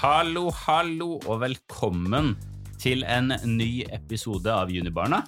Hallo, 0.00 0.46
hallo, 0.62 1.18
og 1.28 1.42
velkommen 1.42 2.30
til 2.80 3.02
en 3.04 3.34
ny 3.44 3.82
episode 3.92 4.48
av 4.48 4.70
Junibarna. 4.72 5.18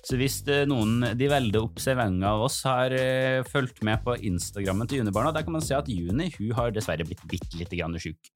Så 0.00 0.16
hvis 0.16 0.38
er 0.48 0.70
noen 0.70 1.04
de 1.20 1.28
veldig 1.28 1.60
observante 1.60 2.24
av 2.24 2.46
oss 2.46 2.56
har 2.64 2.94
uh, 2.96 3.44
fulgt 3.44 3.82
med 3.84 4.00
på 4.06 4.14
Instagrammen 4.30 4.88
til 4.88 5.02
Junibarna, 5.02 5.34
der 5.36 5.44
kan 5.44 5.52
man 5.58 5.66
se 5.66 5.76
at 5.76 5.92
Juni 5.92 6.30
hun 6.38 6.56
har 6.56 6.72
dessverre 6.72 7.04
blitt 7.04 7.20
bitte 7.28 7.60
lite 7.60 7.76
grann 7.76 8.00
sjuk. 8.00 8.32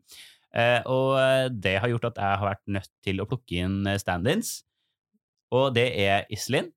Uh, 0.53 0.85
og 0.93 1.09
eh, 1.23 1.47
det 1.49 1.79
har 1.81 1.89
gjort 1.95 2.11
at 2.11 2.21
jeg 2.21 2.43
har 2.43 2.51
vært 2.51 2.65
nødt 2.77 2.93
til 3.09 3.25
å 3.25 3.31
plukke 3.33 3.65
inn 3.65 3.81
eh, 3.89 3.97
stand-ins. 3.97 4.59
Og 5.57 5.73
det 5.73 5.89
er 6.05 6.29
Iselin 6.29 6.69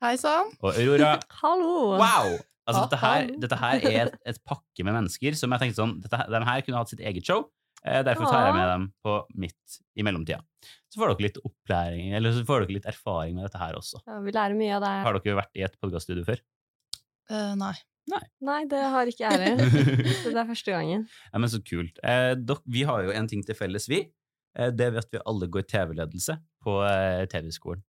Hei 0.00 0.16
sann. 0.16 0.56
og 0.64 0.80
Aurora. 0.80 1.18
Hallo! 1.44 1.98
Wow! 2.00 2.38
Altså, 2.64 2.86
dette 2.86 3.04
her, 3.04 3.30
dette 3.44 3.64
her 3.66 3.84
er 3.84 4.02
et, 4.06 4.20
et 4.32 4.44
pakke 4.48 4.86
med 4.86 4.96
mennesker 4.96 5.36
som 5.36 5.52
jeg 5.52 5.66
tenkte 5.66 5.84
sånn, 5.84 5.98
dette, 6.00 6.24
de 6.24 6.46
her 6.54 6.64
kunne 6.64 6.80
hatt 6.80 6.96
sitt 6.96 7.04
eget 7.04 7.28
show. 7.28 7.50
Eh, 7.86 8.02
derfor 8.04 8.28
tar 8.28 8.48
jeg 8.48 8.56
med 8.58 8.66
dem 8.68 8.86
på 9.04 9.16
mitt 9.40 9.76
i 9.96 10.04
mellomtida. 10.04 10.40
Så 10.90 11.00
får 11.00 11.14
dere 11.14 11.28
litt 11.28 11.38
opplæring, 11.40 12.14
eller 12.18 12.34
så 12.36 12.44
får 12.46 12.66
dere 12.66 12.76
litt 12.76 12.88
erfaring 12.90 13.38
med 13.38 13.46
dette 13.48 13.60
her 13.60 13.78
også. 13.78 14.02
Ja, 14.04 14.18
vi 14.24 14.34
lærer 14.36 14.58
mye 14.58 14.74
av 14.76 14.84
det. 14.84 14.96
Har 15.06 15.20
dere 15.20 15.38
vært 15.40 15.56
i 15.56 15.64
et 15.64 15.78
podkaststudio 15.80 16.26
før? 16.26 16.42
Uh, 17.30 17.54
nei. 17.58 17.74
Nei, 18.42 18.62
det 18.70 18.80
har 18.92 19.10
ikke 19.10 19.26
jeg 19.26 19.38
heller. 19.38 20.08
Så 20.22 20.30
det 20.34 20.40
er 20.40 20.48
første 20.48 20.74
gangen. 20.74 21.04
Ja, 21.30 21.42
men 21.42 21.52
så 21.52 21.60
kult. 21.62 22.00
Eh, 22.02 22.32
dok, 22.38 22.64
vi 22.66 22.82
har 22.88 23.04
jo 23.06 23.14
en 23.14 23.28
ting 23.30 23.44
til 23.46 23.56
felles, 23.58 23.86
vi. 23.90 24.02
Eh, 24.58 24.72
det 24.74 24.88
er 24.88 24.98
at 25.00 25.12
vi 25.12 25.22
alle 25.30 25.48
går 25.52 25.66
TV-ledelse 25.70 26.36
på 26.64 26.80
eh, 26.86 27.24
TV-skolen. 27.30 27.84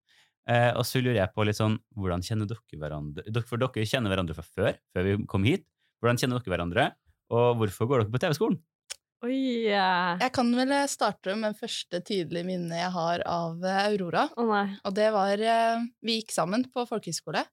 Eh, 0.49 0.71
og 0.73 0.83
så 0.87 1.01
lurer 1.01 1.19
jeg 1.21 1.33
på 1.35 1.45
litt 1.45 1.59
sånn, 1.59 1.77
hvordan 1.97 2.23
kjenner 2.25 2.49
dere 2.49 2.81
hverandre? 2.81 3.25
Dere, 3.29 3.47
for 3.47 3.61
dere 3.61 3.87
kjenner 3.87 4.13
hverandre 4.13 4.37
fra 4.37 4.45
før, 4.45 4.77
før 4.93 5.07
vi 5.07 5.15
kom 5.31 5.47
hit. 5.47 5.65
Hvordan 6.01 6.21
kjenner 6.21 6.41
dere 6.41 6.55
hverandre? 6.55 6.87
Og 7.31 7.61
hvorfor 7.61 7.89
går 7.89 8.03
dere 8.03 8.13
på 8.13 8.21
TV-skolen? 8.21 8.59
Oi! 9.21 9.67
Jeg 9.69 10.31
kan 10.33 10.47
vel 10.57 10.71
starte 10.89 11.35
med 11.37 11.53
første 11.59 11.99
tydelige 12.01 12.41
minne 12.47 12.73
jeg 12.79 12.89
har 12.95 13.21
av 13.29 13.61
eh, 13.67 13.83
Aurora. 13.91 14.23
Å 14.33 14.45
nei. 14.49 14.63
Og 14.87 14.95
det 14.97 15.11
var 15.13 15.37
eh, 15.45 15.83
Vi 16.01 16.15
gikk 16.21 16.31
sammen 16.33 16.63
på 16.73 16.87
folkehøyskole, 16.89 17.43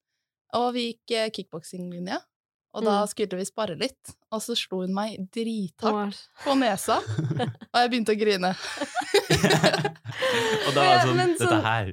og 0.57 0.71
vi 0.79 0.87
gikk 0.95 1.13
eh, 1.19 1.29
kickboksinglinja. 1.37 2.23
Og 2.77 2.85
da 2.85 2.99
Mm. 3.03 3.07
skulle 3.09 3.37
vi 3.41 3.45
spare 3.49 3.75
litt, 3.81 4.11
og 4.31 4.43
så 4.45 4.53
slo 4.57 4.83
hun 4.83 4.93
meg 4.95 5.17
drithardt 5.33 6.19
på 6.45 6.53
nesa, 6.61 6.99
og 7.73 7.79
jeg 7.81 7.89
begynte 7.95 8.13
å 8.13 8.19
grine. 8.21 8.51
og 10.69 10.75
da 10.77 10.85
var 10.85 10.93
det 10.93 11.01
sånn, 11.09 11.17
Men 11.17 11.33
dette 11.33 11.49
sånn- 11.49 11.65
her. 11.65 11.89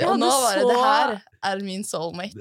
Ja, 0.00 0.06
og 0.12 0.18
nå 0.22 0.30
var 0.30 0.54
det 0.54 0.62
så- 0.62 0.70
det 0.70 0.78
her 0.86 1.10
er 1.50 1.56
min 1.66 1.82
soulmate. 1.84 2.38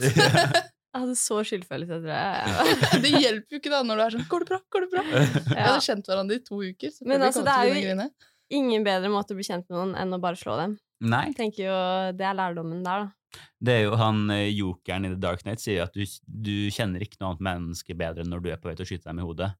Jeg 0.95 1.01
hadde 1.03 1.15
så 1.19 1.37
skyldfølelse, 1.43 1.97
tror 2.05 2.13
jeg. 2.15 2.35
det 3.03 3.11
hjelper 3.19 3.51
jo 3.51 3.59
ikke 3.59 3.71
da 3.73 3.81
når 3.83 3.99
du 3.99 4.03
er 4.05 4.13
sånn 4.15 4.27
'Går 4.31 4.45
det 4.45 4.47
bra?' 4.53 4.61
går 4.71 4.85
det 4.85 4.89
bra? 4.93 5.01
Vi 5.03 5.57
Ja. 5.57 5.65
hadde 5.67 5.83
kjent 5.83 6.07
hverandre 6.07 6.37
i 6.39 6.43
to 6.45 6.61
uker. 6.63 6.93
Så 6.95 7.03
Men 7.09 7.21
altså, 7.27 7.43
det 7.43 7.51
er 7.51 7.67
jo- 7.67 7.81
grine. 7.83 8.07
Ingen 8.55 8.83
bedre 8.85 9.09
måte 9.11 9.33
å 9.33 9.39
bli 9.39 9.43
kjent 9.43 9.65
med 9.69 9.75
noen 9.75 9.95
enn 9.99 10.13
å 10.15 10.21
bare 10.21 10.37
slå 10.39 10.55
dem. 10.61 10.77
Nei, 11.01 11.25
Jeg 11.27 11.35
tenker 11.35 11.63
jo, 11.65 11.77
Det 12.15 12.23
er 12.23 12.33
lærdommen 12.37 12.79
der, 12.85 13.09
da. 13.09 13.39
det 13.61 13.73
er 13.75 13.83
jo 13.89 13.95
han 13.99 14.29
eh, 14.31 14.47
jokeren 14.55 15.05
i 15.05 15.09
The 15.11 15.19
Dark 15.19 15.43
Night 15.45 15.59
sier 15.59 15.83
at 15.83 15.91
du, 15.93 16.05
du 16.29 16.69
kjenner 16.71 17.01
ikke 17.03 17.19
noe 17.19 17.33
annet 17.35 17.41
menneske 17.43 17.91
bedre 17.97 18.23
enn 18.23 18.29
når 18.31 18.41
du 18.45 18.49
er 18.53 18.57
på 18.61 18.69
vei 18.69 18.75
til 18.79 18.85
å 18.85 18.87
skyte 18.87 19.09
dem 19.11 19.19
i 19.19 19.25
hodet. 19.27 19.51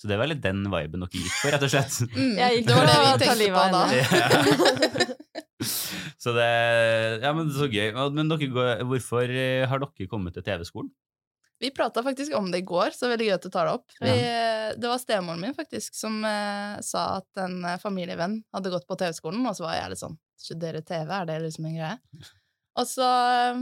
Så 0.00 0.08
det 0.08 0.16
var 0.18 0.26
litt 0.26 0.40
den 0.42 0.64
viben 0.64 1.00
dere 1.04 1.12
gikk 1.12 1.36
for, 1.42 1.50
rett 1.52 1.62
og 1.62 1.70
slett. 1.70 1.92
Mm, 2.16 2.34
Jeg 2.40 2.50
gikk 2.56 2.66
det 2.66 2.74
var 2.74 2.86
det 2.88 2.98
vi 3.04 3.12
tenkte 3.22 3.52
på 3.54 3.64
da. 3.76 5.14
så 6.20 6.34
det 6.36 6.50
Ja, 7.22 7.32
men 7.36 7.48
så 7.54 7.68
gøy. 7.70 7.94
Men 8.12 8.28
dere 8.28 8.82
hvorfor 8.84 9.30
eh, 9.30 9.66
har 9.68 9.80
dere 9.82 10.10
kommet 10.10 10.36
til 10.36 10.44
TV-skolen? 10.44 10.92
Vi 11.60 11.68
prata 11.76 12.00
faktisk 12.00 12.32
om 12.38 12.48
det 12.48 12.62
i 12.62 12.64
går, 12.64 12.94
så 12.96 13.10
veldig 13.10 13.26
gøy 13.26 13.34
at 13.34 13.44
du 13.44 13.50
tar 13.52 13.68
det 13.68 13.72
opp. 13.76 13.92
Vi, 14.00 14.12
det 14.80 14.88
var 14.88 15.00
stemoren 15.00 15.42
min 15.42 15.56
faktisk 15.56 15.96
som 15.96 16.22
eh, 16.24 16.78
sa 16.84 17.02
at 17.18 17.40
en 17.42 17.58
eh, 17.68 17.80
familievenn 17.82 18.38
hadde 18.56 18.72
gått 18.72 18.86
på 18.88 18.96
TV-skolen, 19.00 19.44
og 19.44 19.56
så 19.58 19.66
var 19.66 19.76
jeg 19.76 19.92
litt 19.92 20.02
sånn 20.02 20.16
Studere 20.40 20.80
TV, 20.80 21.10
er 21.12 21.26
det 21.28 21.36
liksom 21.44 21.66
en 21.68 21.76
greie? 21.76 22.30
Og 22.80 22.88
så 22.88 23.04
eh, 23.04 23.60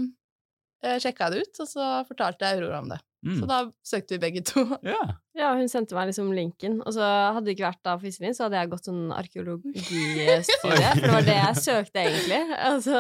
sjekka 0.83 1.29
jeg 1.29 1.33
det 1.35 1.47
ut, 1.49 1.61
og 1.65 1.69
så 1.71 1.87
fortalte 2.09 2.47
jeg 2.47 2.59
Aurora 2.61 2.83
om 2.85 2.89
det. 2.95 3.01
Mm. 3.27 3.35
Så 3.41 3.47
da 3.51 3.57
søkte 3.83 4.15
vi 4.15 4.19
begge 4.23 4.41
to. 4.47 4.63
Ja. 4.87 4.99
Ja, 5.35 5.49
hun 5.59 5.67
sendte 5.71 5.95
meg 5.97 6.07
liksom 6.11 6.29
linken. 6.35 6.77
Og 6.87 6.95
så 6.95 7.03
hadde 7.03 7.49
det 7.49 7.57
ikke 7.57 7.67
vært 7.67 7.81
da 7.87 7.97
for 7.99 8.07
Iselin, 8.07 8.35
så 8.35 8.45
hadde 8.47 8.61
jeg 8.61 8.71
gått 8.71 8.87
sånn 8.87 9.09
arkeologistudie. 9.15 10.37
For 10.63 10.75
det 10.79 11.11
var 11.11 11.27
det 11.27 11.35
jeg 11.37 11.61
søkte, 11.63 12.05
egentlig. 12.05 12.39
Altså, 12.69 12.95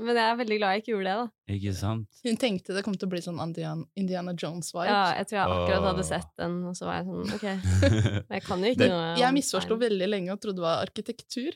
men 0.00 0.16
jeg 0.20 0.24
er 0.30 0.38
veldig 0.40 0.58
glad 0.60 0.74
jeg 0.76 0.82
ikke 0.84 0.92
gjorde 0.94 1.10
det, 1.10 1.16
da. 1.20 1.54
Ikke 1.58 1.74
sant? 1.76 2.20
Hun 2.24 2.40
tenkte 2.40 2.76
det 2.76 2.84
kom 2.86 2.96
til 2.96 3.08
å 3.08 3.12
bli 3.12 3.22
sånn 3.24 3.40
Indiana, 4.00 4.32
Jones-vibe. 4.32 4.88
Ja, 4.88 5.02
jeg 5.20 5.28
tror 5.28 5.40
jeg 5.40 5.54
akkurat 5.58 5.88
hadde 5.90 6.06
sett 6.08 6.32
den, 6.40 6.56
og 6.70 6.76
så 6.78 6.88
var 6.88 7.00
jeg 7.02 7.08
sånn 7.10 7.36
Ok, 7.36 7.46
men 8.28 8.36
jeg 8.38 8.46
kan 8.48 8.64
jo 8.64 8.72
ikke 8.72 8.82
Det- 8.84 8.90
noe 8.94 9.14
jeg 9.20 9.36
misforsto 9.40 9.76
veldig 9.80 10.08
lenge 10.10 10.32
og 10.36 10.40
trodde 10.40 10.60
det 10.62 10.68
var 10.68 10.84
arkitektur. 10.88 11.52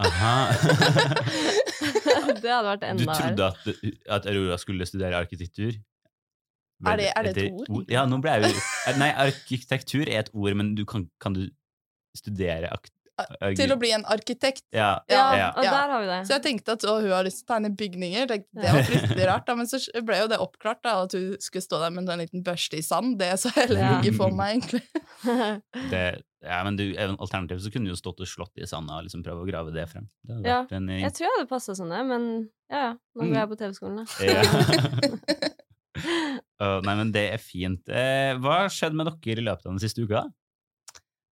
Aha. 0.00 0.34
det 2.40 2.50
hadde 2.50 2.66
vært 2.66 2.82
Du 2.84 2.88
enda 2.88 3.14
trodde 3.16 3.46
verre. 3.46 3.74
at, 3.76 3.94
at 4.16 4.28
Aurora 4.32 4.56
skulle 4.60 4.86
studere 4.88 5.18
arkitektur? 5.20 5.72
Er 6.86 6.96
det- 6.96 7.10
er 7.16 7.22
det 7.28 7.36
et 7.36 7.52
ord. 7.68 7.84
Ja, 7.92 8.06
nå 8.08 8.20
ble 8.24 8.30
jeg 8.38 8.54
jo 8.54 8.96
Nei, 8.98 9.10
arkitektur 9.26 10.08
er 10.08 10.22
et 10.24 10.30
ord, 10.32 10.54
men 10.56 10.74
du 10.78 10.86
kan, 10.88 11.04
kan 11.20 11.34
du 11.36 11.42
studere 12.16 12.70
Til 13.58 13.72
å 13.74 13.76
bli 13.80 13.90
en 13.96 14.04
arkitekt. 14.10 14.64
Ja. 14.74 14.90
Ja, 15.10 15.24
ja. 15.38 15.48
og 15.56 15.62
der 15.64 15.92
har 15.94 16.00
vi 16.04 16.08
det. 16.10 16.18
Så 16.28 16.36
jeg 16.36 16.44
tenkte 16.46 16.74
at 16.78 16.84
å, 16.88 16.96
hun 17.02 17.10
har 17.14 17.24
lyst 17.26 17.42
til 17.42 17.46
å 17.48 17.52
tegne 17.54 17.70
bygninger. 17.80 18.26
Det, 18.30 18.38
det 18.56 18.72
var 18.74 18.86
fryktelig 18.88 19.26
rart, 19.30 19.46
da. 19.48 19.56
Men 19.60 19.70
så 19.70 19.80
ble 20.06 20.18
jo 20.22 20.30
det 20.32 20.38
oppklart, 20.42 20.82
da, 20.86 20.96
at 21.04 21.14
hun 21.18 21.36
skulle 21.42 21.64
stå 21.66 21.80
der 21.84 21.94
med 21.96 22.08
en 22.12 22.22
liten 22.24 22.42
børste 22.46 22.78
i 22.80 22.82
sand. 22.86 23.18
Det 23.20 23.32
så 23.42 23.52
heller 23.56 23.80
Ja. 23.80 23.92
ikke 24.00 24.16
for 24.18 24.30
meg, 24.36 24.58
egentlig. 24.58 24.82
Det, 25.90 26.04
ja, 26.46 26.62
men 26.64 26.76
du, 26.78 26.84
alternativt 26.96 27.60
så 27.66 27.70
kunne 27.74 27.90
du 27.90 27.92
jo 27.92 27.98
stått 28.00 28.20
og 28.24 28.28
slått 28.30 28.56
i 28.62 28.66
sanda 28.68 28.96
og 28.96 29.04
liksom 29.04 29.20
prøve 29.26 29.42
å 29.44 29.48
grave 29.48 29.74
det 29.74 29.84
frem. 29.90 30.06
Det 30.24 30.40
Ja, 30.48 30.62
en, 30.72 30.88
Jeg 30.88 31.12
tror 31.12 31.26
jeg 31.26 31.34
hadde 31.36 31.50
passa 31.50 31.74
sånn, 31.76 31.92
det, 31.92 32.00
men 32.08 32.26
ja, 32.72 32.80
ja. 32.86 32.92
Nå 33.18 33.26
Mm. 33.26 33.32
går 33.32 33.38
jeg 33.40 33.50
på 33.50 33.58
TV-skolen, 33.60 33.96
da. 34.00 34.04
uh, 36.60 36.78
nei, 36.86 36.94
men 36.96 37.10
det 37.14 37.24
er 37.34 37.42
fint. 37.42 37.82
Uh, 37.90 38.38
hva 38.40 38.62
har 38.64 38.72
skjedd 38.72 38.96
med 38.96 39.10
dere 39.10 39.42
i 39.42 39.46
løpet 39.50 39.66
av 39.66 39.74
den 39.74 39.82
siste 39.82 40.04
uka? 40.06 40.24
Eh, 40.24 40.39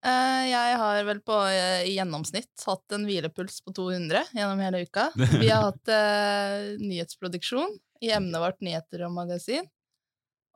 jeg 0.07 0.77
har 0.79 1.01
vel 1.09 1.21
på 1.27 1.35
eh, 1.51 1.83
i 1.89 1.97
gjennomsnitt 1.97 2.65
hatt 2.67 2.93
en 2.95 3.05
hvilepuls 3.09 3.61
på 3.65 3.73
200 3.75 4.25
gjennom 4.37 4.61
hele 4.63 4.85
uka. 4.87 5.09
Vi 5.17 5.49
har 5.51 5.65
hatt 5.73 5.91
uh, 5.91 6.79
nyhetsproduksjon 6.79 7.79
i 8.01 8.13
emnet 8.15 8.41
vårt 8.41 8.61
Nyheter 8.63 9.03
og 9.09 9.13
magasin. 9.17 9.67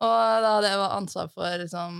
Og 0.02 0.42
da 0.44 0.56
hadde 0.56 0.70
jeg 0.70 0.82
ansvar 0.86 1.28
for 1.34 1.58
liksom, 1.62 1.98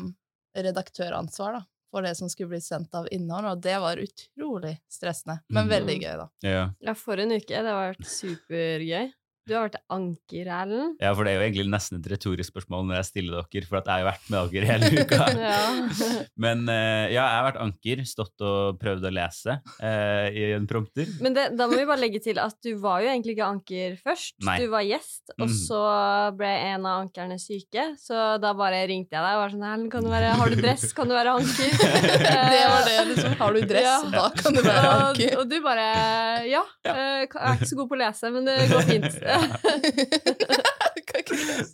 redaktøransvar 0.59 1.59
da, 1.59 1.63
for 1.93 2.03
det 2.07 2.15
som 2.19 2.31
skulle 2.31 2.55
bli 2.55 2.61
sendt 2.63 2.95
av 2.99 3.07
innhold, 3.15 3.47
og 3.47 3.61
det 3.63 3.77
var 3.83 4.01
utrolig 4.03 4.77
stressende, 4.91 5.41
men 5.49 5.67
Mhm. 5.67 5.71
veldig 5.75 5.97
gøy, 6.03 6.17
da. 6.19 6.29
Ja. 6.47 6.65
Ja, 6.81 6.95
for 6.95 7.19
en 7.19 7.31
uke. 7.35 7.47
Det 7.63 7.63
har 7.75 7.93
vært 7.93 8.07
supergøy. 8.07 9.13
Du 9.49 9.55
har 9.57 9.65
vært 9.67 9.81
anker, 9.91 10.47
Erlend. 10.47 10.93
ja, 11.03 11.11
for 11.19 11.27
det 11.27 11.33
er 11.33 11.41
jo 11.41 11.45
egentlig 11.49 11.65
nesten 11.73 11.99
et 11.99 12.07
retorisk 12.13 12.53
spørsmål 12.53 12.85
når 12.87 13.01
jeg 13.01 13.07
stiller 13.09 13.43
dere, 13.51 13.67
for 13.67 13.79
at 13.81 13.89
jeg 13.89 13.93
har 13.93 14.03
jo 14.03 14.07
vært 14.07 14.29
med 14.31 14.53
dere 14.53 14.69
hele 14.71 14.91
uka. 15.03 15.19
Ja. 15.43 15.63
Men 16.45 16.63
eh, 16.71 17.11
ja, 17.11 17.25
jeg 17.25 17.39
har 17.41 17.47
vært 17.49 17.59
anker, 17.65 18.03
stått 18.07 18.45
og 18.47 18.79
prøvd 18.79 19.09
å 19.09 19.13
lese 19.15 19.57
eh, 19.83 20.29
i 20.39 20.45
en 20.55 20.69
prompter. 20.71 21.11
Men 21.25 21.35
det, 21.35 21.49
da 21.59 21.67
må 21.67 21.81
vi 21.81 21.87
bare 21.91 22.01
legge 22.05 22.21
til 22.23 22.39
at 22.39 22.55
du 22.63 22.71
var 22.83 23.03
jo 23.03 23.11
egentlig 23.11 23.35
ikke 23.35 23.49
anker 23.51 23.97
først. 24.05 24.37
Nei. 24.47 24.57
Du 24.63 24.69
var 24.73 24.87
gjest, 24.87 25.35
og 25.39 25.49
Mm. 25.49 25.57
så 25.59 25.81
ble 26.39 26.49
en 26.71 26.87
av 26.87 27.01
ankerne 27.03 27.37
syke. 27.43 27.89
Så 27.99 28.15
da 28.41 28.53
bare 28.57 28.85
ringte 28.89 29.17
jeg 29.17 29.25
deg 29.27 29.35
og 29.37 29.43
var 29.43 29.53
sånn 29.57 29.67
Erlend, 29.73 29.91
kan 29.93 30.07
du 30.07 30.11
være, 30.13 30.31
har 30.39 30.53
du 30.55 30.57
dress? 30.63 30.87
Kan 30.97 31.11
du 31.11 31.15
være 31.19 31.35
anker? 31.35 31.75
Det 32.53 32.63
var 32.71 32.87
det, 32.87 32.97
liksom. 33.11 33.35
Har 33.43 33.53
du 33.59 33.61
dress, 33.67 33.91
Ja. 33.91 33.99
da 34.15 34.25
kan 34.39 34.55
du 34.55 34.63
være 34.63 34.95
anker. 35.09 35.37
og 35.43 35.51
du 35.51 35.59
bare 35.67 35.89
Ja, 36.47 36.63
Ja. 36.87 36.95
eh, 36.95 37.27
jeg 37.27 37.29
er 37.35 37.59
ikke 37.59 37.71
så 37.73 37.77
god 37.83 37.91
på 37.91 37.99
å 37.99 38.03
lese, 38.07 38.31
men 38.39 38.47
det 38.47 38.57
går 38.71 38.87
fint. 38.89 39.19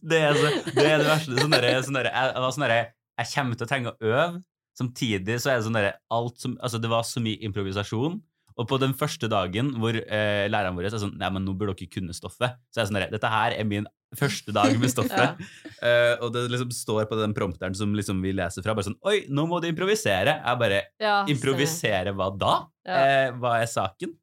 Det 0.09 0.19
er, 0.23 0.37
så, 0.39 0.51
det, 0.73 0.85
er 0.85 1.01
det 1.01 1.09
verste. 1.09 1.35
Sånn 1.41 1.53
der, 1.53 1.67
sånn 1.85 1.97
der, 1.99 2.09
jeg, 2.13 2.31
jeg 2.31 2.55
sånn 2.55 2.65
der, 2.65 2.75
jeg 3.19 3.31
kommer 3.33 3.59
til 3.59 3.67
å 3.67 3.69
trenge 3.71 3.91
å 3.91 4.09
øve. 4.09 4.41
Samtidig 4.79 5.39
så 5.43 5.51
er 5.51 5.59
det 5.59 5.67
sånn 5.67 5.79
der, 5.79 5.89
alt 6.15 6.39
som 6.39 6.55
Altså, 6.63 6.79
det 6.83 6.91
var 6.93 7.07
så 7.07 7.23
mye 7.23 7.41
improvisasjon. 7.49 8.21
Og 8.59 8.67
på 8.67 8.79
den 8.83 8.95
første 8.99 9.29
dagen 9.31 9.71
hvor 9.79 9.95
eh, 9.95 10.47
læreren 10.51 10.75
vår 10.75 10.89
er 10.89 10.99
sånn 10.99 11.15
Nei, 11.19 11.31
men 11.35 11.45
nå 11.47 11.55
burde 11.59 11.77
dere 11.79 11.93
kunne 11.93 12.17
stoffet. 12.17 12.59
Så 12.71 12.81
er 12.81 12.87
det 12.87 12.91
sånn 12.91 13.01
Dette 13.15 13.33
her 13.33 13.55
er 13.55 13.69
min 13.69 13.87
første 14.19 14.55
dag 14.55 14.75
med 14.81 14.95
stoffet. 14.95 15.39
Eh, 15.79 16.17
og 16.25 16.33
det 16.35 16.41
liksom 16.51 16.73
står 16.75 17.05
på 17.07 17.15
den 17.21 17.31
prompteren 17.37 17.77
som 17.79 17.93
liksom 17.95 18.19
vi 18.19 18.33
leser 18.35 18.65
fra, 18.65 18.73
bare 18.75 18.89
sånn 18.89 18.97
Oi, 19.07 19.21
nå 19.31 19.45
må 19.47 19.61
du 19.63 19.69
improvisere. 19.69 20.41
Jeg 20.43 20.59
bare 20.59 20.81
Ja. 20.99 21.21
Improvisere 21.31 22.11
hva 22.19 22.27
da? 22.35 22.55
Ja. 22.83 22.97
Eh, 22.99 23.29
hva 23.39 23.61
er 23.61 23.71
saken? 23.71 24.17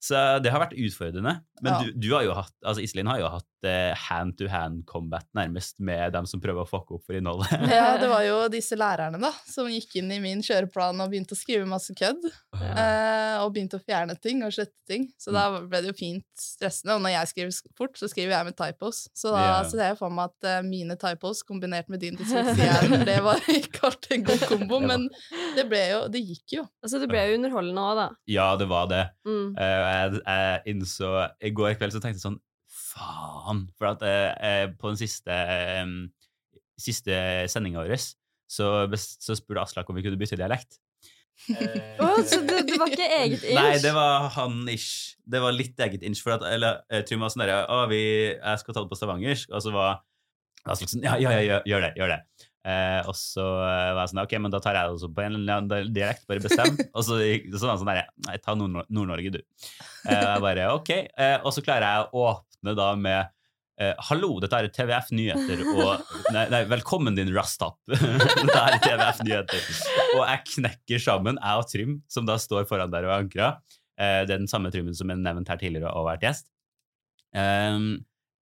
Så 0.00 0.14
det 0.44 0.52
har 0.54 0.60
vært 0.62 0.76
utfordrende. 0.78 1.40
Men 1.60 1.72
Ja. 1.72 1.78
du, 1.82 1.92
du 1.98 2.12
har 2.14 2.22
jo 2.22 2.34
hatt, 2.38 2.54
altså 2.64 2.82
Iselin 2.84 3.06
har 3.10 3.18
jo 3.18 3.28
hatt 3.32 3.46
eh, 3.66 3.94
hand-to-hand 4.08 4.84
combat 4.86 5.26
nærmest 5.34 5.80
med 5.80 6.12
dem 6.14 6.26
som 6.26 6.40
prøver 6.40 6.62
å 6.64 6.68
fucke 6.68 6.94
opp 6.98 7.04
for 7.06 7.16
innholdet. 7.18 7.50
Ja, 7.78 7.96
det 7.98 8.08
var 8.10 8.22
jo 8.26 8.36
disse 8.52 8.76
lærerne 8.78 9.18
da, 9.22 9.32
som 9.48 9.66
gikk 9.72 9.96
inn 10.00 10.12
i 10.14 10.20
min 10.22 10.42
kjøreplan 10.44 11.00
og 11.02 11.10
begynte 11.12 11.34
å 11.34 11.38
skrive 11.40 11.66
masse 11.68 11.94
kødd. 11.98 12.28
eh, 12.58 13.38
og 13.42 13.52
begynte 13.54 13.78
å 13.78 13.84
fjerne 13.84 14.16
ting 14.20 14.42
og 14.46 14.52
slette 14.54 14.74
ting. 14.88 15.08
Så 15.20 15.32
da 15.34 15.46
Mm. 15.48 15.68
ble 15.70 15.80
det 15.82 15.90
jo 15.92 15.96
fint 15.98 16.24
stressende. 16.38 16.94
Og 16.96 17.02
når 17.04 17.12
jeg 17.14 17.28
skriver 17.32 17.74
fort, 17.78 17.94
så 17.96 18.08
skriver 18.10 18.34
jeg 18.36 18.44
med 18.48 18.56
typos. 18.56 19.08
Så 19.16 19.30
da 19.32 19.42
Ja. 19.62 19.62
ser 19.68 19.78
jeg 19.90 19.98
for 19.98 20.10
meg 20.10 20.30
at 20.30 20.48
eh, 20.48 20.62
mine 20.62 20.96
typos 20.96 21.42
kombinert 21.42 21.88
med 21.88 22.00
din 22.00 22.16
dysleksihjerne, 22.20 23.04
det 23.06 23.18
var 23.24 23.36
ikke 23.48 23.84
alltid 23.88 24.12
en 24.18 24.24
god 24.24 24.44
kombo, 24.48 24.80
ja. 24.80 24.86
men 24.86 25.08
det 25.56 25.68
ble 25.70 25.82
jo 25.92 26.00
Det 26.08 26.20
gikk 26.24 26.56
jo. 26.58 26.66
Altså, 26.84 26.98
det 27.00 27.08
ble 27.08 27.22
jo 27.28 27.38
underholdende 27.38 27.84
òg, 27.84 27.94
da. 27.96 28.08
Ja, 28.28 28.48
det 28.56 28.68
var 28.68 28.86
det. 28.90 29.02
Mm. 29.28 29.54
Eh, 29.56 29.78
jeg, 29.88 30.20
jeg 30.26 30.74
innså 30.74 31.12
I 31.40 31.50
går 31.50 31.74
kveld 31.78 31.92
så 31.96 32.00
tenkte 32.02 32.18
jeg 32.18 32.26
sånn 32.26 32.40
Faen! 32.98 33.64
For 33.78 33.92
at 33.92 34.02
eh, 34.06 34.32
eh, 34.50 34.66
på 34.78 34.90
den 34.92 34.98
siste, 35.00 35.32
eh, 35.32 35.86
siste 36.78 37.22
sendinga 37.50 37.84
vår 37.86 37.96
så, 38.48 38.68
så 38.96 39.36
spurte 39.36 39.62
Aslak 39.62 39.88
om 39.90 39.96
vi 39.98 40.04
kunne 40.06 40.18
bytte 40.20 40.38
dialekt. 40.40 40.78
Å, 42.02 42.06
så 42.26 42.40
det, 42.42 42.64
det 42.66 42.78
var 42.80 42.90
ikke 42.90 43.06
eget 43.20 43.44
inch? 43.46 43.54
Nei, 43.54 43.76
det 43.82 43.92
var 43.94 44.26
han 44.34 44.58
ish. 44.72 45.14
Det 45.22 45.38
var 45.42 45.54
litt 45.54 45.78
eget 45.84 46.02
inch. 46.06 46.22
For 46.24 46.34
at, 46.34 46.42
eller, 46.48 46.80
eh, 46.90 47.04
Trym 47.06 47.22
var 47.22 47.30
sånn 47.30 47.44
derre 47.44 47.60
Å, 47.70 47.84
vi, 47.90 48.00
jeg 48.34 48.62
skal 48.64 48.74
ta 48.74 48.82
det 48.82 48.90
på 48.90 48.98
stavangersk. 48.98 49.52
Og 49.54 49.62
så 49.62 49.74
var 49.74 50.00
Aslak 50.68 50.90
sånn 50.90 51.04
Ja, 51.06 51.14
ja, 51.22 51.36
ja, 51.38 51.60
gjør, 51.68 51.86
det. 51.86 51.92
Gjør 52.00 52.14
det. 52.16 52.20
Eh, 52.68 53.00
og 53.08 53.14
så 53.16 53.44
eh, 53.62 53.92
var 53.94 54.02
jeg 54.02 54.10
sånn 54.10 54.20
Ok, 54.24 54.32
men 54.42 54.52
da 54.52 54.58
tar 54.60 54.76
jeg 54.76 54.88
det 54.90 54.96
også 54.98 55.08
på 55.14 55.22
en 55.24 55.38
eller 55.38 55.60
annen 55.62 55.94
dialekt. 55.94 56.26
Bare 56.28 56.42
bestem. 56.42 56.74
og 56.96 57.06
så 57.06 57.20
gikk 57.22 57.46
så 57.54 57.62
var 57.68 57.76
han 57.76 57.82
sånn 57.84 57.92
derre 57.92 58.06
Nei, 58.26 58.36
ta 58.42 58.56
Nord- 58.58 58.90
Nord-Norge, 58.90 59.36
du. 59.38 59.40
Eh, 60.08 60.18
og 60.18 60.28
jeg 60.32 60.44
bare 60.48 60.68
ok. 60.74 60.92
Eh, 61.06 61.36
og 61.44 61.54
så 61.54 61.64
klarer 61.64 61.86
jeg 61.86 62.10
å 62.18 62.26
åpne 62.32 62.47
da 62.66 62.88
med 62.98 63.28
eh, 63.80 63.94
Hallo, 64.08 64.34
dette 64.42 64.58
er 64.58 64.68
TVF 64.74 65.12
Nyheter, 65.14 65.62
og 65.76 66.02
Nei, 66.34 66.46
nei 66.52 66.62
velkommen 66.70 67.16
din 67.18 67.30
Rastap. 67.36 67.78
dette 67.88 68.58
er 68.64 68.78
TVF 68.84 69.22
Nyheter. 69.26 69.64
Og 70.16 70.22
jeg 70.24 70.44
knekker 70.54 71.02
sammen, 71.02 71.38
jeg 71.40 71.62
og 71.62 71.70
Trym, 71.70 71.98
som 72.10 72.26
da 72.28 72.38
står 72.40 72.66
foran 72.70 72.92
der 72.94 73.08
og 73.08 73.16
ankrer. 73.22 73.58
Eh, 73.98 74.22
det 74.26 74.34
er 74.34 74.42
den 74.42 74.50
samme 74.50 74.72
Trymmen 74.74 74.96
som 74.98 75.10
er 75.10 75.18
nevnt 75.20 75.48
her 75.50 75.60
tidligere 75.60 75.90
og 75.92 76.04
har 76.04 76.14
vært 76.14 76.28
gjest. 76.28 76.50
Um, 77.36 77.90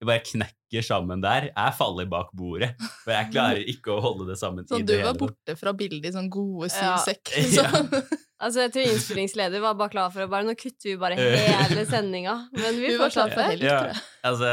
jeg 0.02 0.10
bare 0.10 0.24
knekker 0.28 0.84
sammen 0.86 1.22
der. 1.24 1.48
Jeg 1.50 1.76
faller 1.78 2.08
bak 2.12 2.34
bordet, 2.36 2.74
for 3.02 3.14
jeg 3.16 3.30
klarer 3.32 3.62
ikke 3.72 3.94
å 3.96 4.02
holde 4.04 4.28
det 4.28 4.36
sammen. 4.38 4.68
Så 4.68 4.82
i 4.82 4.86
du 4.86 4.94
var 5.00 5.16
borte 5.18 5.56
fra 5.58 5.72
bildet 5.78 6.12
i 6.12 6.16
sånn 6.18 6.28
gode 6.30 6.70
syv 6.74 6.92
Ja. 6.92 6.98
sekk. 7.06 7.32
Ja. 7.56 8.04
Så. 8.46 8.62
Altså, 8.62 8.64
jeg 8.66 8.74
tror 8.76 8.94
innspillingsleder 8.94 9.64
var 9.64 9.78
bare 9.80 9.94
klar 9.94 10.12
for 10.14 10.26
å 10.26 10.30
bare 10.30 10.46
Nå 10.46 10.56
kutter 10.60 10.92
vi 10.92 10.96
bare 11.02 11.18
hele 11.20 11.86
sendinga. 11.90 12.36
Men 12.54 12.82
vi 12.82 12.94
klar 12.98 13.32
for 13.34 13.42
helt. 13.42 13.64
Ja. 13.66 13.78
tror 13.80 13.92
jeg. 13.92 14.04
Altså, 14.30 14.52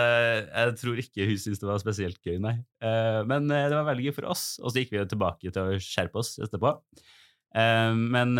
jeg 0.49 0.77
tror 0.83 1.03
ikke 1.05 1.27
hun 1.29 1.41
syntes 1.45 1.63
det 1.63 1.69
var 1.69 1.83
spesielt 1.83 2.21
gøy, 2.25 2.39
nei. 2.43 2.55
Eh, 2.85 3.21
men 3.29 3.51
eh, 3.51 3.67
det 3.69 3.77
var 3.79 3.89
veldig 3.91 4.07
gøy 4.09 4.17
for 4.17 4.31
oss, 4.33 4.47
og 4.63 4.73
så 4.73 4.83
gikk 4.83 4.95
vi 4.95 5.01
jo 5.03 5.09
tilbake 5.13 5.53
til 5.53 5.75
å 5.75 5.83
skjerpe 5.83 6.23
oss 6.23 6.35
etterpå. 6.43 6.75
Eh, 7.53 7.93
men 8.17 8.33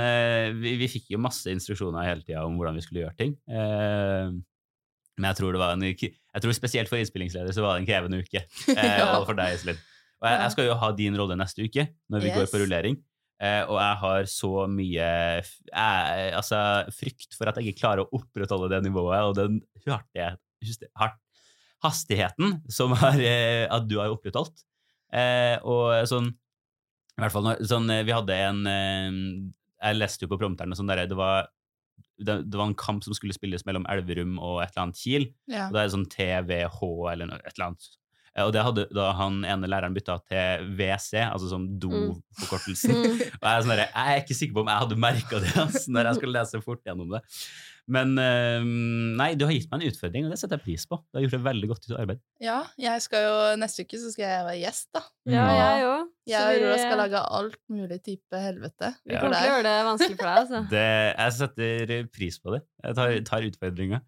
vi, 0.63 0.77
vi 0.81 0.89
fikk 0.91 1.13
jo 1.13 1.21
masse 1.21 1.53
instruksjoner 1.53 2.09
hele 2.09 2.25
tida 2.25 2.47
om 2.49 2.57
hvordan 2.57 2.81
vi 2.81 2.87
skulle 2.87 3.05
gjøre 3.05 3.19
ting. 3.21 3.37
Eh, 3.53 4.33
men 5.21 5.29
jeg 5.29 5.39
tror 5.39 5.53
det 5.53 5.61
var 5.61 5.77
en 5.77 5.85
Jeg 5.85 6.41
tror 6.41 6.55
spesielt 6.57 6.89
for 6.89 6.97
innspillingsleder 6.97 7.53
så 7.53 7.65
var 7.65 7.77
det 7.77 7.85
en 7.85 7.91
krevende 7.91 8.23
uke. 8.25 8.47
Ja. 8.73 9.19
Og 9.19 9.29
for 9.29 9.37
deg, 9.37 9.59
Iselin. 9.59 9.81
Og 10.23 10.29
jeg, 10.31 10.39
jeg 10.39 10.55
skal 10.55 10.69
jo 10.69 10.77
ha 10.79 10.93
din 10.97 11.17
rolle 11.19 11.37
neste 11.37 11.67
uke, 11.67 11.89
når 12.13 12.23
vi 12.25 12.37
går 12.37 12.47
på 12.49 12.61
rullering. 12.63 12.97
Eh, 13.43 13.63
og 13.67 13.79
jeg 13.81 13.99
har 14.05 14.29
så 14.31 14.51
mye 14.71 15.07
jeg, 15.43 16.27
altså, 16.39 16.59
frykt 16.95 17.35
for 17.35 17.51
at 17.51 17.59
jeg 17.59 17.73
ikke 17.73 17.81
klarer 17.81 18.05
å 18.05 18.21
opprettholde 18.21 18.71
det 18.71 18.85
nivået 18.87 19.25
og 19.27 19.35
den 19.39 19.59
hardt 19.89 21.19
hastigheten 21.83 22.61
som 22.71 22.95
har, 23.03 23.19
eh, 23.19 23.65
at 23.67 23.89
du 23.91 23.97
har 23.99 24.15
opprettholdt. 24.15 24.63
Eh, 25.13 25.57
og 25.67 26.07
sånn 26.09 26.31
I 26.31 27.25
hvert 27.25 27.35
fall 27.35 27.45
når, 27.45 27.59
sånn, 27.69 27.91
Vi 28.07 28.15
hadde 28.17 28.37
en 28.47 28.63
Jeg 28.65 29.99
leste 29.99 30.25
jo 30.25 30.31
på 30.31 30.39
prompteren 30.41 30.73
og 30.73 30.79
sånn 30.79 30.89
det 30.89 31.19
var 31.19 31.51
det, 32.23 32.39
det 32.47 32.57
var 32.57 32.71
en 32.71 32.79
kamp 32.79 33.03
som 33.05 33.13
skulle 33.17 33.35
spilles 33.35 33.65
mellom 33.67 33.85
Elverum 33.91 34.39
og 34.39 34.61
et 34.63 34.71
eller 34.73 34.85
annet 34.87 35.01
Kiel. 35.01 35.25
Ja. 35.51 35.67
Og 35.67 35.75
da 35.75 35.83
er 35.83 35.89
det 35.89 35.95
sånn 35.97 36.09
TVH 36.13 36.79
eller 37.13 37.35
et 37.35 37.53
eller 37.57 37.67
annet. 37.67 37.89
Eh, 38.37 38.45
Og 38.47 38.53
det 38.55 38.63
hadde 38.65 38.87
da 38.97 39.11
han 39.19 39.43
ene 39.45 39.69
læreren 39.69 39.95
bytta 39.97 40.19
til 40.29 40.71
WC, 40.79 41.21
altså 41.27 41.51
som 41.51 41.67
do-forkortelsen. 41.83 42.95
Mm. 42.95 43.19
Og 43.41 43.45
jeg 43.45 43.53
er, 43.57 43.61
sånn 43.67 43.75
der, 43.75 43.85
jeg 43.91 44.15
er 44.17 44.23
ikke 44.25 44.39
sikker 44.39 44.57
på 44.57 44.65
om 44.65 44.73
jeg 44.73 44.83
hadde 44.87 45.03
merka 45.09 45.43
det 45.43 45.53
altså, 45.67 45.85
når 45.93 46.09
jeg 46.11 46.21
skulle 46.21 46.39
lese 46.41 46.63
fort 46.65 46.83
gjennom 46.89 47.13
det. 47.17 47.23
Men 47.93 48.13
eh, 48.23 48.63
nei, 49.19 49.33
du 49.35 49.43
har 49.45 49.53
gitt 49.57 49.67
meg 49.73 49.83
en 49.83 49.91
utfordring, 49.91 50.25
og 50.29 50.31
det 50.33 50.37
setter 50.39 50.55
jeg 50.61 50.65
pris 50.69 50.85
på. 50.87 51.01
Du 51.11 51.19
har 51.19 51.25
gjort 51.25 51.35
et 51.41 51.45
veldig 51.49 51.69
godt 51.73 51.89
arbeid. 51.99 52.21
ja, 52.41 52.61
jeg 52.79 53.03
skal 53.03 53.25
jo 53.27 53.33
Neste 53.59 53.83
uke 53.85 53.99
så 53.99 54.13
skal 54.15 54.23
jeg 54.29 54.45
være 54.47 54.61
gjest, 54.63 54.87
da. 54.95 55.03
Ja, 55.27 55.43
ja. 55.51 55.57
jeg 55.59 55.89
òg. 55.89 56.13
Jeg 56.31 56.39
og 56.47 56.53
Aurora 56.63 56.77
skal 56.79 57.01
lage 57.03 57.23
alt 57.41 57.59
mulig 57.75 57.99
type 58.07 58.39
helvete. 58.39 58.93
Vi 59.03 59.17
Ja. 59.17 59.21
kommer 59.25 59.35
til 59.35 59.49
å 59.51 59.51
gjøre 59.57 59.67
det 59.67 59.75
vanskelig 59.91 60.17
for 60.21 60.31
deg, 60.31 60.39
altså. 60.45 60.63
Det, 60.71 60.87
jeg 61.19 61.37
setter 61.41 62.09
pris 62.15 62.39
på 62.39 62.55
det. 62.55 62.63
Jeg 62.87 62.99
tar, 63.01 63.17
tar 63.33 63.49
utfordringa. 63.51 64.01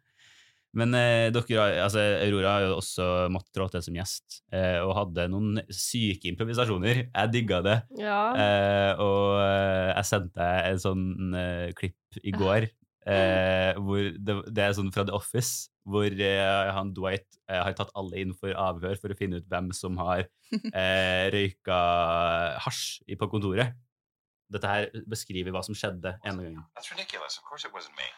Men 0.74 0.94
eh, 0.98 1.28
dere, 1.34 1.64
altså, 1.84 2.02
Aurora 2.24 2.54
har 2.56 2.64
jo 2.66 2.78
også 2.80 3.08
måttet 3.32 3.54
trå 3.54 3.68
til 3.70 3.84
som 3.86 3.98
gjest, 3.98 4.40
eh, 4.54 4.80
og 4.82 4.94
hadde 4.98 5.28
noen 5.30 5.60
syke 5.70 6.26
improvisasjoner. 6.32 7.04
Jeg 7.06 7.30
digga 7.34 7.60
det. 7.64 7.76
Ja. 8.00 8.22
Eh, 8.34 9.02
og 9.02 9.36
eh, 9.42 9.92
jeg 9.92 10.08
sendte 10.10 10.40
deg 10.40 10.72
en 10.72 10.82
sånn 10.82 11.36
eh, 11.38 11.68
klipp 11.78 12.18
i 12.24 12.34
går, 12.34 12.66
eh, 13.06 13.78
hvor 13.78 14.10
det, 14.18 14.36
det 14.50 14.66
er 14.66 14.74
sånn 14.76 14.90
fra 14.94 15.06
The 15.06 15.14
Office, 15.14 15.70
hvor 15.86 16.08
eh, 16.10 16.72
han 16.74 16.90
Dwight 16.96 17.26
eh, 17.50 17.60
har 17.60 17.78
tatt 17.78 17.94
alle 17.94 18.22
inn 18.24 18.34
for 18.34 18.54
avhør 18.56 18.98
for 18.98 19.14
å 19.14 19.18
finne 19.18 19.38
ut 19.38 19.48
hvem 19.50 19.70
som 19.76 19.98
har 20.02 20.26
eh, 20.74 21.24
røyka 21.34 21.80
hasj 22.66 23.14
på 23.20 23.30
kontoret. 23.30 23.78
Dette 24.54 24.68
her 24.70 24.90
beskriver 25.08 25.54
hva 25.54 25.62
som 25.66 25.74
skjedde 25.76 26.16
ene 26.22 26.42
gangen. 26.44 26.66
That's 26.76 26.90
ridiculous. 26.92 27.38
Of 27.38 27.46
course 27.48 27.64
it 27.66 27.72
wasn't 27.74 27.96
me. 27.98 28.10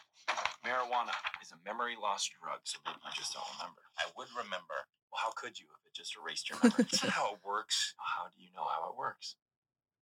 Marijuana 0.65 1.15
is 1.41 1.51
a 1.51 1.59
memory 1.63 1.95
loss 1.95 2.27
drug, 2.27 2.59
so 2.63 2.79
that 2.85 2.95
you 2.99 3.11
just 3.15 3.33
don't 3.33 3.47
remember. 3.55 3.81
I 3.97 4.05
would 4.17 4.27
remember. 4.35 4.87
Well, 5.11 5.23
how 5.23 5.31
could 5.31 5.55
you 5.59 5.65
if 5.71 5.87
it 5.87 5.95
just 5.95 6.15
erased 6.19 6.49
your 6.49 6.59
memory? 6.63 6.85
Not 6.91 7.11
how 7.15 7.33
it 7.33 7.41
works. 7.45 7.95
How 7.97 8.27
do 8.35 8.43
you 8.43 8.51
know 8.55 8.67
how 8.67 8.91
it 8.91 8.97
works? 8.97 9.35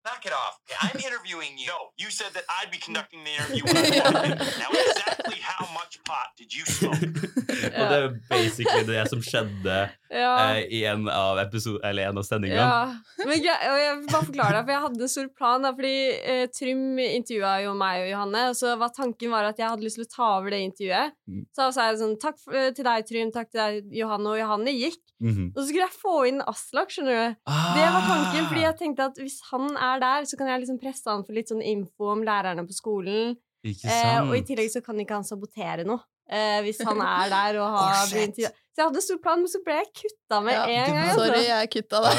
Knock 0.05 0.23
it 0.29 0.33
off. 0.33 0.59
Okay, 0.61 0.77
I'm 0.85 0.99
interviewing 1.07 1.57
you. 1.57 1.73
No, 1.73 1.89
you 1.97 2.09
said 2.11 2.31
that 2.37 2.45
I'd 2.55 2.69
be 2.69 2.77
conducting 2.77 3.21
the 3.25 3.33
interview. 3.37 3.63
Now, 4.61 4.69
exactly 4.69 5.39
how 5.41 5.65
much 5.73 5.97
pot 6.05 6.29
did 6.37 6.53
you 6.53 6.63
smoke? 6.65 7.01
Og 7.79 7.85
det 7.89 7.97
er 8.03 8.11
basically 8.29 8.83
det 8.85 9.01
som 9.09 9.21
skjedde 9.23 9.77
ja. 10.13 10.33
eh, 10.53 10.61
i 10.69 10.83
en 10.85 11.07
av, 11.09 11.39
episode, 11.41 11.79
eller 11.87 12.11
en 12.11 12.19
av 12.21 12.25
sendingene. 12.27 12.61
Ja, 12.61 13.25
men 13.25 13.41
jeg, 13.41 13.55
og 13.71 13.79
jeg 13.81 13.95
vil 13.97 14.11
bare 14.11 14.27
forklare 14.29 14.53
deg, 14.57 14.67
for 14.67 14.73
jeg 14.75 14.83
hadde 14.85 15.05
en 15.07 15.13
stor 15.15 15.31
plan. 15.39 15.65
Da, 15.65 15.71
fordi 15.79 15.95
eh, 16.33 16.43
Trym 16.53 16.83
intervjua 17.01 17.55
jo 17.65 17.73
meg 17.79 18.03
og 18.03 18.11
Johanne, 18.11 18.43
og 18.51 18.59
så 18.59 18.75
var 18.81 18.93
tanken 18.95 19.33
var 19.33 19.49
at 19.49 19.61
jeg 19.61 19.71
hadde 19.71 19.87
lyst 19.87 19.99
til 20.01 20.05
å 20.05 20.11
ta 20.13 20.29
over 20.37 20.53
det 20.53 20.61
intervjuet. 20.67 21.17
Mm. 21.25 21.41
Så 21.57 21.71
sa 21.73 21.89
jeg 21.89 22.01
sånn 22.03 22.15
Takk 22.21 22.39
for, 22.43 22.59
eh, 22.59 22.69
til 22.77 22.87
deg, 22.87 23.09
Trym. 23.09 23.33
Takk 23.33 23.49
til 23.49 23.63
deg, 23.63 23.91
Johanne. 24.03 24.35
Og 24.35 24.39
Johanne 24.43 24.75
gikk. 24.75 25.01
Mhm. 25.23 25.51
Og 25.55 25.59
så 25.61 25.67
skulle 25.69 25.85
jeg 25.85 25.95
få 25.95 26.15
inn 26.29 26.41
Aslak, 26.43 26.91
skjønner 26.91 27.15
du. 27.15 27.37
Det 27.47 27.85
var 27.95 28.07
tanken, 28.09 28.47
fordi 28.49 28.65
jeg 28.65 28.77
tenkte 28.81 29.09
at 29.09 29.19
hvis 29.21 29.39
han 29.49 29.69
er 29.73 29.94
der, 30.03 30.25
så 30.29 30.37
kan 30.39 30.47
jeg 30.51 30.61
liksom 30.63 30.79
presse 30.81 31.09
han 31.09 31.23
for 31.27 31.33
litt 31.37 31.49
sånn 31.51 31.61
info 31.65 32.11
om 32.13 32.23
lærerne 32.25 32.65
på 32.67 32.75
skolen. 32.75 33.35
Ikke 33.65 33.89
Eh, 33.89 34.19
og 34.21 34.35
i 34.37 34.43
tillegg 34.45 34.69
så 34.73 34.81
kan 34.85 34.99
ikke 35.01 35.17
han 35.17 35.25
sabotere 35.25 35.85
noe. 35.87 36.03
Eh, 36.29 36.59
hvis 36.65 36.79
han 36.85 36.99
er 37.01 37.29
der 37.35 37.59
og 37.61 37.69
har 37.75 37.95
Oh, 37.99 38.05
begynt 38.11 38.35
Så 38.41 38.49
jeg 38.81 38.85
hadde 38.87 38.97
en 39.01 39.05
stor 39.07 39.19
plan, 39.23 39.39
men 39.41 39.51
så 39.51 39.61
ble 39.65 39.75
jeg 39.79 39.91
kutta 40.01 40.39
med 40.45 40.53
Ja, 40.53 40.63
en 40.65 40.95
gang. 40.97 41.11
Sorry, 41.17 41.41
altså. 41.41 41.49
jeg 41.51 41.71
kutta 41.75 42.01
deg. 42.05 42.15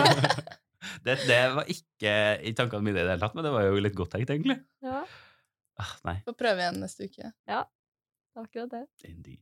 det, 1.06 1.16
det 1.28 1.40
var 1.56 1.72
ikke 1.76 2.14
i 2.50 2.54
tankene 2.56 2.84
mine 2.88 2.98
i 2.98 3.04
det 3.04 3.12
hele 3.14 3.20
tatt, 3.24 3.36
men 3.38 3.44
det 3.48 3.52
var 3.54 3.68
jo 3.68 3.82
litt 3.84 3.96
godt 3.98 4.16
tenkt, 4.16 4.32
egentlig. 4.36 4.58
Ja, 4.84 5.04
Ah, 5.80 5.94
nei, 6.04 6.18
Får 6.26 6.34
prøve 6.36 6.60
igjen 6.60 6.76
neste 6.82 7.06
uke. 7.08 7.30
var 7.48 7.64
akkurat 8.44 8.68
det. 8.74 8.84
indeed. 9.08 9.40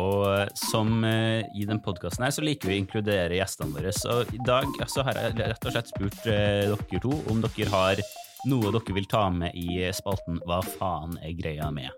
Og 0.00 0.48
som 0.56 1.04
eh, 1.04 1.44
i 1.58 1.66
den 1.68 1.80
podkasten 1.84 2.24
her, 2.24 2.32
så 2.32 2.44
liker 2.44 2.70
vi 2.70 2.78
å 2.78 2.80
inkludere 2.80 3.36
gjestene 3.36 3.74
våre. 3.76 3.92
Så 3.92 4.22
i 4.32 4.40
dag 4.46 4.68
så 4.88 5.04
har 5.04 5.18
jeg 5.20 5.36
rett 5.40 5.66
og 5.68 5.74
slett 5.74 5.92
spurt 5.92 6.28
eh, 6.32 6.72
dere 6.72 7.02
to 7.02 7.12
om 7.32 7.42
dere 7.44 7.72
har 7.72 8.04
noe 8.48 8.72
dere 8.72 8.96
vil 8.96 9.06
ta 9.06 9.28
med 9.30 9.54
i 9.54 9.84
spalten 9.94 10.40
Hva 10.48 10.62
faen 10.66 11.14
er 11.22 11.36
greia 11.38 11.68
med? 11.74 11.92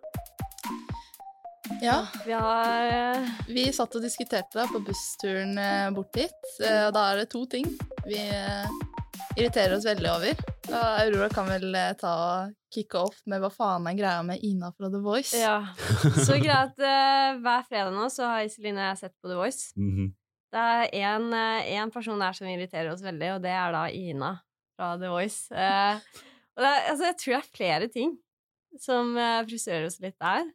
Ja, 1.80 2.06
Vi 2.26 2.32
har 2.32 2.90
eh, 2.92 3.30
vi 3.48 3.68
satt 3.72 3.94
og 3.96 4.04
diskuterte 4.04 4.58
da 4.58 4.66
på 4.68 4.82
bussturen 4.84 5.56
eh, 5.58 5.88
bort 5.94 6.12
dit, 6.16 6.50
eh, 6.60 6.86
og 6.88 6.92
da 6.96 7.06
er 7.10 7.22
det 7.22 7.30
to 7.32 7.44
ting 7.50 7.70
vi 8.04 8.20
eh, 8.20 8.68
irriterer 9.38 9.78
oss 9.78 9.88
veldig 9.88 10.10
over. 10.12 10.53
Aurora 10.72 11.28
kan 11.32 11.46
vel 11.48 11.74
eh, 11.76 11.92
ta 12.00 12.12
og 12.14 12.54
kicke 12.74 12.98
off 13.04 13.20
med 13.30 13.42
hva 13.42 13.50
faen 13.52 13.86
er 13.90 13.96
greia 13.98 14.22
med 14.26 14.42
Ina 14.46 14.70
fra 14.74 14.88
The 14.90 15.00
Voice. 15.04 15.36
Ja. 15.38 15.58
Så 16.26 16.38
greit, 16.42 16.78
uh, 16.80 17.36
hver 17.44 17.66
fredag 17.68 17.92
nå 17.94 18.08
så 18.12 18.26
har 18.30 18.46
Iselin 18.46 18.78
og 18.80 18.86
jeg 18.88 19.00
sett 19.04 19.14
på 19.22 19.30
The 19.30 19.38
Voice. 19.38 19.72
Mhm. 19.78 20.12
Det 20.54 20.62
er 20.94 21.16
en, 21.16 21.32
eh, 21.34 21.86
person 21.90 22.20
der 22.22 22.32
som 22.32 22.46
irriterer 22.46 22.92
oss 22.92 23.02
veldig, 23.02 23.32
og 23.34 23.40
det 23.42 23.50
er 23.50 23.72
da 23.74 23.88
Ina 23.90 24.28
fra 24.78 24.92
The 25.00 25.08
Voice. 25.10 25.48
Uh, 25.50 25.98
og 26.54 26.62
det 26.62 26.68
er, 26.70 26.84
altså, 26.92 27.08
jeg 27.08 27.16
tror 27.18 27.34
det 27.34 27.40
er 27.42 27.56
flere 27.58 27.88
ting 27.90 28.12
som 28.78 29.16
uh, 29.18 29.42
frustrerer 29.48 29.88
oss 29.88 29.98
litt 30.02 30.14
der. 30.22 30.46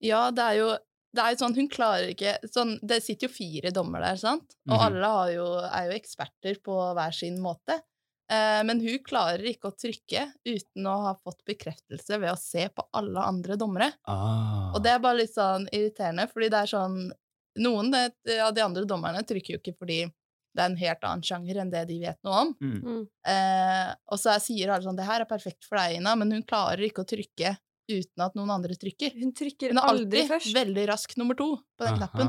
Ja, 0.00 0.30
det 0.32 0.44
er 0.50 0.60
jo 0.62 0.70
det 1.14 1.22
er 1.22 1.30
jo 1.34 1.38
sånn, 1.44 1.54
hun 1.54 1.68
klarer 1.70 2.08
ikke 2.10 2.32
sånn, 2.50 2.72
Det 2.82 2.96
sitter 3.04 3.28
jo 3.28 3.34
fire 3.36 3.70
dommer 3.70 4.02
der, 4.02 4.16
sant? 4.18 4.56
Og 4.66 4.74
Mhm. 4.74 4.82
alle 4.88 5.10
har 5.12 5.28
jo, 5.30 5.44
er 5.62 5.84
jo 5.86 5.98
eksperter 6.00 6.56
på 6.64 6.74
hver 6.96 7.14
sin 7.14 7.36
måte. 7.38 7.76
Eh, 8.32 8.62
men 8.64 8.80
hun 8.80 8.98
klarer 9.04 9.44
ikke 9.44 9.68
å 9.68 9.76
trykke 9.76 10.32
uten 10.48 10.86
å 10.88 10.94
ha 11.08 11.14
fått 11.14 11.42
bekreftelse 11.44 12.18
ved 12.20 12.30
å 12.32 12.38
se 12.40 12.68
på 12.72 12.86
alle 12.96 13.20
andre 13.20 13.56
dommere. 13.60 13.90
Ah. 14.08 14.72
Og 14.74 14.82
det 14.82 14.94
er 14.94 14.98
bare 15.04 15.18
litt 15.18 15.34
sånn 15.34 15.66
irriterende, 15.70 16.24
fordi 16.32 16.48
det 16.50 16.62
er 16.64 16.72
sånn 16.76 17.12
Noen 17.56 17.92
det- 17.92 18.40
av 18.42 18.52
de 18.52 18.60
andre 18.64 18.82
dommerne 18.84 19.20
trykker 19.22 19.52
jo 19.54 19.58
ikke 19.60 19.76
fordi 19.78 20.00
det 20.56 20.58
er 20.60 20.64
en 20.70 20.76
helt 20.76 21.04
annen 21.06 21.22
sjanger 21.22 21.60
enn 21.62 21.70
det 21.70 21.84
de 21.86 22.00
vet 22.00 22.18
noe 22.24 22.40
om. 22.40 22.48
Mm. 22.60 22.80
Mm. 22.82 23.04
Eh, 23.30 23.94
og 24.10 24.18
så 24.18 24.32
er- 24.34 24.40
sier 24.42 24.70
alle 24.72 24.82
sånn 24.82 24.96
'Det 24.96 25.04
her 25.06 25.20
er 25.20 25.24
perfekt 25.24 25.62
for 25.62 25.76
deg, 25.78 25.96
Ina', 26.00 26.16
men 26.18 26.32
hun 26.32 26.42
klarer 26.42 26.78
ikke 26.82 27.04
å 27.04 27.06
trykke 27.06 27.56
uten 27.88 28.24
at 28.24 28.34
noen 28.34 28.50
andre 28.50 28.74
trykker. 28.74 29.12
Hun 29.20 29.32
trykker 29.32 29.68
Hun 29.68 29.78
er 29.78 29.82
aldri 29.82 30.22
aldri 30.22 30.28
først. 30.28 30.52
veldig 30.52 30.88
rask 30.88 31.16
nummer 31.16 31.34
to 31.36 31.56
på 31.78 31.86
den 31.86 31.96
knappen. 31.98 32.26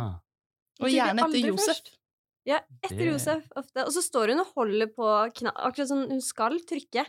Og 0.81 0.89
gjerne 0.89 1.19
etter 1.25 1.41
Josef. 1.41 1.81
først. 1.81 1.97
Ja, 2.45 2.59
etter 2.83 2.97
Det- 2.97 3.07
Josef 3.09 3.45
ofte. 3.57 3.85
Og 3.85 3.91
så 3.93 4.01
står 4.05 4.29
hun 4.33 4.39
og 4.43 4.51
holder 4.55 4.87
på 4.87 5.05
knappen, 5.33 5.61
akkurat 5.65 5.89
sånn 5.89 6.09
hun 6.09 6.21
skal 6.21 6.59
trykke, 6.61 7.05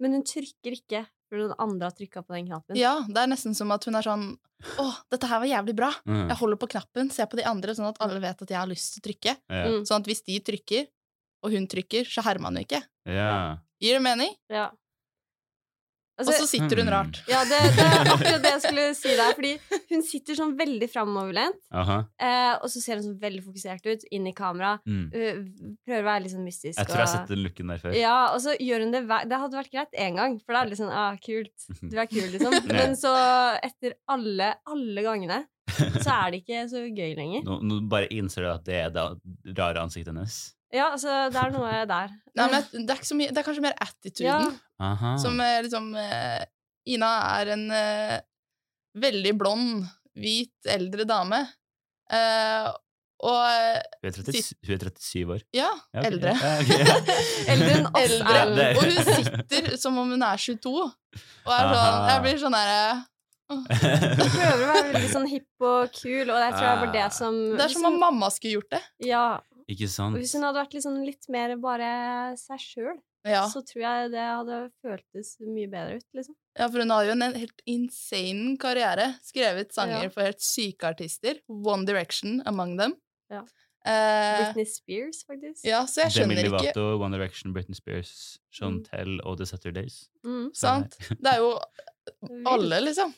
men 0.00 0.12
hun 0.12 0.22
trykker 0.22 0.76
ikke 0.78 1.06
fordi 1.28 1.44
noen 1.44 1.58
andre 1.60 1.90
har 1.90 1.92
trykka 1.92 2.22
på 2.24 2.32
den 2.32 2.46
knappen. 2.46 2.76
Ja, 2.78 3.00
det 3.04 3.16
er 3.20 3.26
nesten 3.28 3.54
som 3.54 3.70
at 3.74 3.84
hun 3.84 3.94
er 3.98 4.02
sånn 4.02 4.38
'Å, 4.78 4.86
dette 5.10 5.26
her 5.28 5.38
var 5.40 5.46
jævlig 5.46 5.74
bra'. 5.76 5.94
Mm. 6.06 6.28
Jeg 6.28 6.36
holder 6.38 6.56
på 6.56 6.68
knappen, 6.70 7.10
ser 7.12 7.26
på 7.26 7.36
de 7.36 7.44
andre, 7.44 7.74
sånn 7.74 7.88
at 7.88 7.98
alle 8.00 8.18
vet 8.18 8.42
at 8.42 8.48
jeg 8.48 8.58
har 8.58 8.66
lyst 8.66 8.94
til 8.94 9.02
å 9.02 9.06
trykke. 9.12 9.36
Mm. 9.50 9.86
Sånn 9.86 10.00
at 10.00 10.06
hvis 10.06 10.24
de 10.24 10.40
trykker, 10.40 10.88
og 11.44 11.52
hun 11.52 11.66
trykker, 11.68 12.02
så 12.08 12.22
hermer 12.24 12.50
han 12.50 12.56
jo 12.56 12.64
ikke. 12.64 12.82
Yeah. 13.06 13.58
Gir 13.80 13.98
det 13.98 14.02
mening? 14.02 14.34
Ja. 14.50 14.70
Og 16.18 16.24
Altså, 16.26 16.34
så 16.42 16.46
sitter 16.50 16.80
hun 16.82 16.88
Hmm. 16.88 16.94
rart. 16.96 17.18
ja, 17.32 17.40
det, 17.46 17.58
det 17.76 17.84
er 17.86 18.08
akkurat 18.10 18.42
det 18.42 18.50
jeg 18.56 18.62
skulle 18.64 18.86
si 18.98 19.12
der. 19.14 19.34
Fordi 19.38 19.52
hun 19.92 20.02
sitter 20.02 20.34
sånn 20.34 20.54
veldig 20.58 20.88
framoverlent, 20.90 21.60
Aha. 21.70 21.98
eh, 22.18 22.54
og 22.58 22.66
så 22.72 22.82
ser 22.82 22.98
hun 22.98 23.04
sånn 23.04 23.20
veldig 23.22 23.44
fokusert 23.46 23.86
ut, 23.86 24.06
inn 24.10 24.26
i 24.26 24.32
kamera. 24.34 24.72
Mm. 24.88 25.04
prøver 25.86 26.02
å 26.02 26.08
være 26.08 26.22
litt 26.24 26.32
sånn 26.34 26.44
mystisk. 26.48 26.74
Jeg 26.78 26.86
tror 26.90 26.98
jeg 26.98 27.06
har 27.06 27.12
sett 27.14 27.30
den 27.30 27.44
looken 27.44 27.70
der 27.70 27.78
før. 27.84 27.94
Ja, 27.94 28.16
og 28.34 28.40
så 28.42 28.56
gjør 28.58 28.82
hun 28.86 28.90
det 28.96 29.04
Det 29.30 29.38
hadde 29.44 29.60
vært 29.60 29.70
greit 29.72 29.94
én 29.94 30.18
gang, 30.18 30.38
for 30.42 30.52
da 30.54 30.60
er 30.60 30.64
det 30.68 30.74
litt 30.74 30.82
sånn 30.82 30.92
ah, 31.04 31.14
kult. 31.22 31.68
Du 31.82 31.96
er 31.98 32.10
kul, 32.10 32.26
liksom. 32.34 32.58
Men 32.80 32.96
så, 32.98 33.14
etter 33.62 33.94
alle, 34.10 34.54
alle 34.66 35.02
gangene, 35.06 35.44
så 36.02 36.10
er 36.24 36.30
det 36.34 36.42
ikke 36.42 36.66
så 36.70 36.82
gøy 36.88 37.14
lenger. 37.14 37.42
Nå, 37.46 37.60
nå 37.62 37.80
bare 37.88 38.08
innser 38.10 38.42
du 38.42 38.50
at 38.50 38.64
det 38.66 38.78
er 38.86 38.90
det 38.90 39.06
rare 39.58 39.82
ansiktet 39.86 40.10
hennes. 40.14 40.38
Ja, 40.74 40.90
altså, 40.92 41.12
det 41.32 41.40
er 41.40 41.52
noe 41.54 41.70
der. 41.88 42.10
Nei, 42.36 42.46
men 42.52 42.64
det 42.86 42.90
er, 42.92 42.98
ikke 43.00 43.08
så 43.08 43.16
mye, 43.16 43.30
det 43.32 43.40
er 43.40 43.46
kanskje 43.46 43.62
mer 43.64 43.76
attituden. 43.80 44.58
Ja. 44.78 45.14
Som 45.22 45.38
er 45.40 45.62
liksom 45.64 45.94
eh, 45.96 46.42
Ina 46.88 47.08
er 47.40 47.50
en 47.54 47.64
uh, 47.72 48.18
veldig 49.00 49.32
blond, 49.40 49.86
hvit, 50.16 50.52
eldre 50.68 51.04
dame. 51.08 51.40
Uh, 52.12 52.68
og 53.18 53.40
eh, 53.50 53.80
hun, 53.98 54.06
er 54.08 54.14
30, 54.14 54.38
hun 54.68 54.74
er 54.76 54.92
37 54.94 55.32
år. 55.34 55.40
ja, 55.56 55.66
Ja, 55.92 56.00
okay. 56.04 56.10
eldre. 56.12 56.34
Ja. 56.38 56.96
Eldre 57.52 57.72
enn 57.74 57.88
oss. 57.88 57.98
Eldre. 58.04 58.54
det- 58.54 58.68
Og 58.76 58.84
hun 58.84 59.08
sitter 59.08 59.76
som 59.82 59.98
om 59.98 60.12
hun 60.14 60.22
er 60.22 60.36
22. 60.38 60.70
Og 60.78 61.52
er 61.56 61.72
sånn, 61.72 62.08
jeg 62.12 62.22
blir 62.28 62.38
sånn 62.44 62.54
derre 62.54 63.04
Hun 63.48 63.64
prøver 63.72 64.62
å 64.62 64.70
være 64.70 64.86
veldig 64.92 65.10
sånn 65.16 65.26
hipp 65.32 65.64
og 65.66 65.92
kul, 65.96 66.30
og 66.30 66.38
jeg 66.44 66.52
tror 66.54 66.66
det 66.68 66.78
var 66.84 66.92
det 66.94 67.04
Ah. 67.08 67.12
som 67.18 67.36
Det 67.56 67.64
er 67.64 67.72
som 67.74 67.86
om 67.90 67.98
mamma 67.98 68.28
skulle 68.30 68.58
gjort 68.60 68.70
det. 68.76 68.82
Ja. 69.08 69.26
Ikke 69.68 69.84
Og 69.84 70.16
hvis 70.22 70.32
hun 70.34 70.42
hadde 70.46 70.62
vært 70.62 70.76
sånn, 70.82 71.04
litt 71.04 71.26
mer 71.28 71.56
bare 71.60 72.36
seg 72.40 72.58
sjøl, 72.62 72.98
Ja. 73.26 73.42
så 73.52 73.60
tror 73.66 73.82
jeg 73.82 74.10
det 74.12 74.22
hadde 74.24 74.70
føltes 74.82 75.34
mye 75.44 75.68
bedre 75.68 75.96
ut, 75.98 76.06
liksom. 76.16 76.34
ja, 76.56 76.68
for 76.68 76.78
hun 76.78 76.90
har 76.94 77.04
jo 77.04 77.12
en 77.12 77.34
helt 77.34 77.62
insane 77.66 78.56
karriere. 78.56 79.18
Skrevet 79.22 79.72
sanger 79.74 80.04
Ja. 80.04 80.08
for 80.08 80.22
helt 80.22 80.40
syke 80.40 80.84
artister. 80.88 81.40
One 81.48 81.84
Direction 81.84 82.42
among 82.46 82.78
them. 82.78 82.94
Ja. 83.30 83.42
Eh, 83.84 84.52
Britney 84.54 84.64
Spears, 84.64 85.22
faktisk. 85.24 85.64
ja, 85.64 85.84
så 85.84 86.02
jeg 86.08 86.12
Demi 86.12 86.34
skjønner 86.34 86.72
ikke 86.72 87.00
One 87.00 87.12
Direction, 87.16 87.52
Britney 87.52 87.74
Spears, 87.74 88.38
Chantel 88.50 89.20
og 89.24 89.36
The 89.38 89.46
Saturdays. 89.46 90.08
Mm. 90.24 90.50
Sant? 90.54 90.96
Det 91.10 91.26
er 91.26 91.38
jo 91.38 91.58
alle, 92.46 92.80
liksom. 92.88 93.14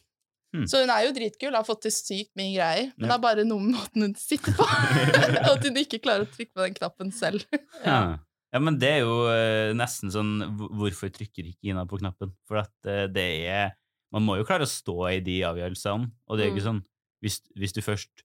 Hmm. 0.50 0.64
Så 0.66 0.80
hun 0.82 0.90
er 0.90 1.04
jo 1.06 1.12
dritkul, 1.14 1.54
har 1.54 1.62
fått 1.66 1.84
til 1.86 1.92
sykt 1.94 2.32
mye 2.38 2.50
greier. 2.56 2.88
Men 2.96 3.06
Ja. 3.06 3.10
det 3.12 3.16
er 3.18 3.22
bare 3.22 3.44
noe 3.46 3.62
med 3.62 3.76
måten 3.76 4.02
hun 4.02 4.14
sitter 4.18 4.56
på. 4.58 4.64
Og 4.66 5.50
at 5.54 5.62
hun 5.68 5.76
ikke 5.78 6.00
klarer 6.02 6.26
å 6.26 6.30
trykke 6.32 6.50
på 6.56 6.64
den 6.66 6.74
knappen 6.80 7.12
selv. 7.14 7.44
Ja. 7.86 8.18
ja, 8.52 8.58
men 8.58 8.78
det 8.82 8.88
er 8.96 9.04
jo 9.04 9.14
eh, 9.30 9.70
nesten 9.78 10.10
sånn 10.10 10.32
Hvorfor 10.74 11.08
trykker 11.14 11.46
ikke 11.52 11.70
Ina 11.70 11.84
på 11.88 12.00
knappen? 12.02 12.32
For 12.50 12.58
at 12.64 12.72
eh, 12.90 13.06
det 13.06 13.28
er 13.46 13.70
Man 14.12 14.26
må 14.26 14.36
jo 14.40 14.44
klare 14.48 14.66
å 14.66 14.70
stå 14.70 14.96
i 15.12 15.20
de 15.22 15.38
avgjørelsene, 15.46 16.10
og 16.26 16.36
det 16.36 16.44
er 16.44 16.50
jo 16.50 16.56
ikke 16.56 16.66
sånn 16.66 16.82
hvis, 17.22 17.36
hvis 17.54 17.74
du 17.76 17.80
først 17.84 18.24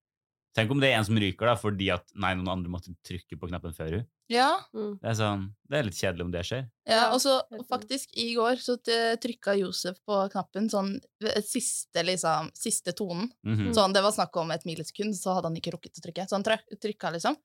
Tenk 0.55 0.71
om 0.71 0.79
det 0.79 0.87
er 0.93 0.97
en 0.97 1.03
som 1.05 1.17
ryker 1.19 1.45
da, 1.49 1.55
fordi 1.59 1.89
at 1.91 2.05
nei, 2.15 2.29
noen 2.39 2.47
andre 2.53 2.69
måtte 2.71 2.93
trykke 3.03 3.35
på 3.37 3.49
knappen 3.49 3.73
før 3.75 3.97
hun. 3.97 4.05
Ja, 4.31 4.53
Mm. 4.73 4.93
Det 5.01 5.09
er 5.11 5.17
sånn, 5.19 5.41
det 5.69 5.77
er 5.77 5.83
litt 5.83 5.97
kjedelig 5.99 6.23
om 6.25 6.31
det 6.31 6.41
skjer. 6.47 6.63
ja 6.87 7.11
og 7.13 7.19
så 7.21 7.41
faktisk 7.69 8.15
i 8.17 8.33
går 8.33 8.55
så 8.63 8.77
trykka 9.21 9.53
Josef 9.59 9.97
på 10.07 10.29
knappen 10.31 10.69
sånn 10.71 10.95
siste, 11.43 12.01
liksom, 12.03 12.49
siste 12.55 12.93
tonen. 12.95 13.29
Mhm. 13.45 13.73
Sånn, 13.75 13.93
det 13.93 14.01
var 14.01 14.11
snakk 14.15 14.35
om 14.37 14.49
et 14.51 14.63
millisekund, 14.65 15.13
så 15.13 15.35
hadde 15.35 15.49
han 15.51 15.55
ikke 15.59 15.73
rukket 15.75 15.99
å 15.99 16.05
trykke. 16.07 16.25
Så 16.27 16.31
han 16.39 16.43
tryk- 16.43 16.79
trykka, 16.79 17.11
liksom. 17.13 17.35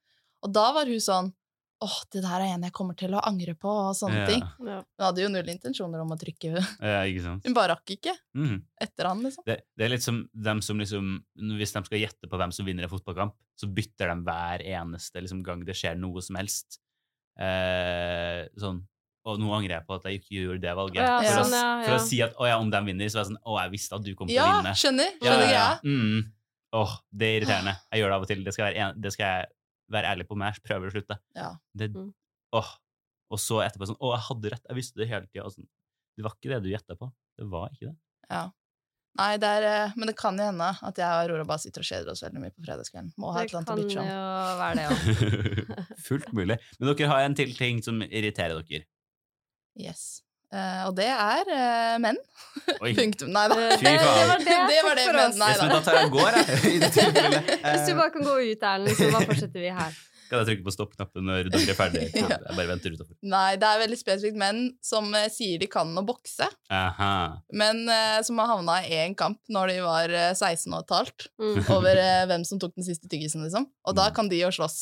Og 0.43 0.53
da 0.53 0.73
var 0.73 0.87
hun 0.87 1.01
sånn 1.01 1.33
Åh, 1.81 1.97
det 2.13 2.21
der 2.21 2.43
er 2.45 2.51
en 2.55 2.65
jeg 2.67 2.75
kommer 2.77 2.97
til 2.99 3.15
å 3.17 3.23
angre 3.25 3.55
på, 3.57 3.71
og 3.71 3.95
sånne 3.97 4.19
Ja. 4.21 4.27
ting. 4.29 4.43
Ja. 4.69 4.81
Hun 4.85 5.05
hadde 5.07 5.23
jo 5.23 5.31
null 5.33 5.49
intensjoner 5.49 6.03
om 6.03 6.13
å 6.13 6.19
trykke. 6.21 6.51
Ja, 6.85 6.99
ikke 7.09 7.23
sant? 7.25 7.47
Hun 7.47 7.57
bare 7.57 7.73
rakk 7.73 7.95
ikke 7.95 8.13
mm. 8.37 8.59
etter 8.85 9.09
han, 9.09 9.23
liksom. 9.25 9.47
Det, 9.49 9.57
det 9.79 9.87
er 9.87 9.93
litt 9.95 10.05
som 10.05 10.21
dem 10.35 10.61
som 10.65 10.81
liksom 10.83 11.09
Hvis 11.57 11.73
de 11.73 11.83
skal 11.87 12.03
gjette 12.03 12.29
på 12.29 12.37
hvem 12.41 12.53
som 12.53 12.69
vinner 12.69 12.85
en 12.85 12.93
fotballkamp, 12.93 13.33
så 13.57 13.69
bytter 13.73 14.13
de 14.13 14.17
hver 14.29 14.65
eneste 14.77 15.23
liksom, 15.25 15.41
gang 15.47 15.65
det 15.65 15.77
skjer 15.79 15.97
noe 16.01 16.21
som 16.25 16.37
helst. 16.41 16.81
Eh, 17.41 18.43
sånn 18.61 18.83
Og 19.25 19.39
nå 19.41 19.49
angrer 19.57 19.79
jeg 19.79 19.87
på 19.89 19.97
at 19.97 20.05
jeg 20.09 20.21
ikke 20.21 20.35
gjorde 20.37 20.63
det 20.67 20.75
valget. 20.77 21.01
Ja, 21.01 21.15
for, 21.23 21.45
sånn, 21.45 21.55
å, 21.55 21.63
ja, 21.63 21.71
for 21.87 21.97
å 21.97 22.03
si 22.05 22.21
at 22.25 22.37
å, 22.37 22.49
ja, 22.49 22.59
om 22.61 22.69
de 22.73 22.83
vinner, 22.91 23.09
så 23.13 23.21
er 23.21 23.25
det 23.25 23.31
sånn 23.33 23.41
Å, 23.45 23.57
jeg 23.63 23.73
visste 23.77 23.97
at 23.97 24.05
du 24.05 24.13
kom 24.19 24.29
til 24.29 24.41
å 24.41 24.51
vinne. 24.59 24.75
skjønner? 24.77 25.17
Ja, 25.17 25.25
Skjønner 25.25 25.47
ja, 25.47 25.55
ja. 25.57 25.65
greia? 25.81 25.97
Mm. 25.97 26.29
Åh, 26.81 26.93
det 27.11 27.27
er 27.27 27.41
irriterende. 27.41 27.75
Jeg 27.91 28.03
gjør 28.03 28.13
det 28.13 28.17
av 28.17 28.25
og 28.25 28.31
til. 28.31 28.43
Det 28.47 28.53
skal, 28.55 28.69
være 28.69 28.85
en, 28.85 29.01
det 29.03 29.11
skal 29.17 29.27
jeg 29.27 29.49
være 29.91 30.11
ærlig 30.15 30.27
på, 30.29 30.37
meg, 30.39 30.61
prøver 30.67 30.91
å 30.91 30.95
slutte. 30.95 31.19
Ja. 31.37 31.53
Det, 31.77 31.91
Mm. 31.95 32.13
åh. 32.55 32.71
Og 33.31 33.39
så 33.39 33.61
etterpå 33.63 33.87
sånn 33.87 33.99
Å, 34.03 34.09
jeg 34.17 34.25
hadde 34.29 34.51
rett. 34.51 34.65
Jeg 34.69 34.77
visste 34.77 34.99
det 34.99 35.07
hele 35.09 35.27
tida. 35.31 35.47
Sånn. 35.51 35.69
Det 36.17 36.25
var 36.27 36.33
ikke 36.35 36.51
det 36.51 36.63
du 36.65 36.71
gjetta 36.73 36.97
på. 36.99 37.13
Det 37.39 37.47
var 37.51 37.69
ikke 37.71 37.91
det. 37.93 37.97
Ja. 38.31 38.51
Nei, 39.19 39.37
det 39.43 39.49
er, 39.59 39.63
eh, 39.67 39.93
men 39.97 40.07
det 40.07 40.17
kan 40.17 40.37
jo 40.39 40.45
hende 40.47 40.69
at 40.87 40.99
jeg 40.99 41.07
og 41.07 41.23
Aurora 41.31 41.45
bare 41.47 41.59
sitter 41.59 41.83
og 41.83 41.87
kjeder 41.89 42.11
oss 42.13 42.23
veldig 42.23 42.41
mye 42.43 42.53
på 42.55 42.63
fredagskvelden. 42.63 43.13
Må 43.19 43.33
ha 43.35 43.41
Det 43.41 43.47
et 43.47 43.55
eller 43.55 43.61
annet 43.61 43.71
å 43.71 43.79
bitche 43.81 44.05
jo 44.07 44.59
være 44.61 44.75
det 44.79 44.87
òg. 44.91 45.97
Fullt 46.07 46.33
mulig. 46.33 46.59
Men 46.79 46.91
dere 46.95 47.09
har 47.11 47.25
en 47.27 47.35
til 47.35 47.55
ting 47.59 47.83
som 47.83 47.99
irriterer 48.07 48.63
dere. 48.63 48.85
Yes. 49.79 50.23
Eh, 50.51 50.83
og 50.89 50.97
det 50.99 51.07
er 51.07 51.47
uh, 51.47 51.97
menn. 52.03 52.17
Oi. 52.83 52.91
Punktum. 52.99 53.31
Nei 53.31 53.47
da. 53.53 53.55
Det, 53.55 53.95
var 54.03 54.41
Det 54.43 54.81
var 54.83 54.99
det, 54.99 55.07
for 55.07 55.19
men 55.21 55.37
nei 55.39 55.51
da. 55.61 55.81
da 55.87 55.97
jeg 56.01 56.11
går, 56.17 56.39
jeg. 56.39 56.61
I. 56.67 56.79
Hvis 56.83 57.85
du 57.87 57.93
Eh, 57.93 57.99
bare 58.01 58.11
kan 58.17 58.25
gå 58.27 58.35
ut, 58.51 58.65
Erlend, 58.73 58.97
så 58.99 59.11
bare 59.15 59.29
fortsetter 59.31 59.63
vi 59.63 59.71
her. 59.77 59.99
Skal 60.31 60.45
jeg 60.45 60.47
trykke 60.47 60.63
på 60.67 60.73
stopp-knappen 60.75 61.25
når 61.27 61.49
dere 61.51 61.73
er 61.73 61.75
ferdige? 61.79 62.09
Ja. 62.15 62.29
Jeg 62.39 62.55
bare 62.59 62.67
venter 62.71 62.93
utenfor. 62.95 63.17
Nei, 63.33 63.57
det 63.59 63.67
er 63.67 63.81
veldig 63.83 63.97
spesifikt 63.99 64.37
menn 64.39 64.61
som 64.87 65.09
uh, 65.15 65.25
sier 65.35 65.59
de 65.59 65.67
kan 65.71 65.91
å 65.99 66.05
bokse, 66.07 66.47
Aha. 66.71 67.09
men 67.59 67.81
eh, 67.91 68.21
som 68.27 68.39
har 68.39 68.47
havna 68.53 68.77
i 68.87 68.93
én 69.09 69.17
kamp 69.19 69.41
når 69.51 69.73
de 69.73 69.81
var 69.83 70.15
eh, 70.15 70.29
16 70.39 70.71
og 70.79 70.85
et 70.85 70.95
halvt, 70.95 71.27
Mm. 71.43 71.59
over 71.75 71.99
eh, 71.99 72.23
hvem 72.31 72.45
som 72.47 72.61
tok 72.63 72.77
den 72.79 72.87
siste 72.87 73.11
tyggisen, 73.11 73.43
liksom. 73.47 73.67
Og 73.91 73.99
da 73.99 74.07
Mm. 74.11 74.15
kan 74.21 74.31
de 74.31 74.39
jo 74.45 74.51
slåss. 74.55 74.79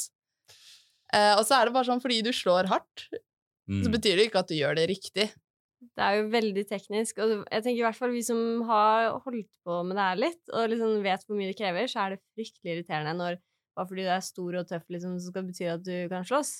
Eh, 1.16 1.32
og 1.38 1.44
så 1.48 1.56
er 1.62 1.64
det 1.70 1.76
bare 1.78 1.88
sånn, 1.88 2.00
fordi 2.04 2.20
du 2.28 2.32
slår 2.36 2.68
hardt, 2.68 3.08
så 3.08 3.88
Mm. 3.88 3.92
betyr 3.96 4.16
det 4.20 4.28
ikke 4.28 4.40
at 4.44 4.48
du 4.52 4.54
gjør 4.58 4.76
det 4.76 4.88
riktig. 4.92 5.30
Det 5.78 6.02
er 6.04 6.16
jo 6.18 6.28
veldig 6.32 6.64
teknisk, 6.68 7.20
og 7.22 7.34
jeg 7.46 7.62
tenker 7.64 7.78
i 7.80 7.84
hvert 7.86 7.98
fall 7.98 8.10
vi 8.14 8.22
som 8.26 8.40
har 8.66 9.12
holdt 9.24 9.46
på 9.66 9.82
med 9.86 9.98
det 9.98 10.06
her 10.08 10.22
litt, 10.24 10.40
og 10.52 10.70
liksom 10.72 10.96
vet 11.04 11.26
hvor 11.26 11.38
mye 11.38 11.52
det 11.52 11.58
krever, 11.58 11.90
så 11.90 12.04
er 12.06 12.16
det 12.16 12.22
fryktelig 12.34 12.74
irriterende 12.74 13.14
når 13.18 13.38
bare 13.78 13.86
fordi 13.86 14.06
du 14.08 14.10
er 14.10 14.24
stor 14.26 14.56
og 14.58 14.66
tøff, 14.66 14.86
liksom, 14.90 15.18
så 15.22 15.30
skal 15.30 15.44
det 15.44 15.52
bety 15.52 15.68
at 15.70 15.84
du 15.86 15.94
kan 16.10 16.26
slåss. 16.26 16.52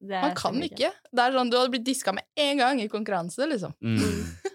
Det 0.00 0.18
Man 0.24 0.34
kan 0.34 0.56
ikke. 0.64 0.72
ikke. 0.74 1.10
Det 1.12 1.22
er 1.22 1.34
sånn, 1.36 1.50
Du 1.52 1.58
hadde 1.60 1.70
blitt 1.76 1.84
diska 1.86 2.14
med 2.16 2.24
en 2.40 2.62
gang 2.62 2.80
i 2.82 2.88
konkurranse, 2.90 3.46
liksom. 3.46 3.76
Mm. 3.84 4.24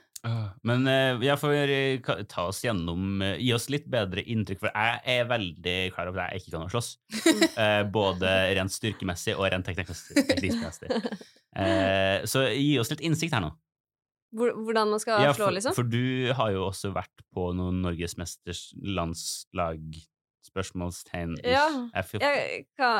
Men 0.66 0.88
eh, 0.90 1.22
jeg 1.22 1.38
får 1.38 1.54
eh, 1.70 2.08
ta 2.26 2.48
oss 2.50 2.64
gjennom 2.66 3.22
eh, 3.22 3.36
Gi 3.38 3.52
oss 3.54 3.68
litt 3.70 3.86
bedre 3.94 4.24
inntrykk, 4.26 4.64
for 4.64 4.72
jeg 4.74 5.20
er 5.20 5.28
veldig 5.30 5.76
klar 5.94 6.10
over 6.10 6.24
at 6.24 6.34
jeg 6.34 6.46
ikke 6.46 6.56
kan 6.58 6.72
slåss. 6.74 6.96
Eh, 7.56 7.84
både 7.88 8.28
rent 8.58 8.74
styrkemessig 8.74 9.36
og 9.38 9.46
rent 9.54 9.68
teknisk- 9.70 10.16
teknikkmessig. 10.28 10.90
Eh, 11.56 12.26
så 12.28 12.42
gi 12.52 12.74
oss 12.82 12.90
litt 12.92 13.00
innsikt 13.08 13.32
her 13.32 13.40
nå. 13.46 13.54
Hvor, 14.36 14.52
hvordan 14.68 14.90
man 14.92 15.00
skal 15.00 15.22
Ja, 15.24 15.32
slå, 15.34 15.46
for, 15.48 15.56
liksom. 15.56 15.76
for 15.78 15.88
du 15.88 16.34
har 16.36 16.52
jo 16.52 16.66
også 16.68 16.92
vært 16.96 17.24
på 17.34 17.48
noen 17.56 17.82
norgesmesters 17.86 18.74
landslag 18.84 19.80
Spørsmålstegn. 20.46 21.38
Ja. 21.44 21.66
Ja, 21.96 22.02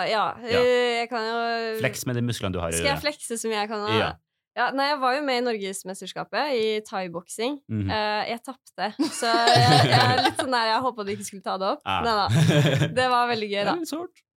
Ja. 0.10 0.24
eh, 0.42 1.02
jeg 1.02 1.10
kan 1.12 1.22
jo 1.28 1.80
Flex 1.80 2.06
med 2.10 2.16
de 2.18 2.22
musklene 2.26 2.54
du 2.56 2.60
har. 2.60 2.72
Skal 2.74 2.90
jeg 2.96 3.02
flekse 3.04 3.38
som 3.38 3.52
jeg 3.52 3.68
kan? 3.70 3.86
Ja. 4.00 4.14
Ja, 4.56 4.70
nei, 4.72 4.86
jeg 4.88 5.00
var 5.02 5.16
jo 5.18 5.24
med 5.28 5.38
i 5.42 5.44
Norgesmesterskapet 5.44 6.54
i 6.56 6.68
thaiboksing. 6.88 7.58
Mm 7.68 7.82
-hmm. 7.82 7.90
uh, 7.92 8.30
jeg 8.30 8.40
tapte, 8.46 8.86
så 9.12 9.28
jeg, 9.28 9.90
jeg 9.92 10.00
er 10.00 10.22
litt 10.24 10.38
sånn 10.40 10.52
der 10.56 10.66
Jeg 10.70 10.82
håpa 10.86 11.04
du 11.04 11.12
ikke 11.12 11.26
skulle 11.28 11.44
ta 11.44 11.58
det 11.58 11.68
opp. 11.74 11.82
Ah. 11.86 12.02
Neida. 12.06 12.28
Det 13.00 13.08
var 13.12 13.28
veldig 13.28 13.50
gøy, 13.52 13.64
da. 13.66 13.76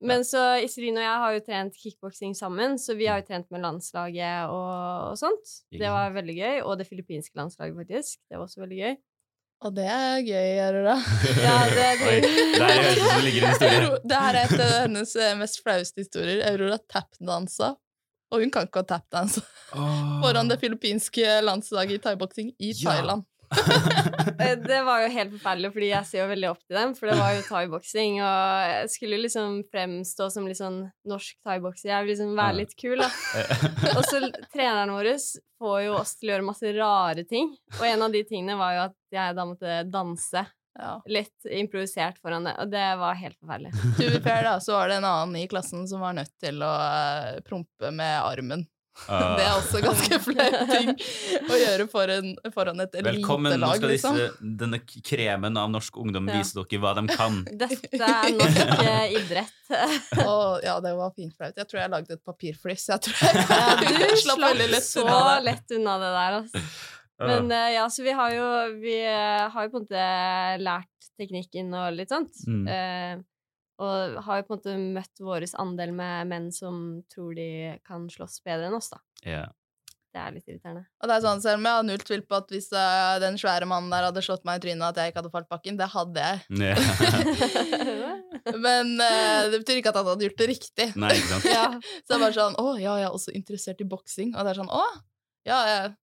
Men 0.00 0.24
så 0.24 0.42
Iselin 0.64 0.96
og 0.96 1.02
jeg 1.02 1.18
har 1.22 1.32
jo 1.34 1.40
trent 1.46 1.74
kickboksing 1.74 2.34
sammen, 2.34 2.78
så 2.78 2.94
vi 2.98 3.06
har 3.06 3.20
jo 3.20 3.26
trent 3.26 3.50
med 3.50 3.60
landslaget 3.60 4.48
og, 4.50 5.10
og 5.10 5.18
sånt. 5.18 5.46
Det 5.70 5.88
var 5.90 6.10
veldig 6.10 6.36
gøy. 6.36 6.60
Og 6.62 6.78
det 6.78 6.86
filippinske 6.86 7.34
landslaget, 7.36 7.74
faktisk. 7.76 8.18
Det 8.30 8.38
var 8.38 8.44
også 8.46 8.60
veldig 8.60 8.78
gøy. 8.78 8.94
Og 9.60 9.74
det 9.74 9.86
er 9.90 10.20
gøy, 10.22 10.50
Aurora. 10.66 10.94
Ja, 11.42 11.56
det- 11.74 11.98
Oi, 12.08 12.20
der 12.58 12.66
det 12.66 12.86
er 12.86 12.94
som 12.94 13.16
det 13.16 13.24
ligger 13.24 13.42
en 13.42 13.48
historie. 13.50 13.98
Det 14.08 14.18
her 14.22 14.34
er 14.34 14.44
et 14.44 14.60
av 14.60 14.70
hennes 14.82 15.16
eh, 15.16 15.34
mest 15.38 15.62
flaueste 15.64 15.98
historier. 16.04 16.42
Aurora 16.52 16.78
tapdansa. 16.90 17.74
Og 18.28 18.44
hun 18.44 18.52
kan 18.52 18.68
ikke 18.68 18.84
ha 18.84 19.24
oh. 19.24 20.20
foran 20.22 20.50
det 20.50 20.60
filippinske 20.60 21.40
landslaget 21.44 21.98
i 21.98 22.04
thaiboksing 22.04 22.54
i 22.58 22.72
Ja. 22.76 22.92
Thailand. 22.92 23.26
Eh, 24.38 24.58
Det 24.58 24.82
var 24.86 25.00
jo 25.02 25.08
helt 25.10 25.32
forferdelig, 25.32 25.70
fordi 25.74 25.86
jeg 25.88 26.06
ser 26.06 26.20
jo 26.20 26.26
veldig 26.30 26.48
opp 26.50 26.60
til 26.62 26.76
dem. 26.78 26.92
For 26.94 27.10
det 27.10 27.16
var 27.18 27.32
jo 27.34 27.40
thaiboksing, 27.48 28.18
og 28.22 28.68
jeg 28.70 28.90
skulle 28.92 29.16
jo 29.16 29.22
liksom 29.24 29.56
fremstå 29.72 30.28
som 30.30 30.46
litt 30.46 30.60
sånn 30.60 30.76
norsk 31.10 31.38
thaibokser. 31.48 31.90
Jeg 31.90 32.04
vil 32.04 32.12
liksom 32.12 32.36
være 32.38 32.58
litt 32.60 32.76
kul, 32.78 33.00
da. 33.00 33.08
Og 33.96 34.04
så 34.06 34.20
treneren 34.52 34.94
vår 34.94 35.10
får 35.58 35.80
jo 35.88 35.96
oss 35.98 36.14
til 36.18 36.30
å 36.30 36.36
gjøre 36.36 36.46
masse 36.46 36.74
rare 36.76 37.24
ting. 37.26 37.50
Og 37.80 37.84
en 37.88 38.06
av 38.06 38.14
de 38.14 38.22
tingene 38.28 38.58
var 38.60 38.76
jo 38.76 38.84
at 38.84 38.96
jeg 39.16 39.38
da 39.40 39.48
måtte 39.48 39.80
danse 39.90 40.44
Ja. 40.78 41.02
litt 41.10 41.46
improvisert 41.50 42.20
foran 42.22 42.46
det, 42.46 42.54
og 42.62 42.70
det 42.70 42.86
var 43.00 43.18
helt 43.18 43.38
forferdelig. 43.40 43.72
To 43.98 44.10
be 44.14 44.20
fair, 44.22 44.44
da, 44.46 44.56
så 44.62 44.76
var 44.78 44.88
det 44.92 45.00
en 45.00 45.08
annen 45.10 45.40
i 45.40 45.46
klassen 45.50 45.86
som 45.90 46.04
var 46.04 46.14
nødt 46.14 46.34
til 46.38 46.62
å 46.62 46.74
eh, 46.86 47.38
prompe 47.46 47.90
med 47.94 48.18
armen. 48.22 48.66
Uh. 49.06 49.36
Det 49.38 49.44
er 49.44 49.52
også 49.54 49.80
ganske 49.82 50.18
flaut 50.22 50.56
ting 50.72 50.88
å 51.46 51.58
gjøre 51.60 51.84
foran, 51.90 52.32
foran 52.54 52.82
et 52.82 52.96
Velkommen. 53.06 53.54
Nå 53.62 53.70
skal 53.78 53.92
disse, 53.94 54.10
liksom. 54.16 54.50
denne 54.58 54.80
kremen 55.06 55.58
av 55.60 55.70
norsk 55.70 56.00
ungdom 56.02 56.26
Ja. 56.30 56.40
vise 56.40 56.58
dere 56.58 56.80
hva 56.82 56.94
de 56.98 57.04
kan. 57.12 57.40
Dette 57.62 58.10
er 58.10 58.34
norsk 58.34 58.74
eh, 58.82 59.16
idrett. 59.20 59.54
Og 60.24 60.66
ja, 60.66 60.78
det 60.82 60.94
var 60.98 61.14
fint 61.14 61.34
flaut. 61.36 61.54
Jeg 61.58 61.70
tror 61.70 61.82
jeg 61.82 61.94
lagde 61.94 62.18
et 62.18 62.24
papirfliss. 62.26 62.88
Jeg 62.90 63.06
tror 63.06 63.22
jeg 63.22 63.46
Ja, 63.48 63.74
du 63.78 64.14
slapp 64.18 64.42
slapp 64.42 64.62
lett 64.62 64.86
så 64.86 65.08
lett 65.46 65.78
unna 65.78 65.98
det 66.02 66.14
der, 66.18 66.38
altså. 66.42 66.64
Men 67.18 67.50
uh, 67.50 67.68
ja, 67.74 67.88
så 67.90 68.04
vi 68.06 68.14
har 68.14 68.30
jo 68.30 68.46
Vi 68.78 68.94
eh, 69.02 69.48
har 69.50 69.66
jo 69.66 69.72
på 69.72 69.80
en 69.80 69.86
måte 69.88 70.06
lært 70.62 71.10
teknikken 71.18 71.74
og 71.74 71.96
litt 71.96 72.14
sånt. 72.14 72.44
Mm. 72.46 72.66
Uh, 72.70 73.24
og 73.82 74.18
har 74.26 74.40
jo 74.40 74.46
på 74.46 74.54
en 74.54 74.58
måte 74.58 74.76
møtt 74.98 75.22
vår 75.22 75.46
andel 75.58 75.94
med 75.94 76.30
menn 76.30 76.48
som 76.54 77.00
tror 77.10 77.34
de 77.38 77.78
kan 77.86 78.06
slåss 78.10 78.40
bedre 78.46 78.70
enn 78.70 78.78
oss, 78.78 78.90
da. 78.90 79.02
Yeah. 79.22 79.50
Det 80.14 80.22
er 80.22 80.32
litt 80.34 80.48
irriterende. 80.48 80.86
Og 80.98 81.10
det 81.10 81.14
er 81.14 81.22
sånn, 81.22 81.42
selv 81.44 81.60
om 81.60 81.66
jeg 81.68 81.76
har 81.76 81.84
null 81.86 82.04
tvil 82.06 82.22
på 82.26 82.38
at 82.38 82.54
hvis 82.54 82.70
uh, 82.72 83.18
den 83.22 83.36
svære 83.38 83.68
mannen 83.70 83.92
der 83.92 84.08
hadde 84.08 84.24
slått 84.24 84.46
meg 84.48 84.58
i 84.58 84.64
trynet, 84.64 84.86
at 84.88 84.98
jeg 84.98 85.12
ikke 85.12 85.22
hadde 85.22 85.34
falt 85.34 85.50
bakken, 85.52 85.78
det 85.78 85.90
hadde 85.92 86.24
jeg. 86.24 86.40
Yeah. 86.62 88.08
Men 88.64 88.94
uh, 88.96 89.46
det 89.52 89.60
betyr 89.62 89.80
ikke 89.80 89.92
at 89.92 90.00
han 90.00 90.08
hadde 90.08 90.26
gjort 90.28 90.40
det 90.40 90.48
riktig. 90.50 90.88
Nei, 90.98 91.12
ikke 91.18 91.30
sant? 91.34 91.48
ja. 91.58 91.68
Så 92.02 92.10
det 92.10 92.18
er 92.18 92.24
bare 92.24 92.36
sånn 92.36 92.58
Å, 92.58 92.66
ja, 92.80 92.98
jeg 93.02 93.08
er 93.08 93.16
også 93.20 93.34
interessert 93.36 93.82
i 93.84 93.88
boksing. 93.88 94.34
Og 94.34 94.44
det 94.44 94.54
er 94.54 94.60
sånn 94.62 94.72
Å, 94.72 94.84
ja, 95.48 95.58
jeg 95.68 95.96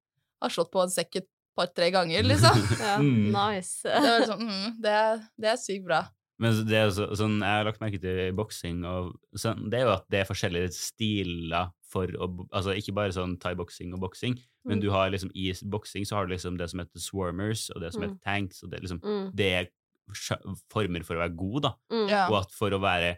har 0.46 0.54
slått 0.54 0.72
på 0.74 0.84
en 0.86 0.94
sekk 0.94 1.20
et 1.22 1.28
par-tre 1.56 1.88
ganger, 1.96 2.24
liksom. 2.28 2.58
ja. 2.84 2.98
Mm. 3.00 3.32
Nice. 3.36 3.84
Det 3.86 4.12
er, 4.12 4.26
sånn, 4.28 4.42
mm, 4.46 4.78
det, 4.84 4.96
det 5.40 5.52
er 5.54 5.60
sykt 5.62 5.86
bra. 5.88 6.02
Men 6.44 6.58
det 6.68 6.76
er 6.76 6.90
så, 6.92 7.06
sånn, 7.16 7.38
jeg 7.40 7.48
har 7.48 7.64
lagt 7.64 7.80
merke 7.80 8.00
til 8.04 8.18
i 8.26 8.32
boksing, 8.36 8.82
sånn, 9.40 9.70
det 9.72 9.78
er 9.80 9.86
jo 9.86 9.94
at 9.94 10.04
det 10.12 10.20
er 10.20 10.28
forskjellige 10.28 10.74
stiler 10.76 11.70
for 11.88 12.12
å 12.20 12.28
Altså 12.52 12.74
ikke 12.76 12.92
bare 12.98 13.14
sånn 13.16 13.38
thai-boksing 13.40 13.94
og 13.96 14.02
boksing, 14.04 14.36
men 14.68 14.80
Mm. 14.80 14.82
du 14.84 14.90
har 14.92 15.14
liksom 15.14 15.32
i 15.38 15.54
boksing 15.72 16.04
så 16.04 16.18
har 16.18 16.26
du 16.28 16.34
liksom 16.34 16.58
det 16.60 16.68
som 16.74 16.82
heter 16.82 17.00
swarmers, 17.00 17.70
og 17.72 17.80
det 17.86 17.94
som 17.94 18.02
Mm. 18.04 18.10
heter 18.10 18.24
tanks, 18.28 18.64
og 18.66 18.72
det 18.74 18.82
liksom 18.84 19.00
Mm, 19.06 19.32
Det 19.36 19.48
er 19.62 19.70
former 20.70 21.04
for 21.06 21.16
å 21.16 21.24
være 21.24 21.36
god, 21.38 21.62
da. 21.70 21.72
mm. 21.94 22.10
Ja. 22.12 22.26
Og 22.30 22.42
at 22.44 22.52
for 22.56 22.76
å 22.76 22.82
være 22.84 23.16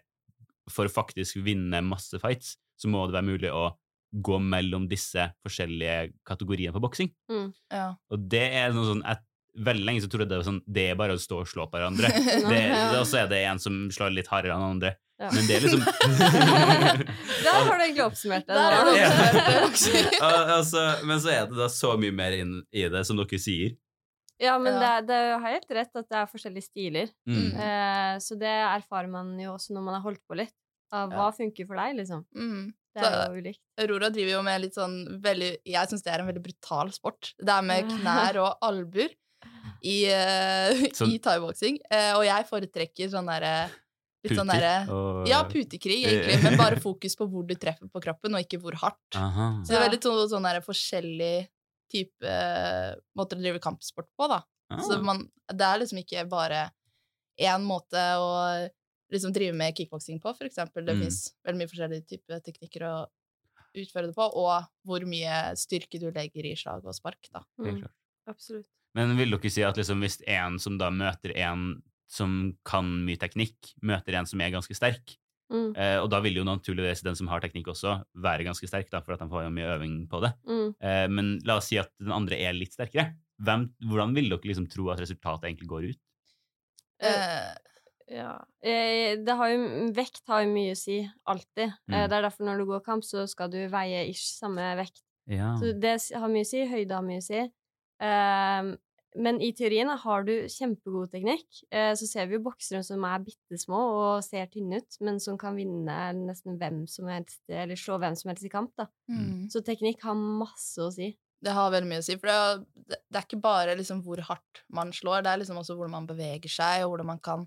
For 0.69 0.83
å 0.85 0.91
faktisk 0.91 1.37
vinne 1.45 1.79
masse 1.81 2.19
fights, 2.19 2.57
så 2.77 2.89
må 2.91 3.05
det 3.07 3.13
være 3.15 3.23
mulig 3.29 3.49
å 3.55 3.69
gå 4.13 4.37
mellom 4.39 4.87
disse 4.87 5.29
forskjellige 5.45 6.13
kategoriene 6.25 6.73
på 6.73 6.81
boksing. 6.83 7.09
ja. 7.71 7.89
Og 8.11 8.19
det 8.31 8.45
er 8.53 8.71
noe 8.75 8.85
sånn 8.93 9.03
at 9.05 9.23
Veldig 9.57 9.85
lenge 9.87 10.01
så 10.03 10.07
trodde 10.13 10.27
jeg 10.27 10.29
det 10.29 10.37
var 10.37 10.45
sånn 10.45 10.59
Det 10.69 10.83
er 10.91 10.97
bare 10.99 11.15
å 11.17 11.17
stå 11.17 11.39
og 11.41 11.47
slå 11.49 11.63
på 11.65 11.79
hverandre. 11.79 12.11
Det, 12.51 12.59
og 12.99 13.07
så 13.09 13.23
er 13.23 13.27
det 13.31 13.39
en 13.49 13.57
som 13.57 13.87
slår 13.89 14.11
litt 14.13 14.27
hardere 14.29 14.53
enn 14.53 14.65
andre. 14.75 14.91
Ja. 15.17 15.31
Men 15.33 15.47
det 15.49 15.55
er 15.55 15.63
liksom 15.65 15.81
Der 16.77 17.57
har 17.65 17.73
du 17.79 17.83
egentlig 17.87 18.03
oppsummert 18.05 18.45
det. 18.45 18.53
Der 18.53 18.75
har 18.75 18.85
du. 18.85 18.99
Ja. 18.99 19.09
oppsummert 19.65 20.11
det, 20.13 20.21
altså, 20.59 20.83
men 21.09 21.21
så 21.23 21.31
er 21.33 21.49
det 21.49 21.57
da 21.57 21.67
så 21.73 21.95
mye 21.97 22.13
mer 22.13 22.35
inn 22.37 22.53
i 22.69 22.85
det, 22.93 23.01
som 23.09 23.17
dere 23.17 23.39
sier. 23.41 23.73
Ja, 24.37 24.59
men 24.61 24.75
Ja. 24.77 24.79
det, 24.79 24.89
er- 24.93 25.05
det 25.09 25.19
har 25.41 25.49
helt 25.55 25.71
rett 25.79 25.95
at 26.03 26.09
det 26.13 26.19
er 26.21 26.29
forskjellige 26.29 26.67
stiler. 26.69 27.09
Mm. 27.25 27.47
Eh, 27.57 28.13
så 28.21 28.37
det 28.37 28.53
erfarer 28.53 29.09
man 29.09 29.33
jo 29.41 29.55
også 29.55 29.73
når 29.73 29.87
man 29.89 29.97
har 29.97 30.05
holdt 30.05 30.21
på 30.29 30.37
litt. 30.37 30.53
Av 30.93 31.09
hva 31.11 31.31
funker 31.35 31.65
for 31.67 31.75
deg, 31.81 31.97
liksom. 31.97 32.21
Mm. 32.37 32.69
Det 32.97 33.05
Så- 33.05 33.13
er 33.13 33.29
jo 33.29 33.41
ulikt. 33.43 33.59
Aurora 33.83 34.09
driver 34.09 34.31
jo 34.33 34.41
med 34.47 34.61
litt 34.63 34.73
sånn 34.75 34.95
veldig 35.21 35.51
Jeg 35.69 35.89
syns 35.91 36.03
det 36.03 36.13
er 36.13 36.19
en 36.23 36.27
veldig 36.31 36.43
brutal 36.43 36.89
sport. 36.95 37.33
Det 37.37 37.53
er 37.53 37.61
med 37.61 37.85
knær 37.91 38.39
og 38.41 38.57
albuer 38.65 39.11
i, 39.85 39.97
uh, 40.09 40.73
Sånn- 40.97 41.11
i 41.13 41.19
thaiboksing. 41.21 41.77
Uh, 41.91 42.13
og 42.17 42.23
jeg 42.25 42.47
foretrekker 42.49 43.11
sånn 43.13 43.29
derre 43.29 43.69
Litt 44.25 44.33
sånn 44.33 44.49
der, 44.49 44.89
og- 44.91 45.27
Ja, 45.29 45.43
putekrig, 45.45 46.01
egentlig, 46.03 46.41
men 46.43 46.57
bare 46.57 46.75
fokus 46.87 47.13
på 47.15 47.27
hvor 47.29 47.45
du 47.47 47.53
treffer 47.55 47.87
på 47.87 48.01
kroppen, 48.01 48.33
og 48.35 48.41
ikke 48.41 48.57
hvor 48.59 48.73
hardt. 48.81 49.13
Aha. 49.15 49.61
Så 49.63 49.67
det 49.69 49.77
er 49.77 49.83
veldig 49.89 49.99
sånn, 50.03 50.29
sånn 50.33 50.43
der 50.49 50.59
forskjellig 50.65 51.47
type 51.93 52.25
eh, 52.25 52.95
måter 53.15 53.37
å 53.37 53.43
drive 53.45 53.61
kampsport 53.63 54.09
på, 54.17 54.27
da. 54.27 54.41
Så 54.81 54.97
Ah. 54.97 55.01
man, 55.05 55.21
det 55.47 55.61
er 55.63 55.79
liksom 55.79 56.01
ikke 56.01 56.25
bare 56.27 56.71
én 57.39 57.61
måte 57.63 58.01
å 58.17 58.67
liksom 59.11 59.33
drive 59.35 59.55
med 59.55 59.75
kickboksing 59.77 60.19
på, 60.23 60.33
for 60.35 60.45
eksempel. 60.47 60.85
Det 60.85 60.95
Mm. 60.95 61.01
finnes 61.01 61.19
veldig 61.45 61.59
mye 61.61 61.71
forskjellige 61.71 62.07
typer 62.07 62.41
teknikker 62.43 62.81
å 62.87 62.95
utføre 63.77 64.07
det 64.07 64.15
på, 64.15 64.25
og 64.35 64.65
hvor 64.85 65.05
mye 65.05 65.55
styrke 65.55 65.99
du 65.99 66.09
legger 66.11 66.45
i 66.45 66.55
slag 66.55 66.85
og 66.85 66.95
spark, 66.95 67.29
da. 67.31 67.43
Mm, 67.59 67.81
klart. 67.81 67.93
absolutt. 68.27 68.67
Men 68.95 69.15
vil 69.17 69.29
dere 69.31 69.49
si 69.51 69.61
at 69.63 69.77
liksom, 69.77 70.01
hvis 70.01 70.21
en 70.27 70.57
som 70.59 70.77
da 70.77 70.89
møter 70.89 71.35
en 71.37 71.81
som 72.09 72.57
kan 72.65 72.85
mye 73.05 73.17
teknikk, 73.19 73.75
møter 73.83 74.15
en 74.15 74.25
som 74.25 74.41
er 74.41 74.51
ganske 74.51 74.75
sterk, 74.75 75.17
Mm, 75.49 75.77
eh, 75.77 75.95
og 76.03 76.09
da 76.11 76.19
vil 76.19 76.35
jo 76.35 76.43
naturligvis 76.43 77.03
den 77.03 77.15
som 77.15 77.29
har 77.31 77.39
teknikk 77.39 77.69
også, 77.71 78.03
være 78.19 78.43
ganske 78.43 78.67
sterk, 78.67 78.89
da, 78.91 78.99
for 78.99 79.13
at 79.13 79.21
han 79.23 79.29
får 79.31 79.45
jo 79.45 79.53
mye 79.55 79.77
øving 79.77 79.93
på 80.11 80.19
det. 80.19 80.33
mm. 80.45 80.75
Eh, 80.81 81.07
men 81.07 81.39
la 81.47 81.55
oss 81.61 81.69
si 81.71 81.77
at 81.79 81.89
den 82.01 82.11
andre 82.11 82.35
er 82.35 82.51
litt 82.53 82.73
sterkere. 82.75 83.13
Hvem, 83.39 83.69
hvordan 83.87 84.13
vil 84.13 84.27
dere 84.29 84.41
liksom 84.43 84.67
tro 84.69 84.89
at 84.91 84.99
resultatet 84.99 85.47
egentlig 85.47 85.69
går 85.69 85.89
ut? 85.93 85.99
Eh, 86.99 87.53
Ja. 88.07 88.37
Eh, 88.63 89.17
Det 89.19 89.35
har 89.35 89.49
jo, 89.51 89.91
vekt 89.93 90.21
har 90.31 90.43
jo 90.45 90.53
mye 90.53 90.71
å 90.75 90.79
si, 90.79 91.01
alltid. 91.27 91.67
Eh, 91.67 91.73
Mm. 91.91 92.09
Det 92.09 92.17
er 92.17 92.21
derfor 92.29 92.45
når 92.47 92.57
du 92.57 92.65
går 92.65 92.83
kamp, 92.85 93.03
så 93.03 93.27
skal 93.27 93.49
du 93.51 93.57
veie 93.67 94.07
ish 94.09 94.37
samme 94.39 94.63
vekt. 94.79 95.03
Ja. 95.27 95.55
Så 95.59 95.73
det 95.77 95.97
har 96.15 96.29
mye 96.31 96.45
å 96.45 96.47
si. 96.47 96.65
Høyde 96.65 96.95
har 96.95 97.03
mye 97.03 97.19
å 97.19 97.25
si. 97.25 97.41
Ehm, 97.99 98.77
men 99.17 99.39
i 99.41 99.51
teorien 99.51 99.89
har 99.89 100.23
du 100.23 100.33
kjempegod 100.47 101.09
teknikk. 101.11 101.63
Eh, 101.71 101.93
så 101.97 102.05
ser 102.07 102.27
vi 102.27 102.37
jo 102.37 102.43
boksere 102.45 102.83
som 102.85 103.03
er 103.03 103.19
bitte 103.25 103.57
små 103.57 103.79
og 103.97 104.23
ser 104.23 104.45
tynne 104.47 104.77
ut, 104.77 104.97
men 105.01 105.19
som 105.19 105.37
kan 105.37 105.55
vinne 105.57 105.95
nesten 106.15 106.57
hvem 106.59 106.83
som 106.87 107.07
helst, 107.07 107.41
eller 107.49 107.75
slå 107.75 107.97
hvem 107.99 108.15
som 108.15 108.29
helst 108.29 108.45
i 108.45 108.49
kamp. 108.53 108.71
da. 108.77 108.87
mm. 109.09 109.49
Så 109.51 109.63
teknikk 109.65 110.03
har 110.03 110.13
masse 110.15 110.77
å 110.79 110.91
si. 110.93 111.17
Det 111.43 111.53
har 111.53 111.69
veldig 111.71 111.89
mye 111.89 112.01
å 112.01 112.05
si, 112.05 112.15
for 112.17 112.27
det 112.29 112.35
er, 112.35 112.61
det 113.11 113.17
er 113.19 113.25
ikke 113.27 113.41
bare 113.41 113.75
liksom 113.77 113.99
hvor 114.05 114.17
hardt 114.25 114.63
man 114.73 114.89
slår, 114.91 115.21
det 115.23 115.31
er 115.33 115.37
liksom 115.43 115.57
også 115.61 115.75
hvordan 115.77 115.91
man 115.93 116.07
beveger 116.09 116.49
seg, 116.49 116.83
og 116.85 116.95
hvordan 116.95 117.05
man 117.11 117.19
kan 117.19 117.43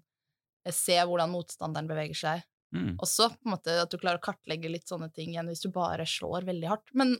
se 0.69 0.97
hvordan 1.01 1.31
motstanderen 1.33 1.89
beveger 1.89 2.15
seg. 2.17 2.43
Mm. 2.75 2.97
Også 3.03 3.31
på 3.33 3.49
en 3.49 3.55
måte 3.57 3.73
at 3.83 3.91
du 3.91 3.97
klarer 3.99 4.21
å 4.21 4.23
kartlegge 4.23 4.69
litt 4.71 4.87
sånne 4.87 5.09
ting 5.13 5.33
igjen 5.33 5.49
hvis 5.51 5.63
du 5.65 5.71
bare 5.75 6.05
slår 6.07 6.45
veldig 6.47 6.69
hardt. 6.71 6.93
Men 6.95 7.17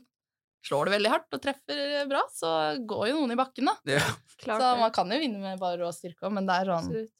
slår 0.63 0.85
du 0.87 0.91
veldig 0.93 1.09
hardt 1.11 1.33
og 1.33 1.41
treffer 1.41 2.05
bra, 2.07 2.21
så 2.31 2.51
går 2.87 3.07
jo 3.09 3.15
noen 3.17 3.33
i 3.33 3.39
bakken, 3.39 3.65
da. 3.65 3.73
Ja. 3.97 4.03
Klart 4.43 4.61
så 4.61 4.69
man 4.79 4.91
kan 4.95 5.09
jo 5.11 5.17
vinne 5.19 5.41
med 5.41 5.59
bare 5.59 5.81
rå 5.81 5.89
styrke 5.95 6.27
òg, 6.29 6.35
men 6.37 6.45
det 6.47 6.53
er 6.61 6.69
sånn, 6.69 6.85
Absolutt. 6.91 7.11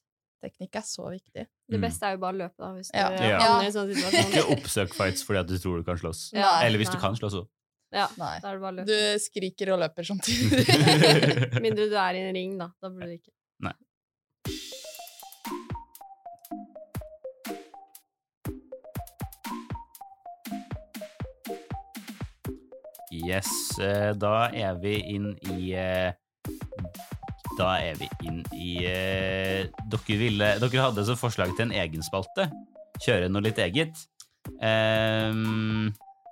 teknikk 0.45 0.77
er 0.77 0.85
så 0.85 1.09
viktig. 1.09 1.47
Det 1.71 1.77
Mm. 1.79 1.81
beste 1.87 2.03
er 2.05 2.13
jo 2.15 2.21
bare 2.21 2.35
å 2.35 2.39
løpe, 2.43 2.59
da, 2.59 2.69
hvis 2.75 2.91
du 2.91 2.97
Ja. 2.97 3.09
Ja. 3.15 3.39
havner 3.41 3.63
i 3.63 3.67
en 3.67 3.73
sånn 3.73 3.89
situasjon. 3.95 4.29
Ikke 4.31 4.45
oppsøk 4.55 4.93
fights 4.93 5.23
fordi 5.25 5.39
at 5.41 5.47
du 5.47 5.57
tror 5.57 5.77
du 5.81 5.83
kan 5.89 5.97
slåss. 5.97 6.21
Ja, 6.37 6.61
Eller 6.65 6.77
hvis 6.79 6.91
du 6.93 6.97
kan 7.01 7.15
slåss 7.15 7.33
òg. 7.41 7.47
Ja, 7.91 8.07
Nei. 8.15 8.39
da 8.39 8.51
er 8.51 8.55
det 8.55 8.61
bare 8.61 8.71
å 8.71 8.77
løpe. 8.77 8.87
Du 8.87 9.19
skriker 9.19 9.73
og 9.73 9.79
løper 9.81 10.05
samtidig. 10.07 10.63
Mindre 11.65 11.89
du 11.91 11.95
er 11.99 12.15
i 12.15 12.21
en 12.29 12.35
ring, 12.35 12.53
da. 12.59 12.69
Da 12.81 12.87
burde 12.89 13.09
du 13.09 13.17
ikke. 13.17 13.33
Yes, 23.11 23.77
eh, 23.83 24.13
da 24.15 24.47
er 24.55 24.77
vi 24.79 24.95
inn 25.11 25.33
i 25.51 25.73
eh, 25.75 26.13
da 27.57 27.73
er 27.83 27.97
vi 27.99 28.07
inn 28.23 28.39
i 28.55 28.85
eh, 28.87 29.65
dere, 29.91 30.15
ville, 30.15 30.53
dere 30.61 30.85
hadde 30.85 31.03
som 31.09 31.19
forslag 31.19 31.51
til 31.57 31.67
en 31.67 31.75
egen 31.75 32.05
spalte. 32.07 32.47
Kjøre 33.03 33.27
noe 33.27 33.43
litt 33.43 33.59
eget. 33.59 34.05
Um, 34.63 35.91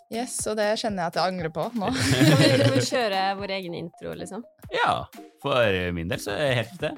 Yes, 0.10 0.40
og 0.50 0.56
det 0.58 0.72
kjenner 0.82 1.04
jeg 1.04 1.12
at 1.12 1.18
jeg 1.20 1.34
angrer 1.36 1.52
på 1.54 1.68
nå. 1.78 1.92
Kan 2.30 2.40
vi, 2.40 2.48
kan 2.64 2.72
vi 2.74 2.86
kjøre 2.88 3.20
vår 3.38 3.52
egen 3.60 3.76
intro, 3.78 4.16
liksom? 4.18 4.42
ja, 4.74 5.04
for 5.44 5.78
min 5.94 6.10
del 6.10 6.22
så 6.24 6.34
er 6.34 6.48
det 6.48 6.58
helt 6.64 6.82
det. 6.82 6.94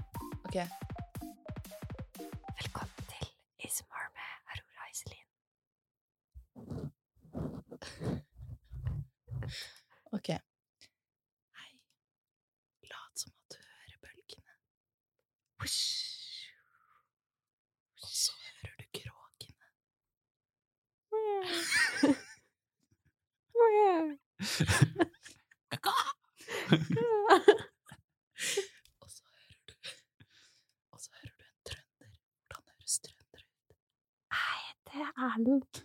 Og 21.42 21.48
så 29.10 29.24
hører 29.36 29.62
du 29.68 29.74
Og 30.92 31.00
så 31.02 31.10
hører 31.16 31.34
du 31.38 31.44
en 31.46 31.62
trønder. 31.70 32.12
Hvordan 32.46 32.66
høres 32.70 32.96
trønder 33.08 33.42
ut? 33.42 33.74
Det 34.86 35.00
er 35.02 35.12
Erlend. 35.30 35.76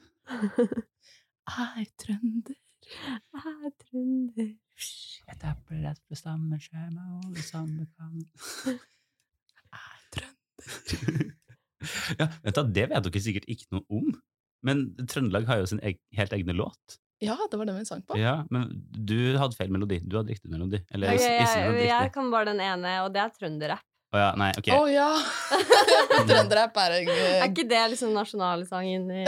Hei, 1.56 1.84
trønder. 2.04 2.58
Jeg 2.86 3.56
er 3.64 3.72
trønder. 3.80 4.52
Jeg 5.26 5.36
eple 5.40 5.76
rett 5.88 6.02
på 6.08 6.14
stammeskjerma 6.20 7.04
og 7.16 7.28
det 7.34 7.44
samme 7.48 7.82
kan 7.96 8.12
er 9.72 10.00
trønder. 10.12 11.32
Ja, 12.18 12.26
vent 12.42 12.56
da, 12.56 12.62
det 12.76 12.88
vet 12.90 13.04
dere 13.04 13.20
sikkert 13.22 13.44
ikke 13.52 13.66
noe 13.76 13.84
om. 14.00 14.06
Men 14.64 14.86
Trøndelag 15.08 15.48
har 15.50 15.60
jo 15.60 15.68
sin 15.72 15.82
eg 15.84 16.00
helt 16.16 16.32
egne 16.36 16.56
låt. 16.56 17.00
Ja, 17.24 17.36
det 17.50 17.56
var 17.56 17.68
den 17.68 17.78
vi 17.78 17.84
sang 17.88 18.02
på. 18.04 18.16
Ja, 18.20 18.42
men 18.52 18.68
du 18.92 19.36
hadde 19.40 19.56
feil 19.56 19.72
melodi. 19.72 20.02
Du 20.04 20.18
hadde 20.18 20.34
riktig 20.34 20.52
melodi. 20.52 20.82
Eller 20.92 21.14
okay, 21.14 21.30
jeg, 21.32 21.48
hadde 21.48 21.84
jeg 21.88 22.12
kan 22.12 22.32
bare 22.32 22.50
den 22.50 22.60
ene, 22.60 22.98
og 23.06 23.12
det 23.14 23.22
er 23.24 23.32
trønderrapp. 23.32 23.84
Å 24.14 24.20
ja, 24.20 24.26
nei, 24.38 24.50
ok. 24.54 24.68
Å 24.70 24.82
ja! 24.88 25.08
Trønderrapp 26.28 26.76
er 26.80 26.94
en 27.00 27.08
Er 27.10 27.48
ikke 27.48 27.64
det 27.68 27.80
liksom 27.92 28.12
nasjonalsangen 28.14 29.08
i 29.10 29.24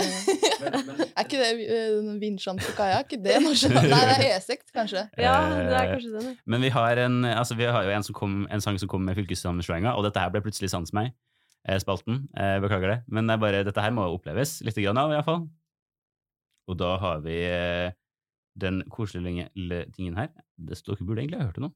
Er 1.18 1.24
ikke 1.24 1.40
det 1.40 1.48
uh, 1.66 2.12
Vinsjan 2.20 2.60
Kaja? 2.62 3.00
Er 3.00 3.06
ikke 3.06 3.18
det 3.22 3.40
nasjonal... 3.42 3.88
Nei, 3.90 4.00
det 4.06 4.16
er 4.28 4.36
E6, 4.38 4.68
kanskje. 4.74 5.04
Ja, 5.18 5.34
det 5.50 5.64
er 5.64 5.78
Eh, 5.78 5.92
kanskje 5.94 6.12
den. 6.14 6.36
Men 6.46 6.62
vi 6.64 6.70
har, 6.74 7.00
en, 7.04 7.22
altså 7.24 7.56
vi 7.58 7.66
har 7.66 7.86
jo 7.86 7.92
en, 7.94 8.04
som 8.06 8.16
kom, 8.16 8.40
en 8.50 8.62
sang 8.62 8.78
som 8.80 8.90
kom 8.90 9.04
med 9.06 9.18
fylkessammenslåinga, 9.18 9.94
og 9.94 10.06
dette 10.06 10.22
her 10.22 10.32
ble 10.34 10.42
plutselig 10.44 10.70
sans 10.72 10.92
meg. 10.96 11.12
Eh, 11.66 11.78
Spalten. 11.82 12.26
Eh, 12.36 12.58
beklager 12.62 12.94
det. 12.94 12.98
Men 13.08 13.26
det 13.28 13.36
er 13.36 13.42
bare, 13.42 13.64
dette 13.66 13.82
her 13.84 13.94
må 13.96 14.06
oppleves 14.12 14.58
litt 14.66 14.78
grann 14.78 15.00
av, 15.00 15.14
iallfall. 15.16 15.46
Og 16.68 16.76
da 16.78 16.94
har 17.00 17.22
vi 17.24 17.40
eh, 17.48 17.96
den 18.60 18.82
koselige 18.92 19.48
lille 19.56 19.84
tingen 19.96 20.18
her. 20.20 20.30
Det, 20.56 20.78
dere 20.84 21.06
burde 21.06 21.24
egentlig 21.24 21.40
ha 21.40 21.48
hørt 21.48 21.58
det 21.60 21.66
nå. 21.66 21.72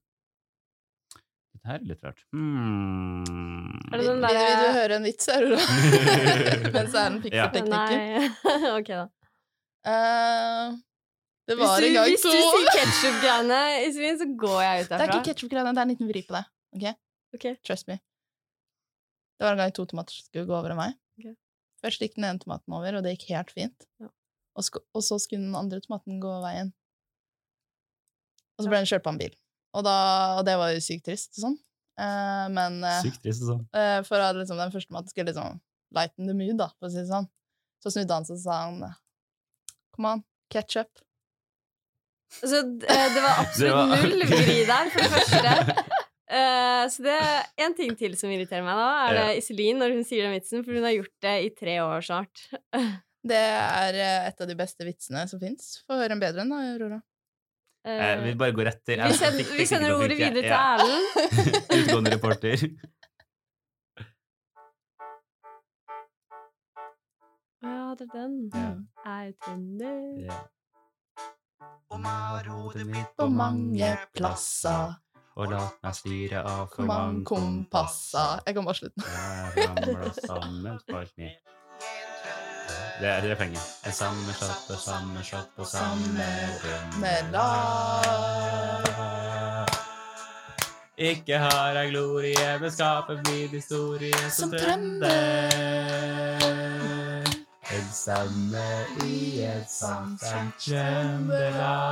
Dette 1.52 1.68
her 1.68 1.80
er 1.80 1.88
litt 1.88 2.06
rart. 2.06 2.22
Hmm. 2.32 3.24
Er 3.92 4.00
det 4.00 4.06
Vil, 4.06 4.22
der... 4.24 4.36
vil, 4.36 4.46
vil 4.46 4.62
du 4.62 4.78
høre 4.78 4.96
en 4.96 5.04
vits, 5.06 5.28
Aurora? 5.32 5.66
Mens 6.76 6.94
den 6.96 7.18
fikser 7.24 7.38
Ja. 7.42 7.50
teknikken. 7.52 8.06
Nei, 8.08 8.70
ok 8.78 8.88
da. 8.94 9.04
Uh, 9.82 10.78
det 11.50 11.56
var 11.58 11.82
du, 11.82 11.88
en 11.88 11.96
gang 11.98 12.08
hvis 12.08 12.22
to 12.22 12.30
du 12.32 12.38
sier 12.38 12.68
ketsjup-greiene, 12.78 13.60
så 14.20 14.28
går 14.44 14.58
jeg 14.62 14.84
ut 14.84 14.92
Det 14.92 14.98
er 15.00 15.10
ikke 15.10 15.24
ketsjup-greiene, 15.32 15.74
det 15.74 15.82
er 15.82 15.88
en 15.88 15.92
liten 15.92 16.10
vri 16.10 16.22
på 16.28 16.36
det. 16.38 16.44
Okay? 16.78 16.94
Ok. 17.36 17.46
Trust 17.66 17.88
me. 17.90 17.98
Det 19.42 19.46
var 19.48 19.56
en 19.56 19.58
gang 19.64 19.72
to 19.74 19.82
tomater 19.90 20.14
skulle 20.14 20.46
gå 20.46 20.54
over 20.54 20.70
en 20.70 20.78
vei. 20.78 20.92
Okay. 21.18 21.32
Først 21.82 22.02
gikk 22.04 22.12
den 22.14 22.28
ene 22.28 22.38
tomaten 22.38 22.76
over, 22.78 22.94
og 22.94 23.02
det 23.02 23.16
gikk 23.16 23.24
helt 23.32 23.50
fint. 23.50 23.88
Ja. 23.98 24.06
Og, 24.60 24.78
og 24.94 25.02
så 25.02 25.18
skulle 25.18 25.42
den 25.42 25.56
andre 25.58 25.80
tomaten 25.82 26.20
gå 26.22 26.30
veien. 26.44 26.70
Og 28.54 28.62
så 28.62 28.70
ble 28.70 28.78
den 28.84 28.86
kjørt 28.86 29.02
på 29.02 29.10
en 29.10 29.18
bil. 29.18 29.34
Og, 29.74 29.82
da, 29.88 29.94
og 30.38 30.44
det 30.46 30.54
var 30.60 30.70
jo 30.76 30.82
sykt 30.84 31.06
trist 31.08 31.34
og 31.40 31.46
sånn. 31.48 31.58
Eh, 31.98 32.46
men 32.54 32.78
eh, 32.86 33.00
Sykt 33.02 33.22
trist 33.24 33.42
og 33.42 33.50
sånn. 33.54 33.62
eh, 33.74 33.98
for 34.06 34.22
at 34.22 34.38
liksom, 34.38 34.60
den 34.62 34.74
første 34.74 34.94
maten 34.94 35.10
skulle 35.10 35.32
liksom 35.32 35.58
lighten 35.96 36.28
the 36.30 36.36
mood, 36.38 36.58
da, 36.60 36.68
for 36.78 36.86
å 36.86 36.92
si 36.92 37.00
det 37.02 37.08
sånn. 37.10 37.26
Så 37.82 37.90
snudde 37.96 38.14
han 38.20 38.28
seg 38.28 38.38
og 38.38 38.44
sa 38.44 38.60
han 38.68 38.78
Come 39.96 40.14
on, 40.14 40.22
ketchup. 40.54 41.02
Så 42.38 42.62
eh, 42.62 43.08
det 43.16 43.24
var 43.26 43.40
absolutt 43.42 43.90
null 44.06 44.22
vri 44.30 44.60
der, 44.70 44.92
for 44.94 45.02
det 45.02 45.10
første. 45.18 45.90
Eh, 46.32 46.82
så 46.88 47.04
det 47.04 47.12
er 47.12 47.66
en 47.66 47.74
ting 47.76 47.92
til 47.98 48.16
som 48.16 48.32
irriterer 48.32 48.64
meg, 48.64 48.78
da, 48.78 48.90
er 49.04 49.18
det 49.18 49.40
Iselin 49.42 49.80
når 49.82 49.98
hun 49.98 50.06
sier 50.08 50.24
den 50.24 50.36
vitsen, 50.38 50.64
for 50.64 50.72
hun 50.72 50.86
har 50.86 50.94
gjort 50.96 51.16
det 51.26 51.34
i 51.44 51.50
tre 51.56 51.78
år 51.84 52.06
snart. 52.08 52.46
Det 53.22 53.38
er 53.38 53.96
eh, 54.02 54.24
et 54.26 54.40
av 54.42 54.48
de 54.50 54.54
beste 54.58 54.82
vitsene 54.82 55.20
som 55.30 55.38
fins. 55.38 55.76
Få 55.86 55.94
høre 55.94 56.16
en 56.16 56.22
bedre 56.22 56.42
en, 56.42 56.48
da, 56.50 56.56
Aurora. 56.72 56.96
Uh, 57.86 58.22
vi 58.22 58.32
bare 58.38 58.54
går 58.54 58.66
rett 58.66 58.80
til 58.86 59.00
vi, 59.02 59.14
sender, 59.18 59.46
vi 59.58 59.64
sender 59.66 59.94
ordet 59.94 60.16
videre 60.18 60.42
til 60.42 60.52
Erlend. 60.54 61.06
Utgående 61.78 62.12
reporter. 62.16 62.64
Ja, 67.62 67.94
det 67.98 68.08
er 68.08 68.12
den. 68.16 68.36
Ja. 68.54 68.66
Jeg 69.06 69.28
er 69.28 69.32
trønder. 69.46 70.02
Ja. 70.26 70.40
Om 71.94 72.10
jeg 72.10 72.26
har 72.26 72.50
hodet 72.50 72.86
mitt 72.90 73.16
På 73.18 73.26
mange 73.30 73.94
plasser, 74.18 74.94
Og 75.40 75.48
la 75.48 75.62
meg 75.80 75.94
styre 75.96 76.42
av 76.44 76.66
for 76.74 76.84
mange 76.88 77.24
kompasser 77.24 78.42
Jeg 78.46 78.54
kan 78.58 78.64
bare 78.68 78.76
slutte. 78.76 79.00
Jeg 79.56 79.68
ramla 79.70 80.10
sammen 80.18 80.76
for 80.90 81.04
meg. 81.16 81.32
Det 83.00 83.08
er 83.08 83.24
refrenget. 83.24 83.64
En 83.88 83.92
sammenslått 83.96 84.68
og 84.70 84.78
sammenslått 84.78 85.58
og 85.58 85.66
samme 85.66 86.26
Rømmelag. 86.62 88.12
Ikke 91.02 91.38
har 91.40 91.72
jeg 91.80 91.90
glorie, 91.90 92.58
men 92.60 92.70
skaper 92.70 93.16
blir 93.24 93.48
historie 93.56 94.30
Som 94.30 94.50
trønder. 94.52 95.48
En 97.72 97.88
samme 97.96 98.66
i 99.08 99.40
et 99.48 99.70
samt 99.72 100.20
Trøndelag. 100.60 101.82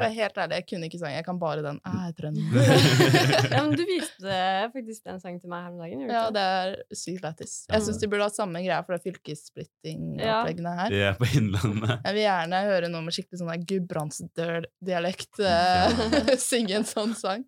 Skal 0.00 0.08
jeg 0.08 0.16
er 0.16 0.22
helt 0.24 0.38
ærlig, 0.40 0.58
jeg 0.60 0.66
kunne 0.70 0.88
ikke 0.88 1.00
sangen. 1.00 1.16
Jeg 1.18 1.26
kan 1.26 1.40
bare 1.40 1.64
den. 1.64 1.80
Jeg 1.84 2.08
er 2.08 2.14
trønder. 2.16 3.48
Ja, 3.54 3.60
men 3.66 3.74
du 3.76 3.82
viste 3.88 4.36
faktisk 4.72 5.04
den 5.06 5.20
sangen 5.20 5.40
til 5.42 5.50
meg 5.52 5.64
her 5.64 5.72
om 5.74 5.80
dagen. 5.82 6.04
Ja, 6.08 6.22
det 6.32 6.44
er 6.44 6.74
sykt 6.96 7.24
lættis. 7.24 7.54
Jeg 7.70 7.84
syns 7.86 8.00
de 8.00 8.08
burde 8.10 8.26
hatt 8.28 8.36
samme 8.38 8.62
greia 8.64 8.80
for 8.86 8.96
det 8.96 9.02
fylkessplitting-oppleggene 9.04 10.74
her. 10.78 10.94
Ja, 10.94 11.10
er 11.12 11.18
på 11.20 11.28
Innlandet. 11.36 11.96
Jeg 12.06 12.16
vil 12.16 12.24
gjerne 12.24 12.62
høre 12.68 12.90
noe 12.92 13.04
med 13.06 13.16
skikkelig 13.16 13.42
sånn 13.42 13.66
gudbrandsdøl-dialekt 13.72 15.42
eh, 15.44 16.34
synge 16.50 16.80
en 16.80 16.88
sånn 16.88 17.14
sang. 17.18 17.44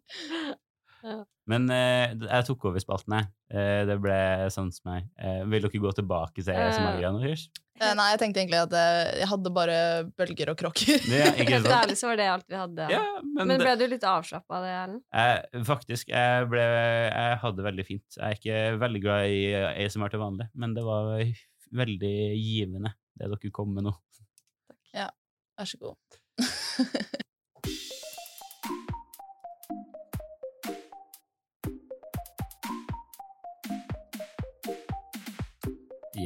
Men 1.51 1.65
eh, 1.75 2.13
jeg 2.15 2.45
tok 2.47 2.65
over 2.71 2.79
spalten, 2.83 3.17
jeg. 3.19 3.27
Eh, 3.51 3.81
det 3.89 3.97
ble 4.01 4.15
sånn 4.55 4.69
som 4.73 4.93
meg. 4.93 5.09
Eh, 5.19 5.41
vil 5.51 5.65
dere 5.67 5.81
gå 5.83 5.93
tilbake 5.99 6.39
til 6.45 6.55
Eh. 6.55 6.71
Samaria 6.77 7.11
og 7.11 7.25
Hirsch? 7.25 7.49
Eh, 7.83 7.95
nei, 7.99 8.05
jeg 8.13 8.21
tenkte 8.21 8.43
egentlig 8.45 8.61
at 8.63 8.75
eh, 8.79 9.19
jeg 9.23 9.29
hadde 9.33 9.51
bare 9.57 9.77
bølger 10.21 10.53
og 10.53 10.59
kråker. 10.61 11.03
Ja, 11.11 11.33
Helt 11.35 11.67
ærlig 11.81 11.97
så 11.99 12.13
var 12.13 12.21
det 12.21 12.29
alt 12.31 12.47
vi 12.47 12.61
hadde. 12.61 12.87
Ja, 12.95 13.03
men, 13.25 13.49
Men 13.49 13.59
det- 13.59 13.65
ble 13.67 13.75
du 13.81 13.87
litt 13.91 14.07
avslappa 14.07 14.61
av 14.61 14.67
det, 14.69 14.75
Erlend? 14.85 15.67
faktisk, 15.67 16.13
jeg, 16.15 16.47
ble, 16.53 16.63
jeg 16.63 17.41
hadde 17.43 17.59
det 17.59 17.67
veldig 17.71 17.87
fint. 17.89 18.07
Jeg 18.21 18.23
er 18.29 18.39
ikke 18.39 18.61
veldig 18.85 19.03
glad 19.03 19.35
i 19.35 19.43
ASMR 19.87 20.15
til 20.15 20.23
vanlig, 20.23 20.49
men 20.55 20.75
det 20.79 20.85
var 20.87 21.11
veldig 21.73 22.15
givende, 22.39 22.95
det 23.19 23.33
dere 23.35 23.51
kom 23.51 23.75
med 23.75 23.89
nå. 23.91 23.97
Vær 25.59 25.69
så 25.69 25.77
god. 25.83 25.97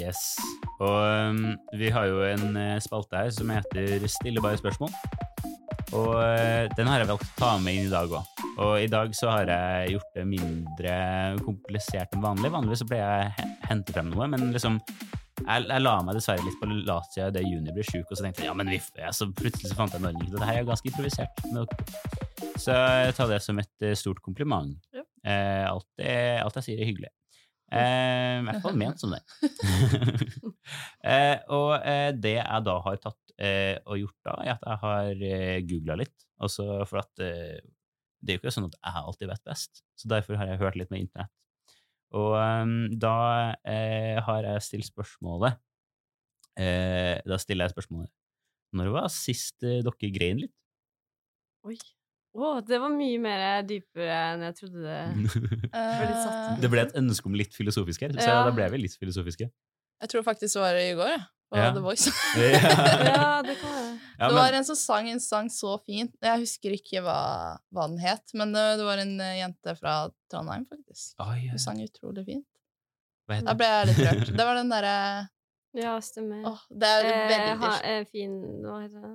Yes. 0.06 0.36
Og 0.78 0.96
um, 1.30 1.56
vi 1.74 1.90
har 1.90 2.06
jo 2.06 2.20
en 2.22 2.56
eh, 2.60 2.76
spalte 2.84 3.18
her 3.18 3.32
som 3.34 3.50
heter 3.50 4.06
Stille 4.12 4.42
bare 4.44 4.60
spørsmål. 4.60 4.92
Og 5.96 6.12
uh, 6.14 6.66
den 6.76 6.86
har 6.90 7.02
jeg 7.02 7.10
valgt 7.10 7.26
å 7.26 7.38
ta 7.40 7.50
med 7.62 7.80
inn 7.80 7.88
i 7.88 7.92
dag 7.92 8.10
òg. 8.14 8.32
Og 8.62 8.72
i 8.80 8.88
dag 8.90 9.12
så 9.16 9.32
har 9.32 9.50
jeg 9.50 9.96
gjort 9.96 10.14
det 10.16 10.26
mindre 10.30 10.94
komplisert 11.42 12.14
enn 12.14 12.24
vanlig. 12.24 12.52
Vanligvis 12.54 12.84
så 12.84 12.88
pleier 12.88 13.26
jeg 13.26 13.50
å 13.50 13.68
hente 13.72 13.96
frem 13.96 14.12
noe, 14.12 14.30
men 14.30 14.52
liksom 14.54 14.78
jeg, 15.44 15.66
jeg 15.68 15.82
la 15.82 15.98
meg 16.04 16.16
dessverre 16.16 16.44
litt 16.46 16.56
på 16.60 16.68
latsida 16.70 17.28
da 17.34 17.42
Juni 17.44 17.74
ble 17.74 17.84
sjuk, 17.84 18.06
og 18.08 18.16
så 18.16 18.24
tenkte 18.24 18.42
jeg 18.42 18.48
ja, 18.48 18.54
men 18.56 18.70
viff, 18.72 18.88
jeg, 18.96 19.12
så 19.12 19.28
plutselig 19.36 19.68
så 19.70 19.76
fant 19.78 19.92
jeg 19.92 20.00
en 20.00 20.08
ordning. 20.08 20.30
Dette 20.32 20.48
her 20.48 20.62
er 20.62 20.70
ganske 20.70 20.88
improvisert. 20.88 21.42
Så 22.56 22.72
jeg 22.72 23.12
tar 23.18 23.30
det 23.30 23.42
som 23.44 23.60
et 23.60 23.84
eh, 23.84 23.96
stort 23.98 24.22
kompliment. 24.24 24.72
Ja. 24.96 25.04
Eh, 25.26 25.64
alt, 25.68 25.86
det, 26.00 26.16
alt 26.40 26.56
jeg 26.60 26.70
sier, 26.70 26.80
er 26.80 26.88
hyggelig. 26.88 27.12
Eh, 27.76 28.40
I 28.40 28.44
hvert 28.46 28.64
fall 28.64 28.78
ment 28.80 29.02
som 29.02 29.14
det. 29.14 29.22
eh, 31.12 31.38
og 31.54 31.72
eh, 31.78 32.10
det 32.16 32.36
jeg 32.38 32.66
da 32.66 32.76
har 32.84 33.00
tatt 33.02 33.34
eh, 33.38 33.76
og 33.84 34.00
gjort 34.00 34.18
da, 34.28 34.36
er 34.42 34.52
at 34.56 34.66
jeg 34.66 34.82
har 34.84 35.24
eh, 35.30 35.56
googla 35.68 35.98
litt. 36.02 36.26
Også 36.44 36.66
for 36.88 37.02
at 37.02 37.24
eh, 37.24 37.58
det 38.20 38.32
er 38.32 38.38
jo 38.38 38.42
ikke 38.44 38.54
sånn 38.54 38.68
at 38.68 38.78
jeg 38.80 39.02
alltid 39.02 39.32
vet 39.32 39.44
best, 39.46 39.82
så 39.96 40.10
derfor 40.10 40.40
har 40.40 40.50
jeg 40.50 40.62
hørt 40.62 40.78
litt 40.80 40.92
med 40.92 41.04
internett. 41.04 41.32
Og 42.16 42.36
ehm, 42.38 42.76
da 43.02 43.16
eh, 43.66 44.16
har 44.22 44.46
jeg 44.46 44.62
stilt 44.62 44.86
spørsmålet 44.86 45.56
eh, 46.54 47.18
Da 47.26 47.38
stiller 47.42 47.66
jeg 47.66 47.74
spørsmålet 47.74 48.12
Når 48.78 48.92
var 48.94 49.08
sist 49.10 49.58
dere 49.58 50.10
grein 50.14 50.44
litt? 50.44 50.54
Oi. 51.66 51.74
Å, 52.36 52.48
det 52.68 52.78
var 52.82 52.90
mye 52.92 53.18
mer 53.22 53.62
dypere 53.64 54.16
enn 54.34 54.42
jeg 54.44 54.56
trodde 54.58 54.82
det 54.84 54.96
ble 55.72 56.10
satt. 56.10 56.34
Eh, 56.34 56.58
det 56.60 56.68
ble 56.72 56.82
et 56.84 56.96
ønske 57.00 57.30
om 57.30 57.36
litt 57.38 57.54
filosofisk 57.56 58.02
her, 58.04 58.12
så 58.18 58.26
Ja. 58.28 58.42
da 58.44 58.52
ble 58.52 58.66
vi 58.74 58.82
litt 58.84 58.96
filosofiske. 59.00 59.48
Jeg 60.02 60.10
tror 60.12 60.22
faktisk 60.26 60.58
det 60.58 60.62
var 60.66 60.76
i 60.76 60.90
går, 60.98 61.12
jeg. 61.14 61.24
På 61.46 61.56
Ja. 61.60 61.68
The 61.72 61.80
Voice. 61.80 62.10
ja. 62.36 62.58
Ja, 63.06 63.42
det 63.46 63.54
kan 63.60 63.70
være. 63.70 63.92
Ja, 64.18 64.28
det 64.28 64.34
var 64.36 64.56
en 64.58 64.64
som 64.66 64.76
sang 64.76 65.08
en 65.12 65.20
sang 65.22 65.48
så 65.52 65.76
fint. 65.86 66.12
Jeg 66.20 66.42
husker 66.42 66.74
ikke 66.76 67.00
hva, 67.06 67.16
hva 67.72 67.86
den 67.88 68.00
het, 68.02 68.24
men 68.34 68.52
det, 68.52 68.64
det 68.80 68.84
var 68.88 68.98
en 69.04 69.14
eh, 69.20 69.36
jente 69.40 69.74
fra 69.78 69.94
Trondheim, 70.32 70.66
faktisk. 70.68 71.14
Oi, 71.22 71.46
Hun 71.52 71.62
sang 71.62 71.80
utrolig 71.84 72.24
fint. 72.26 72.46
hva 73.28 73.38
heter 73.38 73.46
Da 73.46 73.54
det? 73.54 73.58
ble 73.62 73.70
jeg 73.72 73.88
litt 73.92 74.02
rørt. 74.10 74.34
Det 74.36 74.46
var 74.50 74.58
den 74.60 74.74
derre 74.74 74.96
Ja, 75.76 75.94
stemmer. 76.00 76.44
Oh, 76.50 76.60
det 76.72 76.88
er 76.98 77.06
Eh, 77.12 77.24
veldig 77.30 77.56
ha, 77.62 77.72
eh, 77.94 78.04
fin 78.12 78.36
Hva 78.64 78.82
heter 78.82 79.00
det? 79.06 79.14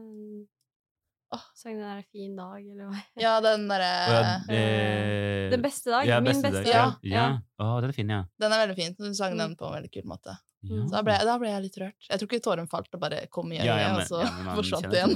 Åh. 1.34 1.44
Sang 1.56 1.78
den 1.78 1.88
der 1.88 2.04
'Fin 2.12 2.36
dag', 2.36 2.60
eller 2.72 2.86
hva? 2.91 3.02
Ja, 3.15 3.39
den 3.41 3.67
derre 3.70 3.91
ja, 4.12 4.22
eh, 4.52 5.50
Den 5.52 5.62
beste 5.62 5.89
dag. 5.94 6.06
ja, 6.06 6.20
Min 6.20 6.41
beste 6.41 6.52
dag. 6.52 6.65
Ja. 6.67 6.96
ja. 7.04 7.26
Oh, 7.60 7.80
den 7.80 7.89
er 7.89 7.94
fin, 7.96 8.10
ja. 8.10 8.24
Den 8.39 8.52
er 8.52 8.67
veldig 8.67 8.76
fin. 8.76 8.96
Hun 9.00 9.13
sang 9.15 9.32
Mm. 9.34 9.38
den 9.38 9.56
på 9.56 9.65
en 9.67 9.74
veldig 9.82 9.91
kul 9.94 10.04
måte. 10.12 10.36
ja. 10.63 10.84
Så 10.86 10.91
da 10.91 11.02
ble, 11.02 11.17
da 11.26 11.38
ble 11.39 11.48
jeg 11.50 11.62
litt 11.63 11.78
rørt. 11.80 11.96
Jeg 12.10 12.20
tror 12.20 12.28
ikke 12.28 12.41
tåren 12.44 12.67
falt 12.70 12.94
og 12.94 13.00
bare 13.00 13.28
kom 13.32 13.52
i 13.52 13.58
øyet, 13.58 13.65
Ja, 13.65 13.78
ja, 13.80 13.94
men- 13.94 14.02
og 14.02 14.08
så 14.08 14.20
ja, 14.22 14.56
forsvant 14.56 14.94
igjen. 14.94 15.15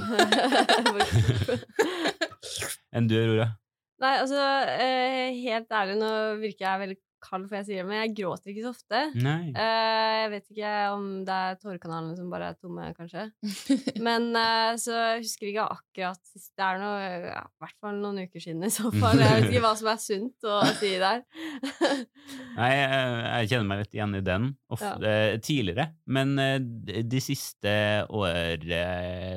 Enn 2.96 3.08
du, 3.08 3.14
Aurora? 3.20 3.48
Nei, 4.00 4.14
altså, 4.20 4.40
eh, 4.76 5.32
helt 5.44 5.68
ærlig, 5.72 5.96
nå 6.00 6.10
virker 6.40 6.64
jeg 6.66 6.80
veldig 6.82 6.96
kald 7.22 7.46
for 7.48 7.56
jeg 7.58 7.66
sier 7.68 7.80
det, 7.82 7.86
men 7.88 8.00
jeg 8.02 8.12
gråter 8.18 8.50
ikke 8.52 8.64
så 8.66 8.70
ofte. 8.74 9.00
Nei. 9.24 9.52
Uh, 9.56 10.14
jeg 10.20 10.30
vet 10.34 10.50
ikke 10.52 10.72
om 10.94 11.06
det 11.26 11.36
er 11.46 11.58
tårekanalene 11.62 12.16
som 12.18 12.30
bare 12.32 12.50
er 12.52 12.58
tomme, 12.60 12.86
kanskje. 12.96 13.24
Men 14.06 14.28
uh, 14.36 14.72
så 14.80 14.94
jeg 14.96 15.22
husker 15.24 15.50
ikke 15.50 15.66
akkurat 15.76 16.20
sist. 16.28 16.52
Det 16.58 16.66
er 16.66 16.80
noe, 16.82 17.00
ja, 17.30 17.40
i 17.46 17.64
hvert 17.64 17.76
fall 17.82 17.98
noen 18.02 18.20
uker 18.26 18.42
siden 18.44 18.66
i 18.66 18.72
så 18.74 18.90
fall. 18.94 19.20
Jeg 19.22 19.32
vet 19.40 19.48
ikke 19.52 19.64
hva 19.66 19.72
som 19.80 19.90
er 19.94 20.02
sunt 20.02 20.48
å 20.50 20.58
si 20.80 20.92
der. 21.02 21.24
Nei, 22.58 22.70
jeg, 22.72 22.90
jeg 22.90 23.50
kjenner 23.52 23.68
meg 23.70 23.82
litt 23.84 23.96
igjen 23.98 24.16
i 24.20 24.24
den 24.26 24.50
ofte, 24.72 24.92
Ja. 25.02 25.16
eh, 25.32 25.36
tidligere, 25.44 25.88
men 26.10 26.34
de 26.86 27.02
de 27.06 27.20
siste 27.22 27.72
året 28.12 28.64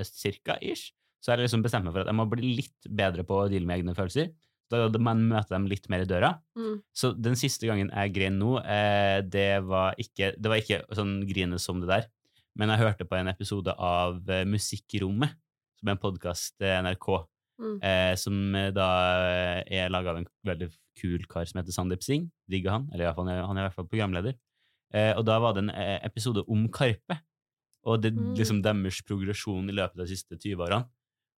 cirka, 0.09 0.57
ish, 0.61 0.91
så 1.23 1.31
har 1.33 1.39
jeg 1.41 1.49
liksom 1.49 1.63
bestemt 1.65 1.85
meg 1.87 1.93
for 1.95 2.03
at 2.05 2.09
jeg 2.11 2.17
må 2.17 2.25
bli 2.31 2.53
litt 2.61 2.87
bedre 2.95 3.25
på 3.27 3.41
å 3.43 3.49
deale 3.51 3.67
med 3.67 3.81
egne 3.81 3.95
følelser. 3.97 4.29
Da 4.69 4.99
man 4.99 5.23
møter 5.29 5.49
dem 5.55 5.65
litt 5.67 5.87
mer 5.89 6.01
i 6.03 6.05
døra. 6.05 6.33
Mm. 6.57 6.81
Så 6.93 7.13
den 7.19 7.33
siste 7.35 7.65
gangen 7.67 7.89
jeg 7.89 8.13
grein 8.13 8.37
nå, 8.39 8.59
eh, 8.63 9.21
det 9.25 9.63
var 9.65 9.95
ikke, 9.97 10.33
det 10.37 10.49
var 10.51 10.57
ikke 10.61 10.83
sånn 10.95 11.27
grine 11.27 11.57
som 11.59 11.79
det 11.81 11.89
der, 11.89 12.05
men 12.55 12.69
jeg 12.69 12.79
hørte 12.83 13.05
på 13.09 13.17
en 13.17 13.27
episode 13.31 13.73
av 13.77 14.21
eh, 14.29 14.45
Musikkrommet, 14.45 15.33
som 15.79 15.87
er 15.89 15.91
en 15.97 16.03
podkast 16.05 16.55
NRK, 16.61 17.25
Mm. 17.59 17.79
eh, 17.83 18.13
som 18.15 18.55
eh, 18.55 18.69
da 18.71 18.85
er 19.67 19.89
laga 19.91 20.11
av 20.13 20.17
en 20.21 20.27
veldig 20.47 20.69
kul 20.95 21.25
kar 21.27 21.43
som 21.45 21.59
heter 21.59 21.73
Sandeep 21.75 22.01
Singh. 22.05 22.29
Digger 22.49 22.71
han. 22.71 22.85
Eller 22.93 23.09
iallfall, 23.09 23.27
han 23.27 23.57
er- 23.57 23.65
i 23.65 23.67
hvert 23.67 23.75
fall 23.75 23.87
programleder. 23.91 24.37
Eh, 24.93 25.11
og 25.17 25.25
da 25.25 25.39
var 25.43 25.53
det 25.53 25.65
en 25.65 25.69
eh, 25.75 25.99
episode 26.07 26.45
om 26.47 26.69
Karpe, 26.69 27.19
og 27.83 28.01
det, 28.01 28.13
Mm. 28.15 28.35
liksom 28.37 28.61
deres 28.63 29.01
progresjon 29.03 29.67
i 29.69 29.73
løpet 29.75 29.99
av 29.99 30.05
de 30.05 30.15
siste 30.15 30.39
20 30.39 30.55
årene. 30.69 30.87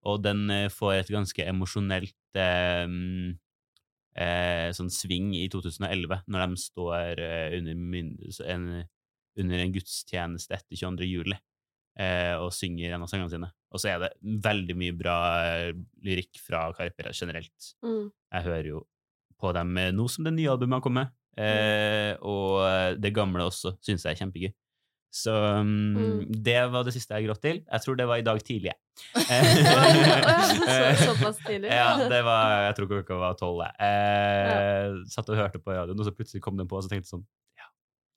Og 0.08 0.22
den 0.24 0.46
eh, 0.52 0.70
får 0.72 0.94
et 0.96 1.12
ganske 1.12 1.46
emosjonelt 1.52 2.38
eh, 2.38 2.86
mm, 2.88 3.34
eh, 4.16 4.68
sånn 4.76 4.90
sving 4.92 5.34
i 5.36 5.46
2011, 5.52 6.24
når 6.30 6.46
de 6.46 6.60
står 6.62 7.22
eh, 7.24 7.58
under, 7.58 7.76
en, 8.54 8.66
under 9.44 9.64
en 9.64 9.74
gudstjeneste 9.74 10.56
etter 10.56 10.80
22. 10.80 11.08
juli 11.10 11.36
eh, 12.00 12.34
og 12.40 12.52
synger 12.56 12.96
en 12.96 13.04
av 13.04 13.12
sangene 13.12 13.32
sine. 13.32 13.50
Og 13.70 13.82
så 13.82 13.92
er 13.92 14.04
det 14.04 14.12
veldig 14.46 14.78
mye 14.78 14.96
bra 14.96 15.18
eh, 15.50 15.68
lyrikk 16.06 16.40
fra 16.42 16.68
Karpe 16.76 17.12
generelt. 17.12 17.74
Mm. 17.84 18.08
Jeg 18.08 18.48
hører 18.48 18.72
jo 18.72 18.84
på 19.40 19.52
dem 19.56 19.76
nå 19.96 20.04
som 20.12 20.26
det 20.26 20.34
nye 20.36 20.52
albumet 20.52 20.80
har 20.80 20.84
kommet, 20.84 21.12
eh, 21.40 22.12
og 22.20 22.98
det 23.00 23.14
gamle 23.16 23.46
også 23.48 23.78
syns 23.84 24.04
jeg 24.04 24.16
er 24.16 24.20
kjempegøy. 24.20 24.50
Så 25.10 25.32
um, 25.34 25.70
Mm. 25.98 26.18
det 26.46 26.60
var 26.70 26.84
det 26.86 26.92
siste 26.94 27.16
jeg 27.18 27.26
gråt 27.26 27.40
til. 27.42 27.56
Jeg 27.66 27.80
tror 27.82 27.96
det 27.98 28.06
var 28.06 28.20
i 28.20 28.22
dag 28.22 28.38
tidlig. 28.46 28.72
Ja, 29.16 30.36
så- 30.94 31.04
såpass 31.10 31.38
tidlig? 31.48 31.70
Ja, 31.72 31.96
det 32.08 32.22
var, 32.24 32.62
jeg 32.68 32.76
tror 32.78 32.86
klokka 32.92 33.18
var 33.18 33.34
tolv. 33.40 33.62
jeg. 33.66 33.74
Eh, 33.80 34.94
Satt 35.10 35.28
og 35.32 35.36
hørte 35.40 35.58
på 35.58 35.72
radioen, 35.74 35.98
og 35.98 36.06
så 36.06 36.12
plutselig 36.14 36.42
kom 36.44 36.56
den 36.60 36.68
på, 36.70 36.76
og 36.78 36.84
så 36.86 36.92
tenkte 36.92 37.08
jeg 37.08 37.14
sånn 37.16 37.24
ja. 37.58 37.66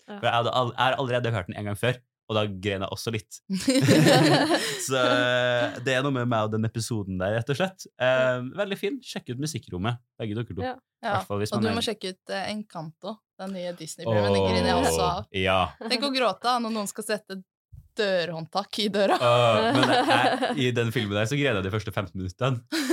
Ja. 0.07 0.17
For 0.19 0.27
jeg, 0.27 0.33
hadde, 0.37 0.53
jeg 0.53 0.83
har 0.85 0.97
allerede 1.01 1.31
hørt 1.33 1.47
den 1.49 1.57
en 1.57 1.65
gang 1.71 1.79
før, 1.79 1.97
og 2.33 2.39
da 2.39 2.43
grein 2.49 2.83
jeg 2.83 2.89
også 2.97 3.13
litt. 3.13 3.37
så 4.87 4.99
eh, 4.99 5.77
det 5.85 5.95
er 5.95 6.03
noe 6.05 6.15
med 6.15 6.29
meg 6.31 6.47
og 6.49 6.55
den 6.55 6.67
episoden 6.67 7.21
der, 7.21 7.37
rett 7.39 7.53
og 7.53 7.59
slett. 7.59 7.85
Eh, 8.01 8.41
veldig 8.57 8.79
fin. 8.79 8.97
Sjekk 9.05 9.33
ut 9.35 9.43
Musikkrommet, 9.45 10.01
begge 10.19 10.37
dere 10.39 10.49
to. 10.57 10.65
Ja. 10.65 10.75
Ja. 11.03 11.17
Hvis 11.27 11.51
Og 11.51 11.59
man 11.59 11.65
du 11.65 11.69
er- 11.69 11.77
må 11.77 11.83
sjekke 11.83 12.13
ut 12.15 12.31
eh, 12.31 12.49
Encanto, 12.53 13.17
den 13.39 13.55
nye 13.57 13.73
Disney-filmen. 13.77 14.99
Av. 15.03 15.25
Ja. 15.35 15.59
Tenk 15.83 16.05
å 16.07 16.11
gråte 16.15 16.57
når 16.63 16.71
noen 16.77 16.87
skal 16.91 17.07
sette 17.07 17.41
dørhåndtak 17.99 18.79
i 18.83 18.87
døra. 18.93 19.17
Uh, 19.21 19.77
men 19.77 19.91
jeg, 19.93 20.49
i 20.65 20.67
den 20.75 20.91
filmen 20.95 21.15
der 21.17 21.27
så 21.29 21.37
greide 21.39 21.59
jeg 21.59 21.65
de 21.67 21.73
første 21.73 21.93
15 21.93 22.13
minuttene. 22.19 22.61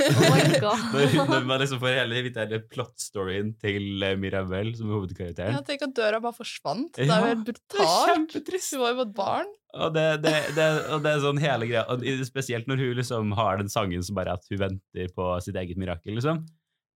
Oh. 0.61 0.81
Når, 0.91 1.13
når 1.29 1.45
man 1.47 1.61
liksom 1.61 1.79
får 1.81 1.93
hele, 1.95 2.17
hele 2.35 2.57
plot-storyen 2.69 3.51
til 3.61 4.03
eh, 4.05 4.15
Mirabel, 4.19 4.71
som 4.77 4.89
er 4.89 4.97
hovedkarakteren. 4.97 5.55
Ja, 5.55 5.61
tenk 5.65 5.85
at 5.85 5.93
døra 5.97 6.19
bare 6.21 6.35
forsvant. 6.35 6.91
Det 6.97 7.07
er 7.07 7.23
jo 7.23 7.29
helt 7.31 7.45
brutalt. 7.47 8.35
Hun 8.35 8.81
var 8.81 8.91
jo 8.91 8.97
bare 8.99 9.05
et 9.07 9.15
barn. 9.17 9.51
Og 9.81 9.93
det, 9.95 10.05
det, 10.25 10.33
det, 10.57 10.67
og 10.91 11.03
det 11.05 11.13
er 11.13 11.23
sånn 11.23 11.41
hele 11.41 11.69
greia, 11.69 11.83
og 11.93 12.03
spesielt 12.27 12.69
når 12.69 12.83
hun 12.83 12.93
liksom 12.99 13.33
har 13.39 13.61
den 13.61 13.71
sangen 13.71 14.03
som 14.05 14.17
bare 14.19 14.35
at 14.37 14.47
hun 14.51 14.61
venter 14.65 15.11
på 15.15 15.27
sitt 15.45 15.57
eget 15.61 15.79
mirakel, 15.81 16.17
liksom. 16.19 16.43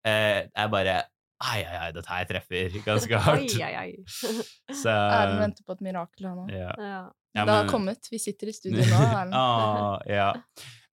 Eh, 0.05 0.45
jeg 0.45 0.73
bare 0.73 1.03
Ai, 1.45 1.59
ai, 1.67 1.77
ai, 1.87 1.91
dette 1.91 2.07
her 2.07 2.27
treffer 2.29 2.75
ganske 2.85 3.17
hardt. 3.25 3.55
ai, 3.59 3.65
ai, 3.67 3.73
ai. 3.81 3.93
Så 4.83 4.87
Erlend 4.91 5.41
venter 5.41 5.65
på 5.67 5.75
et 5.75 5.81
mirakel, 5.83 6.29
han 6.29 6.43
òg. 6.45 6.53
ja. 6.55 6.71
Ja. 6.79 7.01
Ja, 7.36 7.43
det 7.43 7.58
har 7.58 7.67
kommet. 7.67 8.08
Vi 8.12 8.19
sitter 8.21 8.50
i 8.50 8.56
studio 8.56 8.86
nå, 8.88 9.00
Ah, 9.36 10.00
ja. 10.08 10.30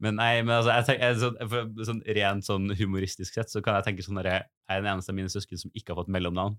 Men 0.02 0.16
nei, 0.18 0.32
men 0.42 0.56
altså, 0.56 0.74
jeg 0.74 0.88
tenker, 0.88 1.14
så, 1.20 1.30
for, 1.50 1.68
sånn, 1.86 2.00
rent 2.18 2.46
sånn 2.46 2.72
humoristisk 2.74 3.36
sett 3.38 3.52
så 3.52 3.62
kan 3.62 3.78
jeg 3.78 3.86
tenke 3.86 4.06
sånn 4.06 4.18
at 4.18 4.26
jeg 4.26 4.42
er 4.42 4.82
den 4.82 4.90
eneste 4.90 5.14
av 5.14 5.18
mine 5.20 5.30
søsken 5.30 5.60
som 5.60 5.70
ikke 5.78 5.94
har 5.94 6.00
fått 6.00 6.10
mellomnavn. 6.10 6.58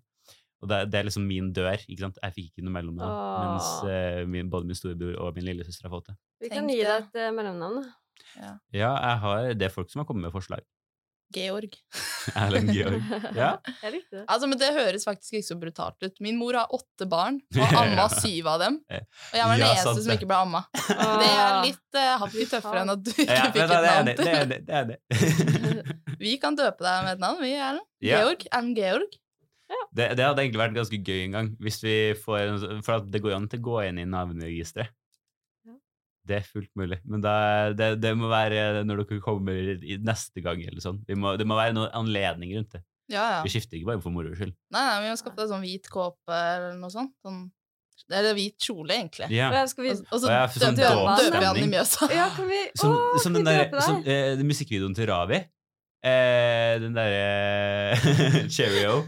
Og 0.63 0.69
det, 0.71 0.77
det 0.93 1.01
er 1.01 1.09
liksom 1.09 1.25
min 1.27 1.49
dør. 1.55 1.75
ikke 1.75 2.05
sant? 2.05 2.21
Jeg 2.23 2.35
fikk 2.37 2.45
ikke 2.53 2.63
noe 2.63 2.77
mellomnavn, 2.77 3.11
Åh. 3.11 3.41
mens 3.49 3.71
uh, 3.83 4.21
min, 4.31 4.47
både 4.51 4.69
min 4.69 4.79
storebror 4.79 5.17
og 5.19 5.35
min 5.35 5.49
lillesøster 5.49 5.89
har 5.89 5.95
fått 5.97 6.13
det. 6.13 6.15
Vi 6.45 6.53
kan 6.53 6.71
gi 6.71 6.79
deg 6.79 6.93
et 7.03 7.19
uh, 7.19 7.33
mellomnavn. 7.35 7.83
Ja. 8.37 8.53
Ja, 8.71 8.93
jeg 8.95 9.19
har, 9.25 9.49
det 9.59 9.67
er 9.67 9.75
folk 9.75 9.91
som 9.91 10.01
har 10.01 10.07
kommet 10.07 10.29
med 10.29 10.35
forslag. 10.35 10.63
Georg. 11.35 11.75
Erlend 12.43 12.71
Georg. 12.75 13.01
Ja. 13.37 13.49
Jeg 13.81 13.93
likte 13.95 14.19
det. 14.19 14.23
Altså, 14.27 14.47
men 14.51 14.59
Det 14.61 14.69
høres 14.75 15.05
faktisk 15.07 15.35
ikke 15.37 15.47
så 15.47 15.57
brutalt 15.59 16.05
ut. 16.05 16.15
Min 16.23 16.37
mor 16.39 16.57
har 16.57 16.71
åtte 16.75 17.07
barn, 17.09 17.39
og 17.59 17.75
amma 17.81 18.07
syv 18.13 18.49
av 18.53 18.63
dem. 18.63 18.77
Og 18.87 19.37
jeg 19.39 19.47
var 19.49 19.55
den 19.57 19.65
Ja, 19.65 19.71
eneste 19.73 19.87
sant 19.89 20.03
som 20.05 20.15
ikke 20.15 20.29
ble 20.29 20.39
amma. 20.45 20.63
Det 20.77 21.31
er 21.33 21.57
litt 21.65 21.99
uh, 21.99 22.13
hakket 22.23 22.53
tøffere 22.53 22.83
enn 22.85 22.93
at 22.95 23.03
du 23.03 23.11
ikke 23.13 23.27
Ja, 23.27 23.49
fikk 23.49 23.59
men 23.59 23.75
et 23.75 23.89
navn 23.89 24.11
det. 24.11 24.15
det, 24.21 24.29
er 24.37 24.47
det, 24.53 24.61
det, 24.69 24.79
er 24.79 24.85
det. 24.93 25.99
Vi 26.23 26.37
kan 26.41 26.55
døpe 26.59 26.85
deg 26.85 27.03
med 27.07 27.17
et 27.17 27.23
navn, 27.25 27.41
vi, 27.43 27.53
Erlend. 27.57 27.87
Ja. 28.03 28.21
Georg. 28.23 28.47
Erlend 28.53 28.79
Georg. 28.79 29.19
Det, 29.93 30.11
det 30.17 30.25
hadde 30.25 30.43
egentlig 30.43 30.61
vært 30.61 30.75
ganske 30.77 30.97
gøy 31.01 31.21
en 31.23 31.35
gang, 31.39 31.47
hvis 31.63 31.79
vi 31.81 31.93
får 32.19 32.59
for 32.85 32.99
at 32.99 33.07
det 33.09 33.23
går 33.23 33.33
an 33.39 33.47
til 33.49 33.61
å 33.63 33.65
gå 33.71 33.79
inn 33.87 34.01
i 34.03 34.05
navneregisteret. 34.05 34.93
Ja. 36.23 36.29
Det 36.29 36.35
er 36.39 36.45
fullt 36.47 36.69
mulig, 36.79 36.99
men 37.03 37.21
da, 37.21 37.33
det, 37.75 37.89
det 37.99 38.13
må 38.15 38.29
være 38.31 38.83
når 38.87 39.01
dere 39.03 39.19
kommer 39.23 39.57
neste 40.07 40.43
gang. 40.43 40.61
eller 40.63 40.79
sånn. 40.83 41.01
Vi 41.07 41.15
må, 41.19 41.33
det 41.37 41.47
må 41.49 41.57
være 41.59 41.75
noen 41.75 41.91
anledning 41.99 42.53
rundt 42.55 42.77
det. 42.77 42.83
Ja, 43.11 43.25
ja. 43.33 43.41
Vi 43.43 43.51
skifter 43.51 43.75
ikke 43.75 43.89
bare 43.91 44.01
for 44.01 44.15
moro 44.15 44.31
skyld. 44.31 44.53
Nei, 44.71 44.83
nei, 44.87 45.01
vi 45.03 45.09
må 45.11 45.17
skaffe 45.19 45.35
deg 45.41 45.49
sånn 45.51 45.65
hvit 45.65 45.89
kåpe 45.91 46.37
eller 46.37 46.77
noe 46.79 46.93
sånt. 46.93 47.11
Sånn, 47.25 47.41
eller 48.09 48.33
hvit 48.37 48.55
kjole, 48.63 48.95
egentlig. 48.95 49.27
Ja. 49.35 49.49
Vi 49.51 49.91
Og, 49.91 49.97
så 50.15 50.31
Og 50.31 50.55
sånn 50.55 50.79
døper 50.79 51.39
vi 51.39 51.45
han 51.45 51.59
i 51.59 51.67
Mjøsa. 51.73 52.07
Ja, 52.15 52.29
kan 52.35 52.47
vi 52.49 52.61
Som, 52.79 52.95
Å, 52.95 53.19
som 53.19 53.35
skal 53.35 53.35
den 53.35 53.49
der, 53.51 53.81
som, 53.83 53.99
eh, 54.07 54.39
musikkvideoen 54.47 54.95
til 54.97 55.07
Ravi. 55.11 55.41
Eh, 56.03 56.79
den 56.83 56.95
derre 56.95 57.99
Cheerio. 58.55 59.03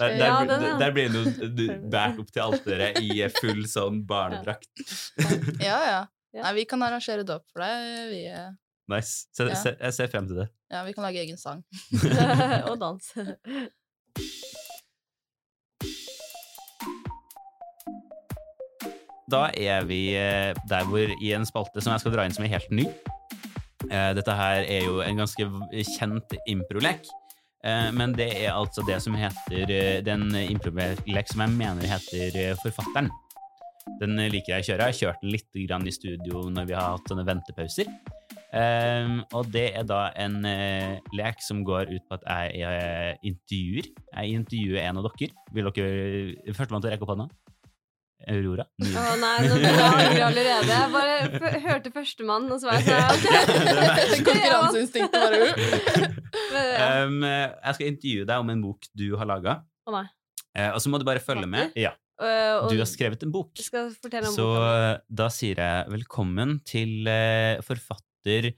Der, 0.00 0.14
der, 0.16 0.26
Ja, 0.26 0.36
den, 0.48 0.62
ja. 0.64 0.76
der 0.80 0.92
blir 0.96 1.10
jo 1.12 1.24
du- 1.58 2.22
opp 2.22 2.30
til 2.32 2.42
alteret 2.42 3.00
i 3.02 3.20
full 3.38 3.66
sånn 3.68 4.02
barnedrakt. 4.08 4.70
Ja, 5.60 5.78
ja. 5.86 6.00
Ja. 6.32 6.42
Nei, 6.46 6.52
vi 6.60 6.64
kan 6.70 6.82
arrangere 6.86 7.24
dåp 7.26 7.42
for 7.50 7.62
deg. 7.64 8.10
Vi, 8.12 8.20
eh, 8.30 8.50
Nice. 8.90 9.26
Se, 9.34 9.44
Ja. 9.46 9.54
se, 9.54 9.76
jeg 9.80 9.94
ser 9.94 10.08
frem 10.10 10.26
til 10.26 10.36
det. 10.42 10.48
ja, 10.70 10.82
vi 10.84 10.92
kan 10.92 11.04
lage 11.04 11.20
egen 11.22 11.38
sang. 11.38 11.64
Og 12.70 12.78
dans. 12.80 13.12
Da 19.30 19.44
er 19.54 19.84
vi 19.86 20.00
eh, 20.18 20.50
der 20.68 20.86
hvor 20.90 21.12
i 21.22 21.32
en 21.36 21.46
spalte 21.46 21.82
som 21.82 21.92
jeg 21.94 22.02
skal 22.02 22.14
dra 22.16 22.24
inn 22.26 22.34
som 22.34 22.44
er 22.46 22.50
helt 22.56 22.72
ny. 22.74 22.86
Eh, 23.90 24.10
Dette 24.18 24.34
her 24.34 24.64
er 24.66 24.86
jo 24.88 24.98
en 25.04 25.20
ganske 25.22 25.46
kjent 25.94 26.36
improlek. 26.50 27.06
Men 27.92 28.14
det 28.16 28.30
er 28.40 28.54
altså 28.56 28.80
det 28.88 28.94
som 29.04 29.12
heter 29.20 30.00
den 30.00 30.30
improlek 30.32 31.28
som 31.28 31.42
jeg 31.44 31.52
mener 31.58 31.84
heter 31.90 32.54
Forfatteren. 32.62 33.10
Den 34.00 34.16
eh, 34.18 34.30
liker 34.32 34.56
jeg 34.56 34.64
å 34.64 34.68
kjøre. 34.70 34.86
Jeg 34.86 34.94
har 34.94 35.00
kjørt 35.00 35.24
den 35.24 35.34
litt 35.34 35.60
grann 35.66 35.86
i 35.88 35.94
studio 35.94 36.46
når 36.52 36.70
vi 36.70 36.76
har 36.78 36.94
hatt 36.94 37.10
sånne 37.10 37.26
ventepauser. 37.28 37.90
Um, 38.50 39.20
og 39.38 39.46
det 39.54 39.68
er 39.78 39.84
da 39.86 40.08
en 40.18 40.40
uh, 40.42 40.96
lek 41.14 41.38
som 41.44 41.60
går 41.62 41.92
ut 41.92 42.06
på 42.10 42.16
at 42.18 42.24
jeg 42.26 42.64
eh, 42.66 43.12
intervjuer. 43.30 43.90
Jeg 44.10 44.40
intervjuer 44.40 44.80
en 44.88 44.98
av 44.98 45.06
dere. 45.06 45.30
Vil 45.54 45.70
dere 45.70 46.56
Førstemann 46.56 46.82
til 46.82 46.90
å 46.90 46.94
rekke 46.94 47.06
opp 47.06 47.14
hånda? 47.14 47.28
Aurora? 48.30 48.66
Å 48.66 48.88
oh, 49.00 49.12
nei, 49.22 49.36
nå 49.46 49.54
begynner 49.62 50.02
jeg 50.12 50.24
allerede. 50.26 50.74
Jeg 50.74 50.90
bare 50.92 51.14
f 51.30 51.62
hørte 51.68 51.94
førstemann, 51.94 52.50
og 52.52 52.60
så 52.60 52.68
var 52.68 52.82
jeg 52.82 52.90
sånn. 52.90 54.18
Konkurranseinstinktet 54.28 55.16
bare 55.16 55.38
uh. 56.50 57.06
Um, 57.06 57.22
jeg 57.24 57.78
skal 57.78 57.86
intervjue 57.86 58.28
deg 58.28 58.44
om 58.44 58.52
en 58.52 58.66
bok 58.66 58.90
du 58.98 59.08
har 59.20 59.30
laga. 59.30 59.60
Å 59.86 59.94
nei. 59.94 60.06
og 60.74 60.82
så 60.82 60.90
må 60.92 60.98
du 61.00 61.06
bare 61.06 61.22
følge 61.22 61.48
med. 61.48 61.70
Ja, 61.78 61.94
Og 62.20 62.68
du 62.72 62.80
har 62.80 62.88
skrevet 62.88 63.22
en 63.24 63.32
bok. 63.32 63.54
Så 64.34 64.44
boka. 64.44 64.66
eh, 64.66 64.98
da 65.08 65.28
sier 65.32 65.62
jeg 65.62 65.92
velkommen 65.94 66.58
til 66.68 67.08
uh, 67.08 67.62
forfatter 67.64 68.52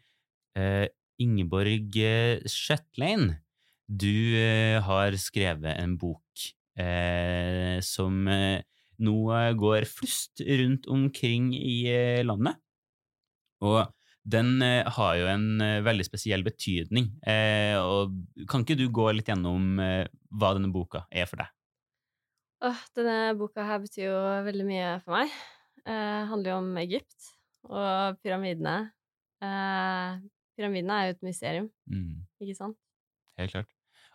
uh, 0.58 0.86
Ingeborg 1.22 1.94
Shetlein. 2.50 3.36
Du 3.86 4.34
har 4.86 5.14
skrevet 5.20 5.76
en 5.76 5.98
bok 6.00 6.48
som 7.84 8.14
nå 8.24 9.16
går 9.60 9.84
flust 9.84 10.40
rundt 10.40 10.86
omkring 10.88 11.50
i 11.52 12.22
landet. 12.24 12.56
Og 13.60 13.92
den 14.24 14.64
har 14.64 15.18
jo 15.20 15.28
en 15.28 15.60
veldig 15.84 16.06
spesiell 16.08 16.46
betydning. 16.46 17.12
Og 17.84 18.16
kan 18.48 18.64
ikke 18.64 18.80
du 18.80 18.86
gå 18.88 19.10
litt 19.12 19.28
gjennom 19.28 19.76
hva 19.76 20.54
denne 20.56 20.72
boka 20.72 21.04
er 21.12 21.28
for 21.28 21.44
deg? 21.44 21.52
Åh, 22.62 22.82
denne 22.94 23.34
boka 23.38 23.64
her 23.66 23.80
betyr 23.82 24.06
jo 24.06 24.18
veldig 24.46 24.66
mye 24.68 24.88
for 25.02 25.16
meg. 25.16 25.32
Eh, 25.82 26.20
handler 26.30 26.52
jo 26.52 26.58
om 26.60 26.70
Egypt 26.78 27.30
og 27.66 28.20
pyramidene. 28.22 28.76
Eh, 29.42 30.20
pyramidene 30.58 30.98
er 30.98 31.08
jo 31.08 31.16
et 31.16 31.24
mysterium, 31.26 31.70
Mm. 31.90 32.22
ikke 32.40 32.56
sant? 32.56 32.76
Helt 33.38 33.50
klart. 33.52 33.70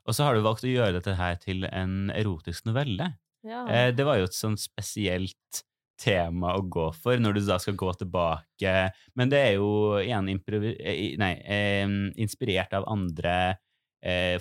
Og 0.07 0.15
så 0.15 0.23
har 0.23 0.36
du 0.36 0.41
valgt 0.41 0.63
å 0.63 0.71
gjøre 0.71 0.93
dette 0.93 1.15
her 1.15 1.36
til 1.36 1.65
en 1.65 2.10
erotisk 2.15 2.65
novelle. 2.65 3.17
Ja. 3.43 3.65
Eh, 3.67 3.91
det 3.91 4.05
var 4.05 4.17
jo 4.17 4.23
et 4.29 4.38
sånn 4.38 4.55
spesielt 4.57 5.63
tema 5.99 6.53
å 6.55 6.62
gå 6.69 6.93
for 6.95 7.17
når 7.17 7.33
du 7.33 7.45
da 7.47 7.57
skal 7.57 7.75
gå 7.75 7.91
tilbake. 7.97 8.91
Men 9.17 9.29
det 9.29 9.39
er 9.43 9.53
jo 9.57 9.97
igjen 9.99 10.29
eh, 10.29 11.17
nei, 11.17 11.33
eh, 11.43 11.88
inspirert 12.15 12.71
av 12.73 12.86
andre 12.88 13.57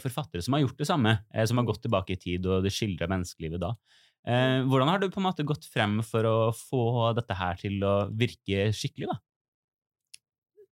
forfattere 0.03 0.45
som 0.45 0.57
har 0.57 0.63
gjort 0.63 0.81
det 0.83 0.89
samme, 0.89 1.15
eh, 1.33 1.47
som 1.49 1.59
har 1.61 1.67
gått 1.69 1.81
tilbake 1.87 2.13
i 2.15 2.21
tid, 2.21 2.47
og 2.47 2.67
det 2.67 2.75
skildrer 2.75 3.11
menneskelivet 3.11 3.63
da. 3.63 3.73
Eh, 4.27 4.61
hvordan 4.67 4.91
har 4.91 5.01
du 5.01 5.09
på 5.09 5.23
en 5.23 5.29
måte 5.29 5.47
gått 5.47 5.65
frem 5.71 6.01
for 6.05 6.27
å 6.29 6.37
få 6.55 7.15
dette 7.17 7.37
her 7.39 7.59
til 7.61 7.81
å 7.87 7.95
virke 8.13 8.69
skikkelig, 8.77 9.13
da? 9.15 9.21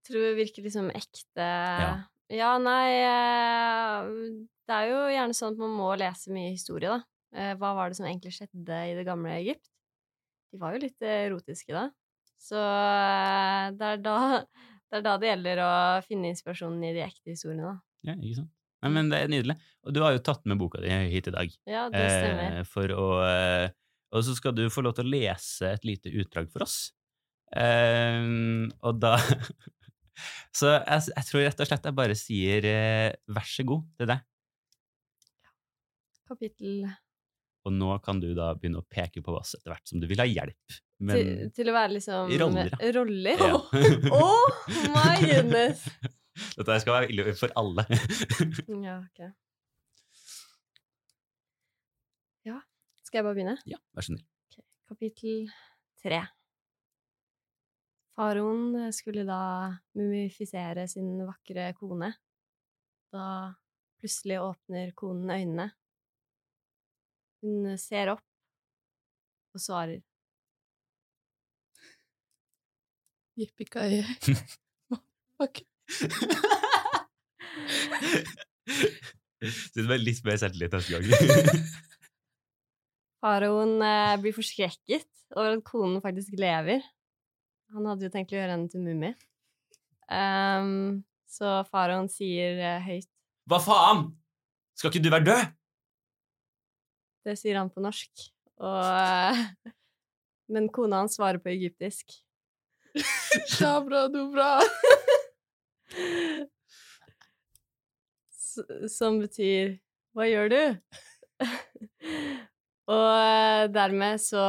tror 0.05 0.27
det 0.29 0.35
virker 0.39 0.67
liksom 0.67 0.91
ekte 0.95 1.45
Ja. 1.45 1.95
Ja, 2.33 2.55
nei 2.59 2.89
eh, 3.05 4.07
Det 4.65 4.77
er 4.77 4.89
jo 4.89 5.01
gjerne 5.13 5.37
sånn 5.37 5.55
at 5.55 5.61
man 5.61 5.75
må 5.77 5.91
lese 6.01 6.33
mye 6.33 6.55
historie, 6.55 6.89
da. 6.89 7.03
Eh, 7.37 7.53
Hva 7.61 7.75
var 7.77 7.91
det 7.91 7.99
som 7.99 8.07
egentlig 8.09 8.33
skjedde 8.37 8.79
i 8.89 8.95
det 8.97 9.05
gamle 9.07 9.35
Egypt? 9.37 9.69
De 10.53 10.61
var 10.63 10.75
jo 10.75 10.85
litt 10.87 11.05
erotiske 11.05 11.75
da. 11.75 11.91
Så 12.41 12.57
eh, 12.57 13.67
det 13.77 13.91
er 13.93 14.03
da 14.05 14.17
det, 14.89 14.99
er 14.99 15.05
da 15.05 15.17
det 15.21 15.31
gjelder 15.31 15.63
å 15.67 15.73
finne 16.07 16.33
inspirasjonen 16.33 16.89
i 16.89 16.95
de 16.97 17.05
ekte 17.05 17.35
historiene, 17.35 17.75
da. 17.75 17.77
Ja, 18.09 18.17
ikke 18.17 18.41
sant? 18.41 18.53
Nei, 18.85 18.91
men 18.93 19.09
det 19.09 19.23
er 19.25 19.31
nydelig. 19.33 19.57
Og 19.89 19.95
du 19.97 20.03
har 20.05 20.13
jo 20.13 20.21
tatt 20.25 20.45
med 20.49 20.61
boka 20.61 20.83
di 20.83 20.93
hit 21.09 21.31
i 21.31 21.33
dag. 21.33 21.55
Ja, 21.65 21.87
det 21.93 22.05
stemmer. 22.05 22.59
Eh, 22.61 22.67
for 22.69 22.93
å, 22.93 23.07
eh, 23.25 23.71
og 24.13 24.27
så 24.27 24.37
skal 24.37 24.53
du 24.57 24.67
få 24.73 24.85
lov 24.85 24.99
til 24.99 25.09
å 25.09 25.15
lese 25.15 25.73
et 25.73 25.87
lite 25.89 26.13
utdrag 26.13 26.51
for 26.53 26.67
oss. 26.67 26.93
Eh, 27.57 28.21
og 28.85 29.01
da 29.01 29.17
Så 30.55 30.71
jeg, 30.71 31.11
jeg 31.11 31.27
tror 31.29 31.43
rett 31.43 31.63
og 31.65 31.69
slett 31.69 31.89
jeg 31.89 31.97
bare 31.99 32.17
sier 32.19 32.67
eh, 32.69 33.09
vær 33.35 33.49
så 33.51 33.65
god 33.67 33.89
til 33.99 34.11
deg. 34.13 34.23
Kapittel 36.25 36.85
Og 37.67 37.75
nå 37.75 37.91
kan 38.05 38.21
du 38.23 38.31
da 38.37 38.53
begynne 38.57 38.81
å 38.81 38.87
peke 38.89 39.25
på 39.25 39.35
oss 39.37 39.57
etter 39.59 39.73
hvert 39.73 39.91
som 39.91 40.01
du 40.01 40.07
vil 40.11 40.23
ha 40.23 40.29
hjelp. 40.29 40.61
til, 40.69 40.83
Men 41.09 41.53
til 41.57 41.73
å 41.73 41.75
være 41.77 41.97
liksom 41.97 42.35
roller, 42.45 42.71
ja. 42.73 42.93
roller? 42.99 43.45
ja. 43.49 43.57
Oh 44.21 44.69
my 44.95 45.17
goodness! 45.25 45.89
Dette 46.55 46.77
skal 46.81 46.95
være 46.95 47.11
ille 47.11 47.35
for 47.39 47.51
alle. 47.59 47.83
Ja, 48.87 49.01
ok. 49.01 49.21
Ja, 52.45 52.61
skal 53.03 53.19
jeg 53.19 53.25
bare 53.27 53.35
begynne? 53.35 53.57
ja, 53.67 53.79
vær 53.97 54.05
så 54.05 54.13
snill. 54.13 54.25
Kapittel 54.89 55.49
tre. 56.03 56.21
Faroen 58.15 58.93
skulle 58.95 59.25
da 59.27 59.41
mumifisere 59.99 60.85
sin 60.91 61.17
vakre 61.27 61.73
kone. 61.75 62.13
Da 63.11 63.27
plutselig 63.99 64.39
åpner 64.45 64.93
konen 64.95 65.33
øynene. 65.35 65.71
Hun 67.43 67.75
ser 67.81 68.13
opp 68.15 68.23
og 69.55 69.63
svarer. 69.63 70.03
Yippee-ki-yay. 73.41 74.05
Fuck. 75.41 75.65
Så 79.45 79.77
det 79.77 79.89
var 79.89 80.01
litt 80.01 80.25
mer 80.25 80.39
selvtillit 80.41 80.73
neste 80.73 80.97
gang. 80.97 81.05
Faraoen 83.25 83.79
eh, 83.85 84.17
blir 84.21 84.35
forskrekket 84.37 85.09
over 85.35 85.57
at 85.57 85.65
konen 85.67 86.01
faktisk 86.05 86.37
lever. 86.41 86.85
Han 87.75 87.89
hadde 87.89 88.07
jo 88.07 88.13
tenkt 88.13 88.33
å 88.35 88.39
gjøre 88.39 88.55
henne 88.55 88.71
til 88.71 88.85
mummi. 88.85 89.11
Um, 90.05 91.03
så 91.25 91.63
faraoen 91.71 92.11
sier 92.13 92.59
eh, 92.61 92.83
høyt 92.85 93.09
Hva 93.49 93.57
faen? 93.65 94.03
Skal 94.77 94.91
ikke 94.93 95.01
du 95.07 95.09
være 95.09 95.25
død? 95.31 95.55
Det 97.25 97.35
sier 97.41 97.57
han 97.57 97.73
på 97.73 97.81
norsk. 97.81 98.27
Og, 98.61 98.85
eh, 98.85 99.73
men 100.53 100.69
kona 100.73 101.03
hans 101.03 101.17
svarer 101.19 101.41
på 101.43 101.53
egyptisk. 101.55 102.13
Shabra 103.57 104.07
dobra. 104.13 104.61
Som 108.89 109.19
betyr 109.23 109.79
'hva 110.15 110.29
gjør 110.31 110.49
du?' 110.53 110.77
Og 112.95 113.11
eh, 113.17 113.65
dermed 113.73 114.21
så 114.21 114.45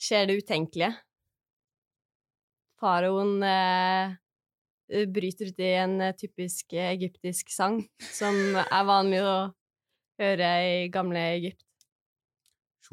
skjer 0.00 0.26
det 0.28 0.36
utenkelige. 0.44 0.92
Faraoen 2.80 3.42
eh, 3.48 4.12
bryter 5.08 5.48
ut 5.48 5.62
i 5.64 5.70
en 5.80 6.00
eh, 6.04 6.16
typisk 6.20 6.76
egyptisk 6.76 7.48
sang, 7.54 7.80
som 8.12 8.36
er 8.60 8.84
vanlig 8.84 9.22
å 9.24 9.36
høre 10.20 10.50
i 10.68 10.88
gamle 10.92 11.22
Egypt. 11.38 11.64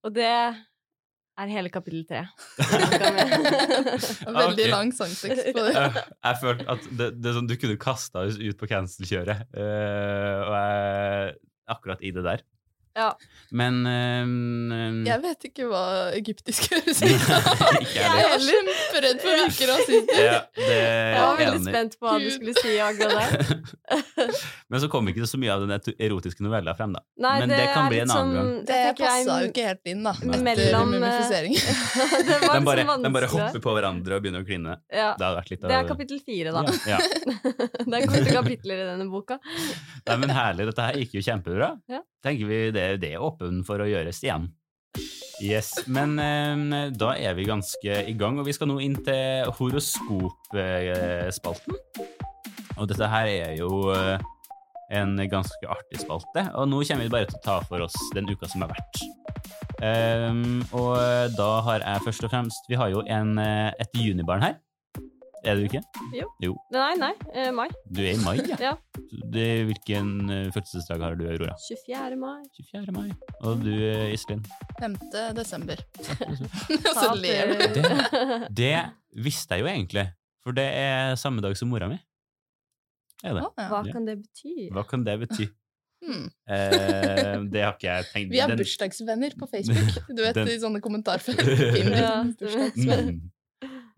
Og 0.06 0.14
det 0.14 0.30
er 1.40 1.52
hele 1.52 1.72
kapittel 1.72 2.04
tre. 2.08 2.22
Veldig 4.40 4.64
okay. 4.64 4.70
lang 4.72 4.92
sangtekst 4.96 5.52
på 5.56 5.66
det. 5.66 5.74
Eh, 5.80 6.00
Jeg 6.26 6.40
følte 6.42 6.66
at 6.74 6.88
det, 6.98 7.08
det 7.22 7.34
sånn, 7.36 7.48
du 7.50 7.56
kunne 7.60 7.78
kasta 7.80 8.26
oss 8.28 8.38
ut 8.40 8.58
på 8.60 8.68
cancel-kjøret, 8.70 9.46
uh, 9.56 10.38
og 10.46 10.54
jeg 10.56 11.36
akkurat 11.70 12.02
i 12.04 12.12
det 12.14 12.24
der. 12.26 12.42
Ja. 12.98 13.12
Men 13.54 13.76
um, 13.86 15.04
Jeg 15.06 15.20
vet 15.22 15.44
ikke 15.46 15.66
hva 15.70 15.82
egyptisk 16.18 16.66
høres 16.72 16.98
ut 17.02 17.22
som. 17.22 17.76
jeg 17.86 18.02
er 18.02 18.16
heller. 18.32 18.50
kjemperedd 18.50 19.20
for 19.22 19.30
å 19.30 19.44
virke 19.44 19.68
rasistisk. 19.70 20.18
ja, 20.18 20.40
Jeg 20.58 21.20
var 21.22 21.36
veldig 21.38 21.60
enig. 21.60 21.70
spent 21.70 21.96
på 22.00 22.08
hva 22.08 22.16
du 22.22 22.28
skulle 22.34 22.54
si 22.58 22.74
akkurat 22.82 23.14
der. 23.40 24.34
Men 24.70 24.82
så 24.82 24.88
kom 24.92 25.08
ikke 25.10 25.22
det 25.24 25.30
så 25.30 25.38
mye 25.40 25.54
av 25.54 25.64
den 25.66 25.94
erotiske 26.02 26.44
novella 26.44 26.74
frem, 26.78 26.92
da. 26.98 27.02
Nei, 27.22 27.34
Men 27.44 27.52
det 27.54 27.60
kan 27.72 27.86
er 27.86 27.92
bli 27.94 28.00
en 28.04 28.14
annen 28.14 28.34
gang. 28.36 28.50
sånn- 28.50 28.66
Det 28.70 28.78
jeg 28.84 28.96
passa 29.00 29.38
jo 29.44 29.50
ikke 29.50 29.66
helt 29.70 29.92
inn, 29.94 30.02
da. 30.06 30.14
Mellom, 30.50 30.92
mumifisering. 30.96 31.54
det 32.30 32.38
De 32.40 32.62
bare, 32.66 32.84
liksom 32.84 33.02
de 33.06 33.12
bare 33.18 33.30
hopper 33.34 33.64
på 33.66 33.76
hverandre 33.78 34.18
og 34.18 34.24
begynner 34.26 34.44
å 34.44 34.48
kline. 34.50 34.76
Ja, 34.90 35.12
Det 35.18 35.26
hadde 35.26 35.40
vært 35.40 35.50
litt 35.54 35.64
av 35.64 35.70
det 35.74 35.78
er 35.80 35.88
kapittel 35.90 36.22
fire, 36.26 36.54
da. 36.54 36.62
Ja, 36.90 36.98
ja. 36.98 37.34
det 37.86 38.00
er 38.02 38.06
korte 38.10 38.36
kapitler 38.36 38.82
i 38.84 38.86
denne 38.92 39.08
boka. 39.10 39.38
Nei, 40.06 40.16
men 40.22 40.34
herlig. 40.34 40.66
Dette 40.70 40.86
her 40.90 40.98
gikk 41.02 41.18
jo 41.18 41.24
kjempebra. 41.26 41.72
Ja. 41.90 42.02
Tenker 42.24 42.46
vi 42.50 42.58
det, 42.74 42.86
det 42.98 43.12
er 43.14 43.22
åpen 43.22 43.64
for 43.66 43.78
å 43.82 43.90
gjøres 43.90 44.22
igjen. 44.24 44.48
Yes, 45.40 45.72
Men 45.88 46.18
eh, 46.20 46.90
da 46.92 47.14
er 47.16 47.34
vi 47.38 47.44
ganske 47.48 48.02
i 48.10 48.12
gang, 48.18 48.38
og 48.40 48.46
vi 48.48 48.52
skal 48.52 48.68
nå 48.68 48.80
inn 48.84 48.96
til 49.06 49.50
horoskopspalten. 49.56 51.74
Og 52.80 52.88
dette 52.90 53.06
her 53.12 53.26
er 53.30 53.52
jo 53.56 53.70
eh, 53.94 54.18
en 54.96 55.16
ganske 55.30 55.68
artig 55.70 56.00
spalte, 56.02 56.42
og 56.58 56.68
nå 56.68 56.82
kommer 56.84 57.04
vi 57.06 57.12
bare 57.12 57.26
til 57.30 57.38
å 57.38 57.44
ta 57.44 57.60
for 57.68 57.78
oss 57.86 57.96
den 58.16 58.30
uka 58.30 58.46
som 58.50 58.62
har 58.66 58.72
vært. 58.74 58.94
Um, 59.80 60.60
og 60.76 60.92
da 61.38 61.50
har 61.64 61.80
jeg 61.80 62.04
først 62.04 62.24
og 62.26 62.30
fremst 62.34 62.66
Vi 62.68 62.76
har 62.76 62.90
jo 62.92 63.00
en, 63.08 63.30
eh, 63.40 63.70
et 63.80 63.88
junibarn 63.96 64.44
her, 64.44 64.54
Er 65.44 65.56
du 65.56 65.62
ikke? 65.64 65.80
Jo. 66.12 66.52
Nei, 66.74 66.90
nei. 67.00 67.12
Eh, 67.32 67.48
mai. 67.56 67.68
Du 67.88 68.00
er 68.04 68.12
i 68.12 68.20
mai, 68.20 68.36
ja. 68.44 68.56
Ja. 68.70 68.72
Det, 69.32 69.46
hvilken 69.70 70.10
eh, 70.30 70.48
fødselsdag 70.54 71.00
har 71.02 71.16
du, 71.18 71.24
Aurora? 71.30 71.54
24. 71.64 72.16
mai. 72.20 72.42
24. 72.58 72.92
mai. 72.94 73.08
Og 73.48 73.62
du, 73.64 73.70
eh, 73.72 74.12
Iselin? 74.14 74.42
5. 74.80 74.98
desember. 75.38 75.80
Så 77.00 77.14
ler 77.18 77.54
du. 77.54 77.64
Det, 77.80 77.86
Det 78.60 78.74
visste 79.24 79.56
jeg 79.56 79.64
jo 79.64 79.70
egentlig, 79.72 80.06
for 80.44 80.56
det 80.56 80.66
er 80.76 81.16
samme 81.20 81.42
dag 81.44 81.56
som 81.58 81.72
mora 81.72 81.88
mi. 81.90 81.96
Er 83.24 83.34
det? 83.36 83.42
Ja. 83.48 83.66
Hva 83.72 83.80
kan 83.92 84.06
det 84.08 84.18
bety? 84.22 84.68
Hva 84.72 84.84
kan 84.88 85.02
det 85.08 85.16
bety? 85.24 85.48
Hmm. 86.00 86.28
Eh, 86.48 87.34
det 87.52 87.60
har 87.60 87.74
ikke 87.76 87.90
jeg 87.90 88.06
tenkt 88.12 88.30
Vi 88.32 88.38
er 88.40 88.48
Den- 88.48 88.56
bursdagsvenner 88.62 89.34
på 89.36 89.48
Facebook. 89.50 89.98
Du 90.08 90.22
vet, 90.22 90.34
Den- 90.38 90.48
i 90.48 90.56
sånne 90.62 90.80
kommentarfelt. 90.80 91.42
Ja. 91.92 92.22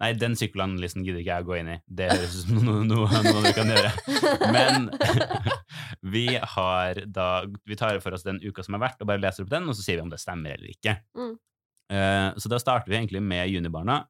Nei, 0.03 0.11
den 0.19 0.35
sykkelanalysen 0.35 1.05
gidder 1.07 1.23
ikke 1.23 1.31
jeg 1.37 1.45
å 1.45 1.47
gå 1.47 1.59
inn 1.61 1.69
i. 1.71 1.77
Det 1.87 2.09
høres 2.11 2.33
ut 2.35 2.49
som 2.49 2.65
noe, 2.67 2.81
noe, 2.89 3.21
noe 3.23 3.43
vi 3.45 3.53
kan 3.55 3.71
gjøre. 3.71 3.93
Men 4.51 4.89
vi 6.15 6.25
har 6.35 6.99
da 7.07 7.29
Vi 7.69 7.79
tar 7.79 8.01
for 8.03 8.17
oss 8.17 8.27
den 8.27 8.41
uka 8.43 8.65
som 8.67 8.75
har 8.75 8.83
vært, 8.89 8.99
og 8.99 9.11
bare 9.13 9.23
leser 9.23 9.47
opp 9.47 9.53
den, 9.53 9.69
og 9.71 9.79
så 9.79 9.85
sier 9.87 10.01
vi 10.01 10.07
om 10.07 10.11
det 10.11 10.19
stemmer 10.19 10.57
eller 10.57 10.75
ikke. 10.75 10.97
Mm. 11.15 11.37
Eh, 11.93 12.29
så 12.37 12.51
da 12.51 12.59
starter 12.59 12.91
vi 12.91 12.99
egentlig 12.99 13.23
med 13.23 13.47
junibarna. 13.53 14.03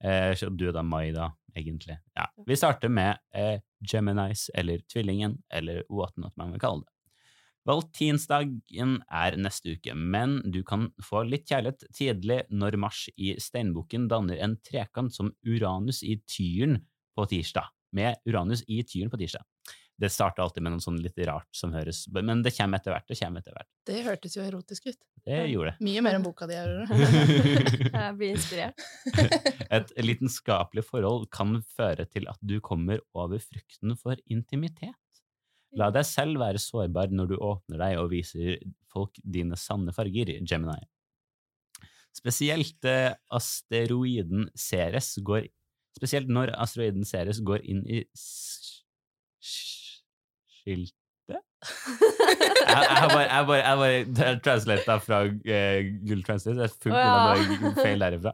Uh, 0.00 0.32
du 0.56 0.66
er 0.68 0.72
da 0.72 0.84
mai, 0.84 1.10
da, 1.12 1.30
egentlig. 1.56 1.98
Ja. 2.16 2.28
Vi 2.46 2.56
starter 2.56 2.88
med 2.92 3.18
eh, 3.36 3.60
Geminis, 3.84 4.46
eller 4.54 4.80
Tvillingen, 4.92 5.38
eller 5.52 5.82
what 5.92 6.16
not 6.16 6.36
man 6.40 6.54
vil 6.54 6.62
kalle 6.62 6.84
det. 6.84 6.94
Valentinsdagen 7.68 8.94
er 9.12 9.36
neste 9.36 9.74
uke, 9.76 9.94
men 9.94 10.38
du 10.52 10.62
kan 10.66 10.88
få 11.04 11.24
litt 11.28 11.48
kjærlighet 11.50 11.84
tidlig 11.96 12.40
når 12.48 12.78
Mars 12.80 13.04
i 13.20 13.34
steinbukken 13.40 14.08
danner 14.10 14.40
en 14.40 14.56
trekant 14.64 15.12
som 15.14 15.32
Uranus 15.44 16.00
i 16.02 16.16
tyren 16.24 16.80
på 17.16 17.28
tirsdag. 17.30 17.68
Med 17.92 18.22
Uranus 18.24 18.62
i 18.70 18.80
tyren 18.86 19.10
på 19.12 19.18
tirsdag. 19.20 19.44
Det 20.00 20.08
starter 20.08 20.40
alltid 20.42 20.64
med 20.64 20.72
noe 20.72 20.80
sånn 20.80 20.96
litt 21.04 21.18
rart 21.28 21.48
som 21.52 21.74
høres 21.76 22.06
Men 22.08 22.40
det 22.40 22.54
kommer 22.56 22.80
etter 22.80 22.94
hvert. 22.94 23.04
Det 23.10 23.18
kommer 23.20 23.42
etter 23.42 23.52
hvert. 23.52 23.68
Det 23.84 23.98
hørtes 24.06 24.36
jo 24.38 24.44
erotisk 24.46 24.86
ut. 24.88 24.98
Det 25.26 25.40
gjorde 25.50 25.74
det. 25.74 25.84
Mye 25.84 26.04
mer 26.06 26.16
enn 26.16 26.24
boka 26.24 26.48
di, 26.48 26.56
Aurora. 26.56 26.86
Jeg 28.06 28.14
blir 28.16 28.32
inspirert. 28.32 28.86
Et 29.76 29.92
lidenskapelig 30.00 30.86
forhold 30.88 31.28
kan 31.34 31.58
føre 31.76 32.08
til 32.08 32.30
at 32.32 32.40
du 32.40 32.56
kommer 32.64 33.04
over 33.12 33.44
frykten 33.44 33.92
for 34.00 34.16
intimitet. 34.32 34.96
La 35.78 35.90
deg 35.94 36.06
selv 36.08 36.40
være 36.42 36.58
sårbar 36.58 37.12
når 37.14 37.26
du 37.30 37.36
åpner 37.38 37.78
deg 37.78 37.98
og 38.00 38.10
viser 38.10 38.58
folk 38.90 39.14
dine 39.22 39.56
sanne 39.60 39.92
farger, 39.94 40.32
Gemini. 40.42 40.82
Spesielt 42.16 42.84
eh, 42.90 43.12
asteroiden 43.30 44.48
Ceres 44.58 45.14
går 45.22 45.46
Spesielt 45.94 46.30
når 46.30 46.52
asteroiden 46.58 47.04
Ceres 47.06 47.40
går 47.46 47.62
inn 47.70 47.82
i 47.86 48.02
skiltet? 49.44 50.94
Jeg, 51.30 52.84
jeg 52.86 52.98
har 53.02 53.08
bare, 53.10 53.26
jeg 53.26 53.46
bare, 53.48 53.58
jeg 53.58 54.06
bare 54.16 54.34
translata 54.44 54.96
fra 55.02 55.18
uh, 55.26 55.78
Google 56.06 56.22
Translate. 56.26 56.56
Det 56.60 56.66
er 56.68 56.76
fullt 56.84 56.94
Å, 56.94 57.00
ja. 57.02 57.72
feil 57.80 58.04
derifra. 58.04 58.32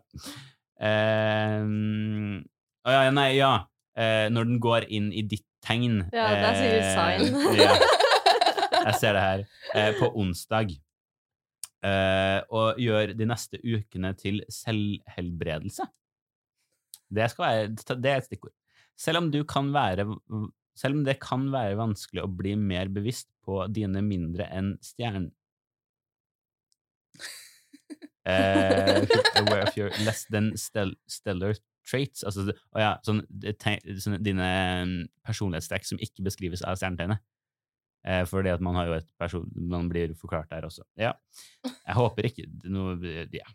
Eh, 0.76 1.62
Å 2.86 2.96
ja, 2.96 3.10
nei, 3.16 3.30
ja. 3.38 3.52
Eh, 3.96 4.26
når 4.28 4.50
den 4.50 4.60
går 4.60 4.86
inn 4.92 5.08
i 5.16 5.24
ditt 5.24 5.46
tegn. 5.66 6.00
Ja, 6.14 6.26
det 6.32 6.48
er 6.48 6.58
sikkert 6.60 6.90
sign. 6.94 7.38
Eh, 7.42 7.60
ja. 7.64 7.76
Jeg 8.86 8.98
ser 9.00 9.16
det 9.16 9.22
her. 9.24 9.46
Eh, 9.74 9.92
på 9.98 10.10
onsdag. 10.22 10.74
Eh, 11.86 12.40
og 12.54 12.80
gjør 12.80 13.14
de 13.18 13.28
neste 13.28 13.60
ukene 13.62 14.12
til 14.18 14.42
selvhelbredelse. 14.52 15.86
Det, 17.06 17.30
være, 17.38 17.72
det 17.74 18.12
er 18.12 18.20
et 18.22 18.28
stikkord. 18.28 18.54
Selv 18.98 19.20
om, 19.20 19.30
du 19.30 19.42
kan 19.44 19.68
være, 19.74 20.06
selv 20.78 20.98
om 20.98 21.02
det 21.06 21.18
kan 21.22 21.50
være 21.52 21.76
vanskelig 21.78 22.24
å 22.24 22.30
bli 22.32 22.54
mer 22.58 22.88
bevisst 22.92 23.28
på 23.46 23.66
dine 23.70 24.02
mindre 24.02 24.48
enn 24.54 24.74
stjern... 24.82 25.28
uh, 28.26 29.04
aware 29.42 29.62
of 29.68 29.76
your 29.76 29.92
less 30.02 30.24
than 30.32 30.54
stel 30.58 30.96
stellar 31.06 31.54
traits. 31.86 32.24
Altså, 32.26 32.48
ja, 32.76 32.96
sånn, 33.06 33.22
det 33.30 33.56
teg- 33.62 33.84
dine 34.24 34.48
mm, 34.86 34.94
personlighetstrekk 35.26 35.86
som 35.88 36.00
ikke 36.02 36.24
beskrives 36.26 36.62
av 36.66 36.78
stjernetegnet. 36.80 37.22
Eh, 38.06 38.22
fordi 38.30 38.52
at 38.54 38.62
man 38.62 38.76
har 38.78 38.86
jo 38.86 38.92
et 39.00 39.06
person 39.18 39.48
Man 39.56 39.88
blir 39.90 40.12
forklart 40.14 40.50
der 40.52 40.66
også. 40.68 40.84
Ja. 41.00 41.14
Jeg 41.66 41.96
håper 41.98 42.28
ikke 42.28 42.44
noe 42.70 42.98
Ja. 43.34 43.46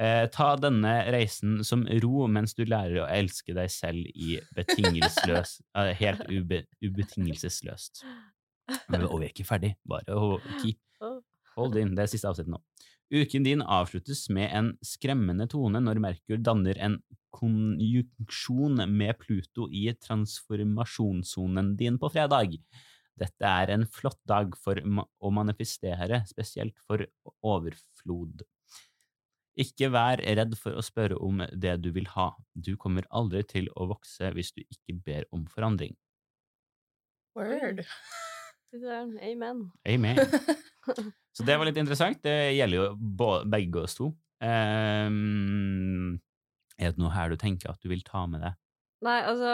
Eh, 0.00 0.24
ta 0.34 0.56
denne 0.58 0.92
reisen 1.14 1.60
som 1.62 1.84
ro 2.02 2.24
mens 2.26 2.56
du 2.58 2.64
lærer 2.66 3.04
å 3.04 3.10
elske 3.14 3.54
deg 3.54 3.68
selv 3.70 4.08
i 4.10 4.40
betingelsesløs 4.56 5.60
eh, 5.78 5.92
Helt 6.00 6.24
ube, 6.32 6.64
ubetingelsesløst. 6.82 8.02
Men, 8.90 9.04
og 9.06 9.20
vi 9.20 9.28
er 9.28 9.34
ikke 9.34 9.46
ferdig. 9.46 9.74
Bare 9.86 10.16
keep 10.62 10.80
Hold 11.54 11.76
in. 11.78 11.92
Det 11.94 12.02
er 12.02 12.10
siste 12.10 12.26
avsnitt 12.26 12.48
nå. 12.50 12.58
Uken 13.12 13.44
din 13.44 13.62
avsluttes 13.62 14.28
med 14.32 14.48
en 14.56 14.70
skremmende 14.84 15.46
tone 15.50 15.80
når 15.82 16.00
Merkur 16.02 16.40
danner 16.40 16.78
en 16.80 16.96
konjunksjon 17.34 18.80
med 18.90 19.18
Pluto 19.20 19.68
i 19.68 19.88
transformasjonssonen 20.06 21.74
din 21.76 21.98
på 22.00 22.10
fredag. 22.14 22.56
Dette 23.18 23.46
er 23.46 23.70
en 23.74 23.84
flott 23.86 24.20
dag 24.26 24.56
for 24.58 24.80
å 24.80 25.30
manifestere, 25.34 26.22
spesielt 26.26 26.78
for 26.86 27.04
overflod. 27.46 28.42
Ikke 29.54 29.90
vær 29.94 30.18
redd 30.18 30.56
for 30.58 30.74
å 30.74 30.82
spørre 30.82 31.18
om 31.22 31.44
det 31.52 31.76
du 31.84 31.92
vil 31.94 32.08
ha. 32.16 32.32
Du 32.54 32.74
kommer 32.80 33.06
aldri 33.14 33.44
til 33.46 33.70
å 33.78 33.86
vokse 33.92 34.32
hvis 34.34 34.50
du 34.56 34.64
ikke 34.64 34.98
ber 35.06 35.28
om 35.34 35.46
forandring. 35.50 35.94
Word. 37.34 37.84
Amen. 38.74 39.64
Amen. 39.88 40.18
Så 41.36 41.46
det 41.46 41.56
var 41.58 41.66
litt 41.68 41.78
interessant. 41.80 42.20
Det 42.22 42.54
gjelder 42.54 42.80
jo 42.80 43.44
begge 43.50 43.84
oss 43.86 43.96
to. 43.98 44.10
Um, 44.44 46.18
er 46.78 46.92
det 46.92 47.00
noe 47.00 47.14
her 47.14 47.32
du 47.32 47.38
tenker 47.40 47.72
at 47.72 47.80
du 47.82 47.90
vil 47.90 48.04
ta 48.06 48.26
med 48.30 48.44
deg? 48.44 48.58
Nei, 49.04 49.18
altså 49.28 49.50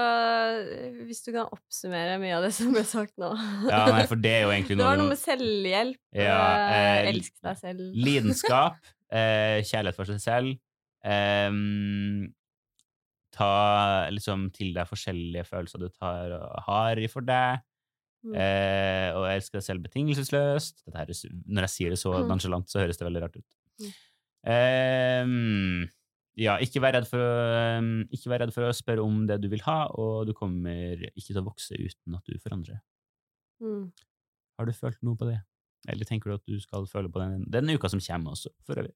Hvis 1.08 1.24
du 1.24 1.32
kan 1.34 1.48
oppsummere 1.50 2.18
mye 2.22 2.36
av 2.36 2.44
det 2.46 2.52
som 2.54 2.70
ble 2.74 2.84
sagt 2.86 3.16
nå. 3.20 3.30
Ja, 3.66 3.82
nei, 3.90 4.04
for 4.10 4.20
det 4.20 4.34
er 4.36 4.44
jo 4.44 4.52
egentlig 4.54 4.76
noe... 4.78 4.84
Det 4.84 4.88
var 4.88 5.00
noe 5.00 5.06
noe 5.06 5.12
med 5.12 5.20
selvhjelp. 5.20 6.02
Ja, 6.14 6.36
eh, 6.36 6.74
eh, 6.74 7.08
elsk 7.14 7.38
deg 7.46 7.62
selv. 7.62 7.86
Lidenskap, 8.08 8.92
eh, 9.20 9.58
kjærlighet 9.66 9.98
for 9.98 10.10
seg 10.12 10.20
selv. 10.22 10.60
Eh, 11.00 11.56
ta 13.34 13.50
liksom 14.12 14.48
til 14.54 14.74
deg 14.76 14.90
forskjellige 14.90 15.48
følelser 15.48 15.82
du 15.82 15.88
tar 15.90 16.36
og 16.36 16.62
har 16.68 17.02
for 17.12 17.26
deg. 17.26 17.64
Mm. 18.20 18.34
Eh, 18.36 19.08
og 19.16 19.24
elske 19.30 19.56
deg 19.56 19.62
selv 19.64 19.82
betingelsesløst. 19.86 20.82
Er- 20.92 21.12
når 21.48 21.66
jeg 21.66 21.72
sier 21.72 21.90
det 21.94 21.98
så 21.98 22.12
Mm. 22.20 22.28
nonchalant, 22.28 22.68
så 22.68 22.80
høres 22.82 22.98
det 22.98 23.06
veldig 23.06 23.22
rart 23.22 23.36
ut. 23.36 23.56
Mm. 23.80 23.92
Ehm, 24.52 25.88
ja, 26.36 26.56
ikke 26.58 26.80
vær, 26.80 26.92
redd 26.94 27.08
å- 27.08 27.78
ehm, 27.80 28.08
ikke 28.12 28.28
vær 28.28 28.40
redd 28.40 28.52
for 28.52 28.62
å 28.68 28.74
spørre 28.76 29.04
om 29.04 29.26
det 29.26 29.40
du 29.40 29.48
vil 29.48 29.60
ha, 29.62 29.86
og 29.88 30.26
du 30.26 30.32
kommer 30.34 30.96
ikke 31.16 31.32
til 31.32 31.40
å 31.42 31.44
vokse 31.48 31.72
uten 31.78 32.14
at 32.16 32.24
du 32.24 32.38
forandrer. 32.38 32.80
Mm. 33.62 33.92
Har 34.58 34.66
du 34.66 34.72
følt 34.72 35.02
noe 35.02 35.16
på 35.16 35.26
det? 35.30 35.40
Eller 35.88 36.04
tenker 36.04 36.24
du 36.30 36.34
at 36.34 36.44
du 36.46 36.58
skal 36.60 36.84
føle 36.86 37.08
på 37.08 37.20
den 37.20 37.44
denne 37.48 37.72
uka 37.78 37.88
som 37.88 38.00
kommer 38.00 38.32
også, 38.32 38.48
for 38.64 38.74
øvrig? 38.76 38.92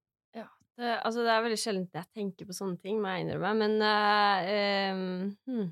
Det, 0.77 1.03
altså, 1.05 1.23
det 1.23 1.31
er 1.31 1.43
veldig 1.45 1.59
sjelden 1.63 1.89
jeg 1.95 2.07
tenker 2.17 2.47
på 2.49 2.51
sånne 2.53 2.81
ting, 2.83 2.97
må 2.99 3.07
jeg 3.07 3.29
innrømme, 3.29 3.57
men 3.57 3.75
uh, 3.79 4.93
um, 4.93 5.37
hmm. 5.47 5.69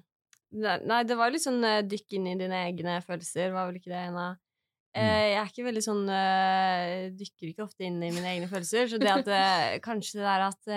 Nei, 0.52 1.02
det 1.08 1.16
var 1.16 1.32
litt 1.32 1.44
sånn 1.44 1.62
uh, 1.64 1.80
dykk 1.86 2.18
inn 2.18 2.28
i 2.32 2.38
dine 2.40 2.64
egne 2.68 2.98
følelser, 3.04 3.52
var 3.54 3.68
vel 3.68 3.78
ikke 3.78 3.92
det 3.92 4.00
en 4.02 4.18
av 4.20 4.32
uh, 4.36 4.98
Jeg 5.00 5.38
er 5.40 5.48
ikke 5.48 5.64
veldig 5.64 5.84
sånn 5.84 6.02
uh, 6.10 7.08
Dykker 7.16 7.48
ikke 7.48 7.64
ofte 7.64 7.86
inn 7.88 7.96
i 8.04 8.10
mine 8.12 8.34
egne 8.34 8.50
følelser, 8.50 8.90
så 8.90 9.00
det 9.00 9.12
at 9.14 9.30
eh, 9.38 9.78
kanskje 9.84 10.20
det 10.20 10.26
der 10.28 10.46
at 10.50 10.74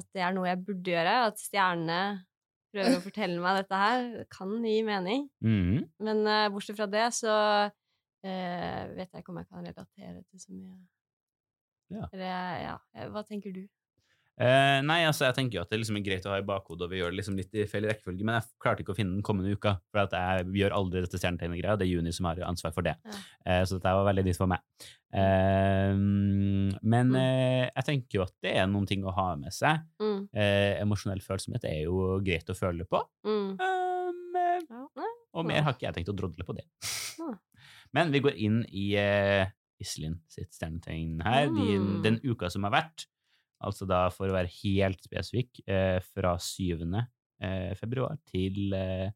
At 0.00 0.08
det 0.16 0.24
er 0.24 0.34
noe 0.36 0.48
jeg 0.48 0.60
burde 0.64 0.92
gjøre, 0.92 1.12
at 1.30 1.40
stjernene 1.40 2.00
prøver 2.70 2.96
å 2.96 3.02
fortelle 3.02 3.42
meg 3.42 3.60
dette 3.60 3.78
her, 3.80 4.08
kan 4.30 4.50
gi 4.62 4.80
mening. 4.86 5.24
Mhm. 5.42 5.86
Men 6.06 6.20
bortsett 6.52 6.76
fra 6.78 6.86
det, 6.90 7.06
så 7.16 7.32
vet 8.20 9.08
jeg 9.08 9.22
ikke 9.22 9.32
om 9.32 9.40
jeg 9.40 9.48
kan 9.48 9.64
relatere 9.64 10.20
til 10.28 10.42
så 10.42 10.52
mye. 10.52 10.76
Ja. 11.90 12.10
Eller, 12.12 12.60
ja. 12.66 12.74
Hva 13.14 13.24
tenker 13.26 13.54
du? 13.54 13.64
Eh, 14.40 14.78
nei, 14.88 15.02
altså, 15.04 15.26
jeg 15.26 15.34
tenker 15.36 15.58
jo 15.58 15.62
at 15.66 15.68
det 15.72 15.78
liksom 15.82 15.98
er 15.98 16.04
greit 16.06 16.24
å 16.24 16.30
ha 16.32 16.38
i 16.40 16.44
bakhodet, 16.48 16.86
og 16.86 16.92
vi 16.94 16.96
gjør 17.02 17.10
det 17.12 17.18
liksom 17.18 17.34
litt 17.36 17.52
i 17.60 17.66
feil 17.68 17.84
rekkefølge, 17.90 18.24
men 18.24 18.38
jeg 18.38 18.46
klarte 18.64 18.80
ikke 18.80 18.94
å 18.94 18.96
finne 18.96 19.12
den 19.18 19.24
kommende 19.26 19.52
uka, 19.52 19.74
for 19.92 20.00
at 20.06 20.14
jeg 20.16 20.46
gjør 20.62 20.72
aldri 20.78 21.02
dette 21.04 21.20
stjernetegnet-greia, 21.20 21.74
det 21.76 21.84
er 21.84 21.90
Juni 21.92 22.14
som 22.16 22.24
har 22.30 22.40
ansvar 22.48 22.72
for 22.72 22.86
det. 22.86 22.94
Ja. 23.04 23.18
Uh, 23.44 23.64
så 23.68 23.76
dette 23.76 23.92
var 23.98 24.08
veldig 24.08 24.24
nytt 24.30 24.40
for 24.40 24.48
meg. 24.48 24.64
Uh, 25.12 25.92
men 26.80 27.12
Mm. 27.12 27.68
jeg 27.74 27.84
tenker 27.90 28.18
jo 28.20 28.22
at 28.24 28.32
det 28.42 28.54
er 28.56 28.66
noen 28.70 28.86
ting 28.88 29.04
å 29.04 29.12
ha 29.12 29.28
med 29.36 29.52
seg. 29.52 29.82
Mm, 30.00 30.28
emosjonell 30.86 31.20
følsomhet 31.24 31.64
er 31.68 31.82
jo 31.84 32.16
greit 32.24 32.48
å 32.48 32.56
føle 32.56 32.86
på. 32.88 33.02
mm. 33.26 33.58
Um, 33.60 34.16
og 35.34 35.46
mer 35.46 35.62
har 35.66 35.74
ikke 35.74 35.86
jeg 35.88 35.94
tenkt 36.00 36.10
å 36.12 36.16
drodle 36.16 36.44
på 36.46 36.54
det. 36.56 36.64
Men 37.94 38.10
vi 38.14 38.20
går 38.24 38.36
inn 38.38 38.60
i 38.72 38.88
uh, 38.98 39.44
Iselin 39.80 40.18
sitt 40.30 40.52
stjernetegn 40.54 41.20
her, 41.24 41.48
Mm. 41.50 42.02
den 42.04 42.20
uka 42.24 42.50
som 42.50 42.64
har 42.64 42.72
vært. 42.74 43.06
Altså 43.60 43.86
da, 43.88 44.06
for 44.14 44.30
å 44.30 44.36
være 44.36 44.52
helt 44.62 45.02
spesifikk, 45.04 45.60
eh, 45.68 45.98
fra 46.14 46.36
7. 46.40 46.86
eh, 47.44 47.72
februar 47.76 48.16
til 48.30 48.72
eh, 48.76 49.10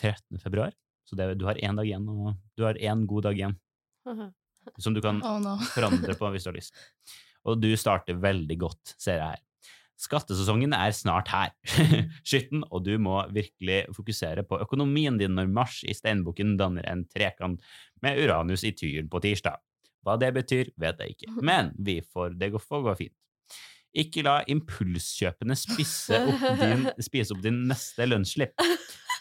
13. 0.00 0.40
februar. 0.40 0.72
Så 1.04 1.18
det, 1.18 1.34
du 1.38 1.44
har 1.44 1.60
én 1.60 1.76
dag 1.76 1.86
igjen, 1.86 2.08
og 2.08 2.38
du 2.56 2.64
har 2.64 2.80
én 2.80 3.04
god 3.06 3.28
dag 3.28 3.36
igjen 3.36 3.58
som 4.82 4.94
du 4.96 5.02
kan 5.04 5.20
Oh 5.20 5.36
no. 5.42 5.58
forandre 5.74 6.16
på 6.16 6.30
hvis 6.32 6.46
du 6.46 6.50
har 6.50 6.56
lyst. 6.56 6.78
Og 7.44 7.60
du 7.60 7.68
starter 7.76 8.16
veldig 8.16 8.56
godt, 8.62 8.94
ser 8.96 9.20
jeg 9.20 9.34
her. 9.34 9.42
Skattesesongen 10.00 10.72
er 10.74 10.90
snart 10.96 11.28
her. 11.30 11.52
Skytten, 12.26 12.64
og 12.72 12.82
du 12.88 12.96
må 12.98 13.20
virkelig 13.32 13.84
fokusere 13.94 14.42
på 14.48 14.58
økonomien 14.64 15.20
din 15.20 15.36
når 15.36 15.52
Mars 15.54 15.82
i 15.86 15.94
steinbukken 15.94 16.56
danner 16.58 16.88
en 16.90 17.04
trekant 17.12 17.62
med 18.02 18.18
Uranus 18.24 18.64
i 18.66 18.72
tyren 18.74 19.12
på 19.12 19.22
tirsdag. 19.22 19.60
Hva 20.04 20.16
det 20.20 20.32
betyr, 20.36 20.72
vet 20.80 21.00
jeg 21.00 21.14
ikke, 21.14 21.36
men 21.48 21.70
vi 21.78 22.00
får, 22.02 22.34
det 22.40 22.50
får 22.58 22.88
gå 22.88 22.96
fint. 23.04 23.16
Ikke 23.94 24.24
la 24.26 24.40
impulskjøpene 24.50 25.56
opp 26.18 26.58
din, 26.64 26.88
spise 27.04 27.34
opp 27.36 27.42
din 27.44 27.64
neste 27.70 28.08
lønnsslipp. 28.08 28.66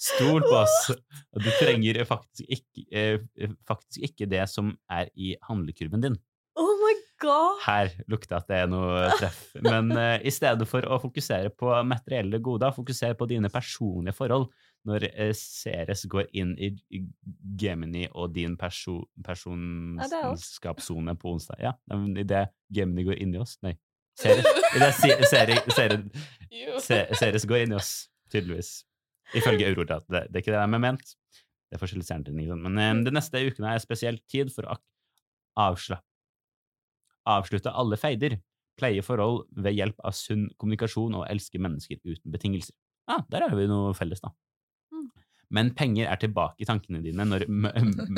Stol 0.04 0.44
på 0.44 0.56
oss. 0.60 0.92
Du 1.38 1.50
trenger 1.62 2.02
faktisk 2.08 2.50
ikke, 2.52 2.86
eh, 2.92 3.54
faktisk 3.70 4.04
ikke 4.10 4.28
det 4.30 4.48
som 4.52 4.74
er 4.92 5.12
i 5.16 5.36
handlekurven 5.48 6.04
din. 6.04 6.18
Oh 6.60 6.74
my 6.82 6.94
god! 7.24 7.62
Her 7.64 7.94
lukter 8.12 8.38
at 8.38 8.50
det 8.50 8.60
er 8.64 8.68
noe 8.70 9.08
treff. 9.18 9.40
Men 9.64 9.94
eh, 9.96 10.20
i 10.28 10.34
stedet 10.34 10.68
for 10.70 10.86
å 10.86 11.00
fokusere 11.02 11.54
på 11.56 11.72
materielle 11.88 12.42
goder, 12.44 12.76
fokuser 12.76 13.16
på 13.18 13.30
dine 13.30 13.50
personlige 13.54 14.18
forhold 14.18 14.50
når 14.90 15.08
eh, 15.14 15.32
Ceres 15.38 16.04
går 16.12 16.28
inn 16.36 16.54
i 16.60 16.74
Gemini 17.60 18.06
og 18.12 18.34
din 18.36 18.58
perso 18.60 19.00
er 19.16 19.24
personskapssone 19.26 21.16
på 21.20 21.38
onsdag. 21.38 21.64
Ja, 21.64 21.74
i 22.20 22.28
det 22.28 22.46
Gemini 22.74 23.08
går 23.08 23.22
inn 23.24 23.36
i 23.38 23.42
oss 23.42 23.56
Nei, 23.64 23.78
Ceres. 24.20 24.46
I 24.76 24.80
det 24.84 24.92
Se- 25.00 25.20
Seri- 25.30 25.60
Seri- 25.74 26.26
Jo. 26.54 26.80
Se- 26.84 27.08
Ceres 27.18 27.46
går 27.50 27.64
inn 27.66 27.74
i 27.74 27.78
oss, 27.80 27.92
tydeligvis. 28.34 28.72
Ifølge 29.34 29.68
Aurora. 29.72 30.00
Det, 30.06 30.26
det 30.30 30.38
er 30.38 30.44
ikke 30.44 30.54
det 30.54 30.62
de 30.62 30.78
er 30.78 30.84
ment. 30.84 31.14
Det 31.72 31.78
er 31.78 31.82
forskjellige 31.82 32.06
stjernetegn. 32.12 32.62
Men 32.62 32.78
um, 33.00 33.04
de 33.08 33.14
neste 33.16 33.42
ukene 33.48 33.72
er 33.74 33.82
spesielt 33.82 34.22
tid 34.30 34.52
for 34.54 34.68
å 34.70 34.76
avslappe 35.64 36.06
avslutte 37.30 37.72
alle 37.72 37.96
feider, 37.96 38.34
pleie 38.76 39.00
forhold 39.06 39.46
ved 39.64 39.78
hjelp 39.78 40.02
av 40.04 40.12
sunn 40.18 40.50
kommunikasjon 40.60 41.14
og 41.16 41.28
elske 41.32 41.60
mennesker 41.62 42.02
uten 42.04 42.34
betingelser. 42.34 42.76
Ja, 43.08 43.22
der 43.32 43.46
har 43.48 43.54
vi 43.56 43.64
noe 43.70 43.94
felles, 43.96 44.20
da. 44.20 44.34
Mm. 44.92 45.06
Men 45.56 45.70
penger 45.78 46.10
er 46.12 46.20
tilbake 46.20 46.60
i 46.60 46.68
tankene 46.68 47.00
dine 47.06 47.24
når 47.30 47.46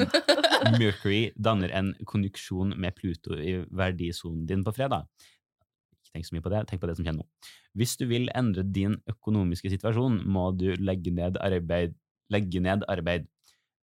Mercury 0.80 1.20
danner 1.38 1.70
en 1.76 1.92
konjuksjon 2.10 2.74
med 2.82 2.96
Pluto 2.98 3.38
i 3.38 3.60
verdisonen 3.78 4.46
din 4.50 4.64
på 4.66 4.74
fredag. 4.76 5.06
Tenk 6.16 6.30
så 6.30 6.36
mye 6.38 6.46
på 6.46 6.52
det, 6.54 6.64
tenk 6.70 6.80
på 6.80 6.88
det 6.88 6.96
som 6.96 7.04
kommer 7.04 7.26
nå. 7.26 7.52
Hvis 7.76 7.98
du 8.00 8.06
vil 8.08 8.30
endre 8.40 8.64
din 8.64 8.96
økonomiske 9.12 9.74
situasjon, 9.74 10.22
må 10.32 10.48
du 10.56 10.70
legge 10.80 11.12
ned 11.12 11.36
arbeid. 11.44 11.98
Legge 12.32 12.62
ned 12.64 12.86
arbeid. 12.92 13.28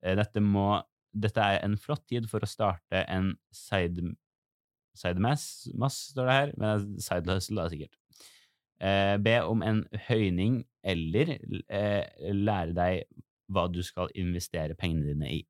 Eh, 0.01 0.17
Dette, 0.17 0.41
må, 0.41 0.81
dette 1.13 1.45
er 1.45 1.61
en 1.61 1.77
flott 1.77 2.07
tid 2.09 2.31
for 2.31 2.41
å 2.41 2.49
starte 2.49 3.05
en 3.05 3.35
side, 3.53 4.15
sidemass, 4.97 5.45
mass, 5.77 5.99
står 6.15 6.31
det 6.31 6.39
her, 6.39 6.55
men 6.63 6.89
side 7.05 7.37
hustle 7.37 7.61
da, 7.61 7.69
sikkert. 7.73 8.01
Eh, 8.83 9.15
be 9.23 9.37
om 9.47 9.61
en 9.63 9.85
høyning, 10.09 10.63
eller 10.83 11.37
eh, 11.37 12.33
lære 12.33 12.73
deg 12.75 13.05
hva 13.53 13.69
du 13.71 13.83
skal 13.85 14.11
investere 14.19 14.75
pengene 14.79 15.13
dine 15.13 15.29
i. 15.37 15.43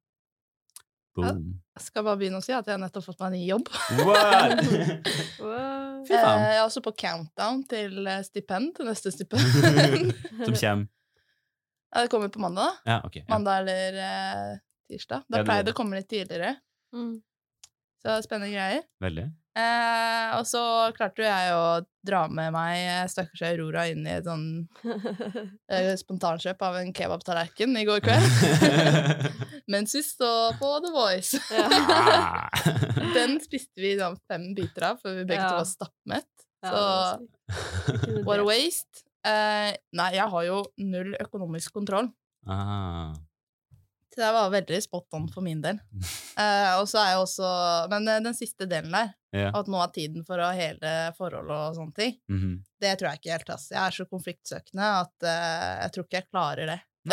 Boom. 1.14 1.60
Jeg 1.76 1.84
skal 1.84 2.04
bare 2.06 2.16
begynne 2.20 2.38
å 2.40 2.44
si 2.44 2.52
at 2.56 2.64
jeg 2.68 2.72
har 2.72 2.80
nettopp 2.80 3.04
fått 3.04 3.18
meg 3.20 3.26
en 3.26 3.34
ny 3.36 3.42
jobb. 3.50 3.68
What? 4.00 4.62
Faen. 5.42 6.08
Eh, 6.08 6.46
Jeg 6.48 6.56
er 6.56 6.62
også 6.64 6.82
på 6.84 6.92
countdown 6.98 7.62
til 7.68 8.06
eh, 8.08 8.22
stipend, 8.26 8.72
til 8.78 8.88
neste 8.88 9.12
stipend. 9.12 9.42
Som 10.46 10.56
kommer 10.56 10.88
Ja, 11.92 12.00
det 12.02 12.08
kommer 12.14 12.28
på 12.32 12.40
mandag. 12.40 12.72
da. 12.84 12.92
Ja, 12.94 12.98
okay, 13.04 13.22
Ja. 13.26 13.28
Mandag 13.34 13.58
eller 13.62 13.98
eh, 14.06 14.54
tirsdag. 14.88 15.26
Da 15.28 15.38
det- 15.42 15.44
pleier 15.50 15.66
det 15.68 15.74
å 15.74 15.76
komme 15.76 15.98
litt 16.00 16.08
tidligere. 16.08 16.54
Mm. 16.96 17.20
Så 18.02 18.16
spennende 18.24 18.50
greier. 18.52 18.82
Veldig. 19.02 19.28
Eh, 19.52 20.30
og 20.38 20.46
så 20.48 20.62
klarte 20.96 21.20
jo 21.20 21.26
jeg 21.28 21.50
å 21.52 21.64
dra 22.08 22.22
med 22.32 22.54
meg 22.54 22.78
eh, 22.80 23.02
stakkars 23.12 23.42
Aurora 23.50 23.82
inn 23.92 24.06
i 24.08 24.14
et 24.16 24.24
sånn 24.24 24.46
eh, 25.72 25.90
spontankjøp 26.00 26.64
av 26.64 26.78
en 26.80 26.92
kebabtallerken 26.96 27.76
i 27.76 27.84
går 27.86 28.00
kveld. 28.02 28.24
Mens 29.72 29.92
vi 29.94 30.02
står 30.06 30.56
på 30.60 30.72
The 30.86 30.92
Voice. 30.96 31.40
Ah. 31.62 32.48
Den 33.14 33.36
spiste 33.44 33.80
vi 33.82 33.92
sånn 33.98 34.16
fem 34.30 34.48
biter 34.56 34.88
av 34.92 34.98
før 35.02 35.18
vi 35.20 35.24
begge 35.28 35.42
to 35.44 35.54
Ja. 35.54 35.60
var 35.60 35.68
stappmett. 35.68 36.46
Så 36.62 38.22
what 38.26 38.40
a 38.40 38.44
waste. 38.46 39.04
Eh, 39.26 39.72
nei, 39.98 40.08
jeg 40.16 40.26
har 40.32 40.44
jo 40.48 40.62
null 40.82 41.12
økonomisk 41.22 41.72
kontroll. 41.76 42.08
ah. 42.48 43.12
Det 44.16 44.28
var 44.36 44.50
veldig 44.52 44.78
spot 44.84 45.14
on 45.16 45.28
for 45.32 45.44
min 45.46 45.62
del. 45.64 45.78
Eh, 46.32 46.70
og 46.80 46.86
så 46.88 46.96
er 46.96 47.10
jeg 47.10 47.18
også 47.26 47.48
Men 47.92 48.06
eh, 48.08 48.20
den 48.24 48.32
siste 48.32 48.64
delen 48.64 48.88
der, 48.94 49.10
yeah. 49.36 49.50
at 49.52 49.66
nå 49.68 49.76
er 49.84 49.90
tiden 49.92 50.22
for 50.24 50.40
å 50.40 50.46
hele 50.56 50.92
forholdet 51.18 51.52
og 51.52 51.74
sånne 51.76 51.92
ting, 51.98 52.14
Mhm. 52.32 52.54
det 52.80 52.92
tror 52.98 53.10
jeg 53.10 53.20
ikke 53.20 53.32
helt. 53.36 53.50
ass. 53.52 53.66
Jeg 53.70 53.82
er 53.82 53.90
så 53.98 54.06
konfliktsøkende 54.08 54.86
at 55.02 55.26
eh, 55.28 55.82
jeg 55.82 55.92
tror 55.92 56.06
ikke 56.08 56.18
jeg 56.22 56.28
klarer 56.32 56.72
det. 56.72 56.78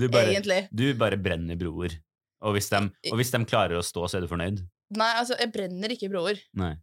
du, 0.00 0.04
bare, 0.12 0.28
Egentlig. 0.34 0.60
du 0.76 0.84
bare 1.00 1.16
brenner 1.16 1.56
broer. 1.56 1.96
Og 2.44 2.52
hvis, 2.58 2.68
de, 2.68 2.82
og 3.10 3.16
hvis 3.18 3.32
de 3.32 3.40
klarer 3.48 3.78
å 3.80 3.84
stå, 3.84 4.04
så 4.12 4.18
er 4.18 4.26
du 4.26 4.30
fornøyd? 4.30 4.60
Nei, 5.00 5.08
altså, 5.18 5.38
jeg 5.40 5.50
brenner 5.56 5.96
ikke 5.96 6.10
broer. 6.12 6.38
Nei. 6.60 6.74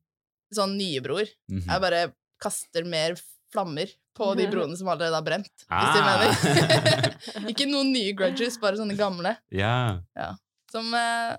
Sånn 0.53 0.73
nye 0.81 0.99
broer. 1.05 1.29
Mhm. 1.51 1.67
Jeg 1.69 1.85
bare 1.85 2.01
kaster 2.41 2.89
mer 2.89 3.13
flammer 3.53 3.93
på 4.17 4.31
de 4.39 4.47
broene 4.53 4.75
som 4.79 4.89
allerede 4.91 5.15
har 5.19 5.25
brent. 5.25 5.53
Hvis 5.63 5.69
Ah. 5.69 5.95
du 5.95 6.01
mener. 6.09 7.49
ikke 7.53 7.69
noen 7.69 7.93
nye 7.95 8.13
grudges, 8.17 8.57
bare 8.61 8.77
sånne 8.81 8.97
gamle. 8.99 9.35
Ja. 9.53 9.99
Som 10.73 10.89
eh, 10.97 11.35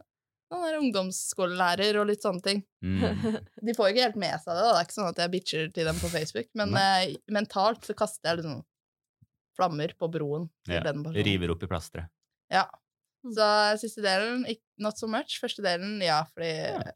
ungdomsskolelærer 0.80 1.98
og 2.00 2.08
litt 2.10 2.22
sånne 2.24 2.42
ting. 2.44 2.62
Mm. 2.84 3.40
De 3.66 3.74
får 3.76 3.90
ikke 3.92 4.04
helt 4.08 4.18
med 4.20 4.36
seg 4.42 4.54
det. 4.54 4.62
da. 4.62 4.70
Det 4.70 4.78
er 4.80 4.86
ikke 4.88 4.96
sånn 4.98 5.10
at 5.10 5.20
jeg 5.24 5.32
bitcher 5.34 5.68
til 5.74 5.88
dem 5.90 5.98
på 6.00 6.10
Facebook, 6.12 6.48
men 6.58 6.76
eh, 6.78 7.14
mentalt 7.34 7.86
så 7.88 7.96
kaster 7.98 8.30
jeg 8.32 8.42
liksom 8.42 8.62
flammer 9.58 9.92
på 9.98 10.08
broen 10.10 10.48
Ja. 10.70 10.80
den. 10.86 11.04
River 11.14 11.52
opp 11.54 11.62
i 11.62 11.70
plasteret. 11.70 12.10
Ja. 12.52 12.66
Så 13.24 13.46
siste 13.80 14.02
delen, 14.04 14.42
not 14.84 14.98
so 15.00 15.06
much. 15.08 15.38
Første 15.40 15.62
delen, 15.64 15.96
ja, 16.04 16.18
fordi 16.34 16.50
jeg 16.50 16.92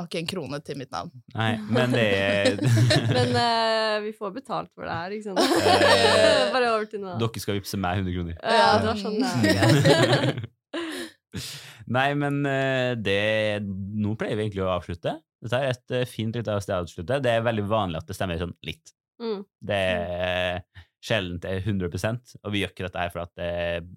har 0.00 0.08
ikke 0.08 0.20
en 0.22 0.30
krone 0.30 0.60
til 0.64 0.78
mitt 0.80 0.90
navn. 0.94 1.12
Nei, 1.36 1.52
men 1.70 1.94
det 1.94 2.04
er 2.16 2.60
Men 3.16 3.34
uh, 3.36 3.96
vi 4.04 4.12
får 4.16 4.34
betalt 4.34 4.70
for 4.74 4.88
det 4.88 4.96
her, 4.96 5.14
ikke 5.16 5.30
sant? 5.30 5.40
Eh, 5.40 6.50
Bare 6.54 6.72
over 6.74 6.86
til 6.90 7.02
noe 7.02 7.14
annet. 7.14 7.22
Dere 7.24 7.42
skal 7.44 7.58
vippse 7.60 7.80
meg 7.80 8.02
100 8.02 8.16
kroner. 8.16 8.38
Ja, 8.40 8.70
det 8.80 8.86
var 8.90 8.98
sånn 9.00 9.18
det. 9.20 10.34
Nei, 11.96 12.08
men 12.18 12.44
eh, 12.46 12.92
det 12.98 13.18
Nå 13.64 14.14
pleier 14.18 14.38
vi 14.38 14.46
egentlig 14.46 14.64
å 14.66 14.72
avslutte. 14.76 15.16
Dette 15.40 15.58
er 15.58 15.72
et 15.72 16.10
fint 16.10 16.36
lite 16.36 16.58
sted 16.62 16.76
å 16.76 16.84
avslutte. 16.84 17.20
Det 17.24 17.32
er 17.32 17.44
veldig 17.46 17.66
vanlig 17.70 18.00
at 18.02 18.08
det 18.10 18.16
stemmer 18.18 18.40
sånn 18.40 18.54
litt. 18.66 18.92
Mm. 19.20 19.40
Det 19.70 19.76
er 19.76 20.62
sjelden 21.04 21.38
til 21.40 21.54
er 21.56 21.62
100% 21.64 22.34
og 22.42 22.52
vi 22.52 22.62
gjør 22.62 22.72
ikke 22.74 22.86
dette 22.86 23.02
her 23.02 23.12
for 23.12 23.24
at 23.24 23.32
det 23.40 23.50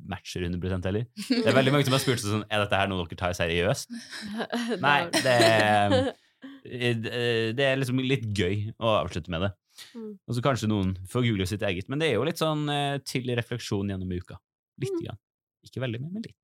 matcher 0.10 0.46
100 0.48 0.88
heller. 0.88 1.08
Det 1.28 1.42
er 1.44 1.58
veldig 1.60 1.74
mange 1.76 1.88
som 1.88 1.96
har 1.96 2.04
spurt 2.04 2.22
seg 2.22 2.32
sånn 2.32 2.46
Er 2.48 2.64
dette 2.64 2.80
her 2.80 2.92
noe 2.92 3.04
dere 3.04 3.20
tar 3.20 3.36
seriøst? 3.38 3.92
Nei, 4.86 5.00
det 5.18 5.34
er, 5.34 5.98
eh, 6.80 7.50
det 7.58 7.68
er 7.68 7.82
liksom 7.82 8.00
litt 8.04 8.30
gøy 8.32 8.72
å 8.80 8.96
avslutte 9.02 9.34
med 9.34 9.48
det. 9.48 9.52
Mm. 9.98 10.14
Og 10.30 10.38
så 10.38 10.46
kanskje 10.46 10.70
noen 10.72 10.96
får 11.10 11.28
google 11.28 11.50
sitt 11.50 11.66
eget, 11.66 11.90
men 11.92 12.02
det 12.02 12.12
er 12.12 12.18
jo 12.18 12.28
litt 12.28 12.42
sånn 12.42 12.64
eh, 12.72 13.02
til 13.08 13.28
refleksjon 13.36 13.92
gjennom 13.92 14.16
uka. 14.16 14.40
Litt 14.82 14.96
igjen. 14.96 15.12
grann. 15.12 15.22
Ikke 15.68 15.84
veldig 15.84 16.02
mye, 16.04 16.14
men 16.16 16.28
litt. 16.30 16.40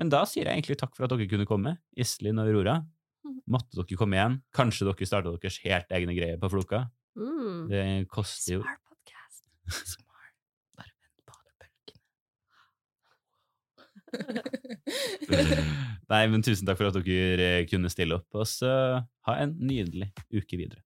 Men 0.00 0.10
da 0.10 0.24
sier 0.26 0.48
jeg 0.48 0.58
egentlig 0.58 0.78
takk 0.80 0.96
for 0.96 1.06
at 1.06 1.12
dere 1.12 1.28
kunne 1.30 1.46
komme, 1.46 1.76
Iselin 1.94 2.40
og 2.42 2.50
Aurora. 2.50 2.80
Mm. 3.22 3.38
Måtte 3.52 3.78
dere 3.78 4.00
komme 4.00 4.18
igjen. 4.18 4.40
Kanskje 4.56 4.88
dere 4.88 5.08
starta 5.08 5.34
deres 5.36 5.60
helt 5.62 5.94
egne 5.94 6.16
greier 6.16 6.40
på 6.40 6.50
Floka. 6.50 6.86
Mm. 7.18 7.68
Det 7.68 7.82
koster 8.10 8.56
jo 8.56 8.62
Nei, 16.12 16.24
men 16.28 16.42
tusen 16.44 16.68
takk 16.68 16.80
for 16.80 16.90
at 16.90 16.98
dere 17.00 17.46
eh, 17.62 17.66
kunne 17.70 17.90
stille 17.92 18.18
opp, 18.18 18.28
og 18.36 18.48
så 18.48 18.72
ha 19.28 19.36
en 19.40 19.54
nydelig 19.60 20.10
uke 20.34 20.58
videre. 20.60 20.82